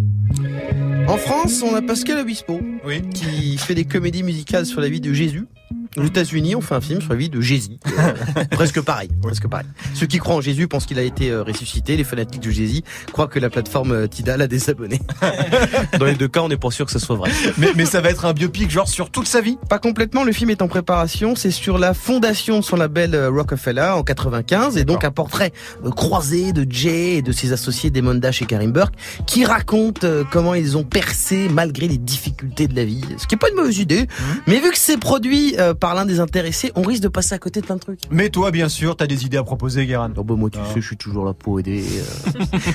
En 1.08 1.16
France, 1.16 1.62
on 1.62 1.74
a 1.74 1.82
Pascal 1.82 2.18
Obispo 2.18 2.60
qui 3.14 3.58
fait 3.58 3.74
des 3.74 3.84
comédies 3.84 4.22
musicales 4.22 4.66
sur 4.66 4.80
la 4.80 4.88
vie 4.88 5.00
de 5.00 5.12
Jésus. 5.12 5.46
Aux 5.98 6.04
États-Unis, 6.04 6.54
on 6.54 6.60
fait 6.60 6.74
un 6.74 6.80
film 6.80 7.00
sur 7.00 7.10
la 7.10 7.16
vie 7.16 7.28
de 7.28 7.40
Jésus. 7.40 7.78
presque 8.50 8.80
pareil, 8.80 9.08
presque 9.20 9.48
pareil. 9.48 9.66
Ceux 9.94 10.06
qui 10.06 10.18
croient 10.18 10.36
en 10.36 10.40
Jésus 10.40 10.68
pensent 10.68 10.86
qu'il 10.86 10.98
a 10.98 11.02
été 11.02 11.30
euh, 11.30 11.42
ressuscité. 11.42 11.96
Les 11.96 12.04
fanatiques 12.04 12.42
de 12.42 12.50
Jésus 12.50 12.82
croient 13.12 13.26
que 13.26 13.38
la 13.38 13.50
plateforme 13.50 13.92
euh, 13.92 14.06
Tidal 14.06 14.42
a 14.42 14.46
des 14.46 14.70
abonnés. 14.70 15.00
Dans 15.98 16.06
les 16.06 16.14
deux 16.14 16.28
cas, 16.28 16.40
on 16.40 16.48
n'est 16.48 16.56
pas 16.56 16.70
sûr 16.70 16.86
que 16.86 16.92
ce 16.92 16.98
soit 16.98 17.16
vrai. 17.16 17.30
Mais, 17.56 17.72
mais 17.74 17.84
ça 17.84 18.00
va 18.00 18.10
être 18.10 18.24
un 18.24 18.32
biopic 18.32 18.70
genre 18.70 18.88
sur 18.88 19.10
toute 19.10 19.26
sa 19.26 19.40
vie 19.40 19.58
Pas 19.68 19.78
complètement. 19.78 20.24
Le 20.24 20.32
film 20.32 20.50
est 20.50 20.62
en 20.62 20.68
préparation. 20.68 21.34
C'est 21.34 21.50
sur 21.50 21.78
la 21.78 21.94
fondation 21.94 22.60
de 22.60 22.64
son 22.64 22.76
label 22.76 23.14
euh, 23.14 23.30
Rockefeller 23.30 23.90
en 23.94 24.02
95 24.02 24.76
et 24.76 24.84
donc 24.84 25.04
un 25.04 25.10
portrait 25.10 25.52
croisé 25.96 26.52
de 26.52 26.66
Jay 26.70 27.16
et 27.16 27.22
de 27.22 27.32
ses 27.32 27.52
associés 27.52 27.90
Damon 27.90 28.14
Dash 28.14 28.42
et 28.42 28.46
Karim 28.46 28.72
Burke 28.72 28.94
qui 29.26 29.44
raconte 29.44 30.04
comment 30.30 30.54
ils 30.54 30.76
ont 30.76 30.84
percé 30.84 31.48
malgré 31.48 31.88
les 31.88 31.98
difficultés 31.98 32.68
de 32.68 32.76
la 32.76 32.84
vie. 32.84 33.02
Ce 33.16 33.26
qui 33.26 33.34
est 33.34 33.38
pas 33.38 33.48
une 33.48 33.56
mauvaise 33.56 33.78
idée. 33.78 34.02
Mmh. 34.02 34.24
Mais 34.46 34.60
vu 34.60 34.70
que 34.70 34.78
c'est 34.78 34.98
produit 34.98 35.56
par 35.80 35.87
par 35.88 35.94
l'un 35.94 36.04
des 36.04 36.20
intéressés, 36.20 36.70
on 36.76 36.82
risque 36.82 37.02
de 37.02 37.08
passer 37.08 37.34
à 37.34 37.38
côté 37.38 37.62
de 37.62 37.64
plein 37.64 37.76
de 37.76 37.80
trucs. 37.80 38.00
Mais 38.10 38.28
toi, 38.28 38.50
bien 38.50 38.68
sûr, 38.68 38.94
t'as 38.94 39.06
des 39.06 39.24
idées 39.24 39.38
à 39.38 39.42
proposer, 39.42 39.86
Guérin. 39.86 40.12
Oh 40.18 40.22
bah 40.22 40.34
moi, 40.36 40.50
tu 40.50 40.58
sais, 40.58 40.82
je 40.82 40.86
suis 40.86 40.98
toujours 40.98 41.24
là 41.24 41.32
pour 41.32 41.58
aider. 41.60 41.82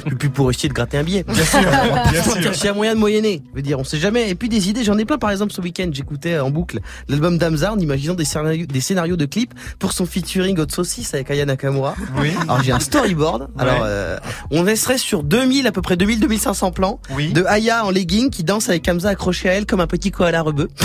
Euh, 0.08 0.10
plus 0.18 0.32
pour 0.32 0.50
essayer 0.50 0.68
de 0.68 0.74
gratter 0.74 0.98
un 0.98 1.04
billet. 1.04 1.24
Bien 1.28 1.46
sûr, 1.46 1.60
bien 2.40 2.54
sûr. 2.54 2.72
Un 2.72 2.74
moyen 2.74 2.96
de 2.96 3.00
moyenner. 3.00 3.44
Je 3.52 3.56
veux 3.56 3.62
dire, 3.62 3.78
on 3.78 3.84
sait 3.84 4.00
jamais. 4.00 4.32
Et 4.32 4.34
puis 4.34 4.50
des 4.50 4.68
idées, 4.68 4.84
j'en 4.84 4.98
ai 4.98 5.06
plein. 5.06 5.20
Par 5.20 5.30
exemple, 5.30 5.54
ce 5.54 5.62
week-end, 5.62 5.90
j'écoutais 5.92 6.40
en 6.40 6.50
boucle 6.50 6.80
l'album 7.08 7.38
d'Amza 7.38 7.72
en 7.72 7.78
imaginant 7.78 8.16
des 8.16 8.26
scénarios, 8.26 8.66
des 8.66 8.82
scénarios 8.82 9.16
de 9.16 9.26
clips 9.26 9.54
pour 9.78 9.92
son 9.92 10.08
featuring 10.08 10.58
Hot 10.60 10.70
Saucisse 10.70 11.14
avec 11.14 11.30
Aya 11.30 11.46
Nakamura. 11.46 11.94
Oui. 12.18 12.32
Alors 12.42 12.64
j'ai 12.64 12.72
un 12.72 12.80
storyboard. 12.80 13.50
Alors 13.60 13.84
euh, 13.84 14.18
on 14.50 14.64
resterait 14.64 14.98
sur 14.98 15.22
2000 15.22 15.68
à 15.68 15.72
peu 15.72 15.84
près 15.84 15.98
2000 15.98 16.20
2500 16.20 16.72
plans 16.72 17.00
Oui. 17.12 17.32
de 17.32 17.44
Aya 17.44 17.86
en 17.86 17.92
legging 17.92 18.32
qui 18.32 18.44
danse 18.44 18.70
avec 18.70 18.90
Hamza 18.90 19.10
accroché 19.10 19.50
à 19.50 19.54
elle 19.54 19.68
comme 19.68 19.82
un 19.82 19.88
petit 19.88 20.10
koala 20.10 20.42
rebeu. 20.42 20.68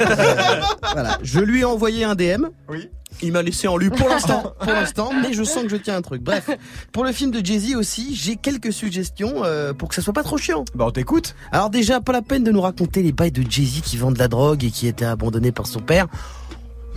Euh, 0.00 0.60
voilà, 0.92 1.18
je 1.22 1.40
lui 1.40 1.63
ai 1.64 1.66
envoyé 1.66 2.04
un 2.04 2.14
DM. 2.14 2.46
Oui. 2.68 2.88
Il 3.22 3.32
m'a 3.32 3.42
laissé 3.42 3.68
en 3.68 3.76
lui 3.76 3.90
pour 3.90 4.08
l'instant, 4.08 4.54
pour 4.60 4.72
l'instant, 4.72 5.10
mais 5.22 5.32
je 5.32 5.44
sens 5.44 5.62
que 5.62 5.68
je 5.68 5.76
tiens 5.76 5.96
un 5.96 6.02
truc. 6.02 6.22
Bref, 6.22 6.50
pour 6.92 7.04
le 7.04 7.12
film 7.12 7.30
de 7.30 7.44
Jay-Z 7.44 7.76
aussi, 7.76 8.14
j'ai 8.14 8.36
quelques 8.36 8.72
suggestions 8.72 9.44
euh, 9.44 9.72
pour 9.72 9.88
que 9.88 9.94
ça 9.94 10.02
soit 10.02 10.12
pas 10.12 10.22
trop 10.22 10.36
chiant. 10.36 10.64
Bah 10.74 10.84
on 10.88 10.90
t'écoute. 10.90 11.34
Alors 11.52 11.70
déjà, 11.70 12.00
pas 12.00 12.12
la 12.12 12.22
peine 12.22 12.42
de 12.42 12.50
nous 12.50 12.60
raconter 12.60 13.02
les 13.02 13.12
bails 13.12 13.30
de 13.30 13.48
Jay-Z 13.48 13.82
qui 13.82 13.96
vend 13.96 14.10
de 14.10 14.18
la 14.18 14.28
drogue 14.28 14.64
et 14.64 14.70
qui 14.70 14.88
était 14.88 15.04
abandonné 15.04 15.52
par 15.52 15.66
son 15.66 15.80
père. 15.80 16.08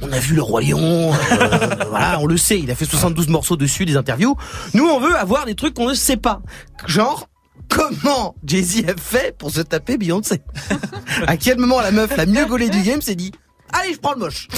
On 0.01 0.11
a 0.11 0.19
vu 0.19 0.35
le 0.35 0.41
roi 0.41 0.61
lion, 0.61 1.11
euh, 1.13 1.85
voilà, 1.89 2.19
on 2.19 2.27
le 2.27 2.37
sait, 2.37 2.59
il 2.59 2.69
a 2.69 2.75
fait 2.75 2.85
72 2.85 3.29
morceaux 3.29 3.57
dessus, 3.57 3.85
des 3.85 3.97
interviews. 3.97 4.35
Nous, 4.73 4.85
on 4.85 4.99
veut 4.99 5.15
avoir 5.15 5.45
des 5.45 5.55
trucs 5.55 5.73
qu'on 5.73 5.89
ne 5.89 5.95
sait 5.95 6.17
pas. 6.17 6.41
Genre, 6.85 7.29
comment 7.69 8.35
Jay-Z 8.43 8.89
a 8.89 8.99
fait 8.99 9.35
pour 9.37 9.51
se 9.51 9.61
taper 9.61 9.97
Beyoncé? 9.97 10.41
À 11.27 11.37
quel 11.37 11.57
moment 11.57 11.81
la 11.81 11.91
meuf 11.91 12.15
la 12.15 12.25
mieux 12.27 12.45
gaulée 12.45 12.69
du 12.69 12.81
game 12.81 13.01
s'est 13.01 13.15
dit 13.15 13.31
Allez, 13.73 13.93
je 13.93 13.99
prends 13.99 14.13
le 14.13 14.19
moche. 14.19 14.47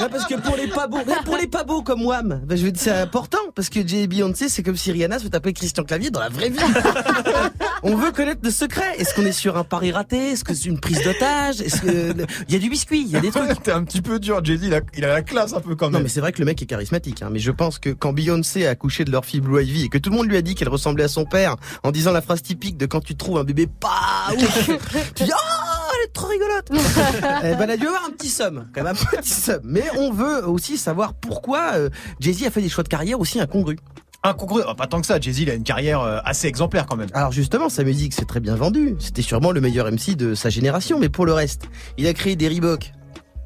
Ouais, 0.00 0.08
parce 0.10 0.26
que 0.26 0.34
pour 0.34 0.56
les 0.56 0.66
pas 0.66 0.86
beaux, 0.88 0.98
mais 1.06 1.14
pour 1.24 1.36
les 1.36 1.46
pas 1.46 1.62
beaux 1.64 1.82
comme 1.82 2.04
Wham, 2.04 2.40
ben, 2.44 2.58
je 2.58 2.64
veux 2.64 2.72
dire, 2.72 2.82
c'est 2.82 2.90
important 2.90 3.38
parce 3.54 3.68
que 3.68 3.86
Jay 3.86 4.02
et 4.02 4.06
Beyoncé, 4.08 4.48
c'est 4.48 4.62
comme 4.62 4.76
si 4.76 4.90
Rihanna 4.90 5.18
se 5.20 5.28
tapait 5.28 5.52
Christian 5.52 5.84
Clavier 5.84 6.10
dans 6.10 6.20
la 6.20 6.28
vraie 6.28 6.50
vie. 6.50 6.58
On 7.84 7.94
veut 7.94 8.10
connaître 8.10 8.40
le 8.42 8.50
secret. 8.50 8.96
Est-ce 8.98 9.14
qu'on 9.14 9.24
est 9.24 9.32
sur 9.32 9.56
un 9.56 9.62
pari 9.64 9.92
raté? 9.92 10.32
Est-ce 10.32 10.42
que 10.44 10.52
c'est 10.52 10.68
une 10.68 10.80
prise 10.80 11.02
d'otage? 11.04 11.60
Est-ce 11.60 11.80
que 11.80 12.14
il 12.48 12.54
y 12.54 12.56
a 12.56 12.58
du 12.58 12.68
biscuit 12.70 13.02
Il 13.02 13.08
y 13.10 13.16
a 13.16 13.20
des 13.20 13.30
trucs. 13.30 13.62
T'es 13.62 13.70
un 13.72 13.84
petit 13.84 14.02
peu 14.02 14.18
dur, 14.18 14.44
Jay-Z, 14.44 14.60
il 14.64 14.74
a, 14.74 14.80
il 14.96 15.04
a 15.04 15.08
la 15.08 15.22
classe 15.22 15.54
un 15.54 15.60
peu 15.60 15.76
quand 15.76 15.86
Non 15.86 15.92
même. 15.92 16.02
mais 16.04 16.08
c'est 16.08 16.20
vrai 16.20 16.32
que 16.32 16.40
le 16.40 16.44
mec 16.46 16.60
est 16.60 16.66
charismatique, 16.66 17.22
hein, 17.22 17.28
mais 17.30 17.38
je 17.38 17.50
pense 17.52 17.78
que 17.78 17.90
quand 17.90 18.12
Beyoncé 18.12 18.66
a 18.66 18.70
accouché 18.70 19.04
de 19.04 19.12
leur 19.12 19.24
fille 19.24 19.40
Blue 19.40 19.62
Ivy 19.62 19.84
et 19.84 19.88
que 19.88 19.98
tout 19.98 20.10
le 20.10 20.16
monde 20.16 20.26
lui 20.28 20.36
a 20.36 20.42
dit 20.42 20.54
qu'elle 20.56 20.68
ressemblait 20.68 21.04
à 21.04 21.08
son 21.08 21.24
père 21.24 21.56
en 21.82 21.92
disant 21.92 22.12
la 22.12 22.20
phrase 22.22 22.42
typique 22.42 22.76
de 22.76 22.86
quand 22.86 23.00
tu 23.02 23.14
trouves 23.16 23.38
un 23.38 23.44
bébé 23.44 23.68
pas 23.68 24.32
ouf, 24.36 24.70
tu 25.14 25.24
dis 25.24 25.30
oh 25.32 25.63
trop 26.14 26.28
rigolote. 26.28 26.68
eh 26.70 27.54
ben 27.54 27.62
elle 27.62 27.70
a 27.72 27.76
dû 27.76 27.86
avoir 27.86 28.04
un 28.06 28.10
petit 28.10 28.28
somme, 28.28 28.68
quand 28.74 28.82
même 28.82 28.96
un 29.12 29.16
petit 29.18 29.28
somme. 29.28 29.60
Mais 29.64 29.84
on 29.98 30.12
veut 30.12 30.48
aussi 30.48 30.78
savoir 30.78 31.12
pourquoi 31.14 31.72
euh, 31.74 31.90
Jay-Z 32.20 32.44
a 32.44 32.50
fait 32.50 32.62
des 32.62 32.68
choix 32.68 32.84
de 32.84 32.88
carrière 32.88 33.20
aussi 33.20 33.40
incongrus. 33.40 33.78
Incongru, 34.22 34.62
oh, 34.66 34.74
pas 34.74 34.86
tant 34.86 35.02
que 35.02 35.06
ça. 35.06 35.20
Jay-Z, 35.20 35.40
il 35.40 35.50
a 35.50 35.54
une 35.54 35.64
carrière 35.64 36.00
euh, 36.00 36.18
assez 36.24 36.46
exemplaire 36.46 36.86
quand 36.86 36.96
même. 36.96 37.10
Alors 37.12 37.32
justement, 37.32 37.68
sa 37.68 37.84
musique 37.84 38.14
s'est 38.14 38.24
très 38.24 38.40
bien 38.40 38.54
vendue. 38.54 38.96
C'était 38.98 39.20
sûrement 39.20 39.52
le 39.52 39.60
meilleur 39.60 39.90
MC 39.90 40.16
de 40.16 40.34
sa 40.34 40.48
génération, 40.48 40.98
mais 40.98 41.10
pour 41.10 41.26
le 41.26 41.34
reste, 41.34 41.64
il 41.98 42.06
a 42.06 42.14
créé 42.14 42.34
des 42.34 42.48
Reebok. 42.48 42.92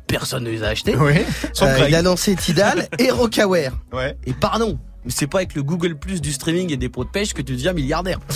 Personne 0.07 0.44
ne 0.44 0.50
les 0.50 0.62
a 0.62 0.68
achetés. 0.68 0.94
Oui. 0.96 1.14
Euh, 1.62 1.87
il 1.88 1.94
a 1.94 2.02
lancé 2.02 2.37
Tidal 2.37 2.88
et 2.98 3.11
Rockaware. 3.11 3.72
Ouais. 3.92 4.16
Et 4.24 4.33
pardon, 4.33 4.78
c'est 5.06 5.26
pas 5.26 5.38
avec 5.38 5.54
le 5.54 5.62
Google 5.62 5.94
Plus 5.96 6.20
du 6.20 6.32
streaming 6.32 6.72
et 6.72 6.76
des 6.76 6.88
pots 6.88 7.04
de 7.04 7.08
pêche 7.11 7.32
que 7.34 7.42
tu 7.42 7.52
deviens 7.54 7.72
milliardaire. 7.72 8.18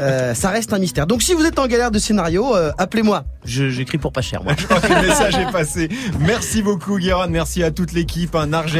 Euh, 0.00 0.34
ça 0.34 0.50
reste 0.50 0.72
un 0.72 0.78
mystère. 0.78 1.06
Donc 1.06 1.22
si 1.22 1.34
vous 1.34 1.44
êtes 1.44 1.58
en 1.58 1.66
galère 1.66 1.90
de 1.90 1.98
scénario, 1.98 2.54
euh, 2.54 2.70
appelez-moi. 2.78 3.24
Je- 3.44 3.68
J'écris 3.70 3.98
pour 3.98 4.12
pas 4.12 4.20
cher, 4.22 4.42
moi. 4.44 4.52
Je 4.58 4.64
crois 4.66 4.80
que 4.80 4.92
le 4.92 5.08
message 5.08 5.34
est 5.36 5.50
passé. 5.50 5.88
Merci 6.20 6.62
beaucoup, 6.62 6.98
Guérin. 6.98 7.26
Merci 7.26 7.62
à 7.62 7.70
toute 7.70 7.92
l'équipe. 7.92 8.34
Hein, 8.34 8.46
Narges, 8.46 8.78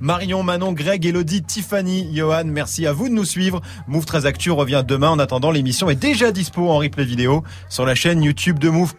Marion, 0.00 0.42
Manon, 0.42 0.72
Greg, 0.72 1.04
Elodie, 1.06 1.42
Tiffany, 1.42 2.14
Johan. 2.14 2.44
Merci 2.46 2.86
à 2.86 2.92
vous 2.92 3.08
de 3.08 3.14
nous 3.14 3.24
suivre. 3.24 3.60
Move 3.88 4.04
13 4.04 4.26
Actu 4.26 4.50
revient 4.50 4.84
demain. 4.86 5.08
En 5.10 5.18
attendant, 5.18 5.50
l'émission 5.50 5.90
est 5.90 5.96
déjà 5.96 6.30
dispo 6.30 6.68
en 6.70 6.78
replay 6.78 7.04
vidéo 7.04 7.42
sur 7.68 7.84
la 7.86 7.94
chaîne 7.94 8.22
YouTube 8.22 8.58
de 8.58 8.68
Move. 8.68 8.88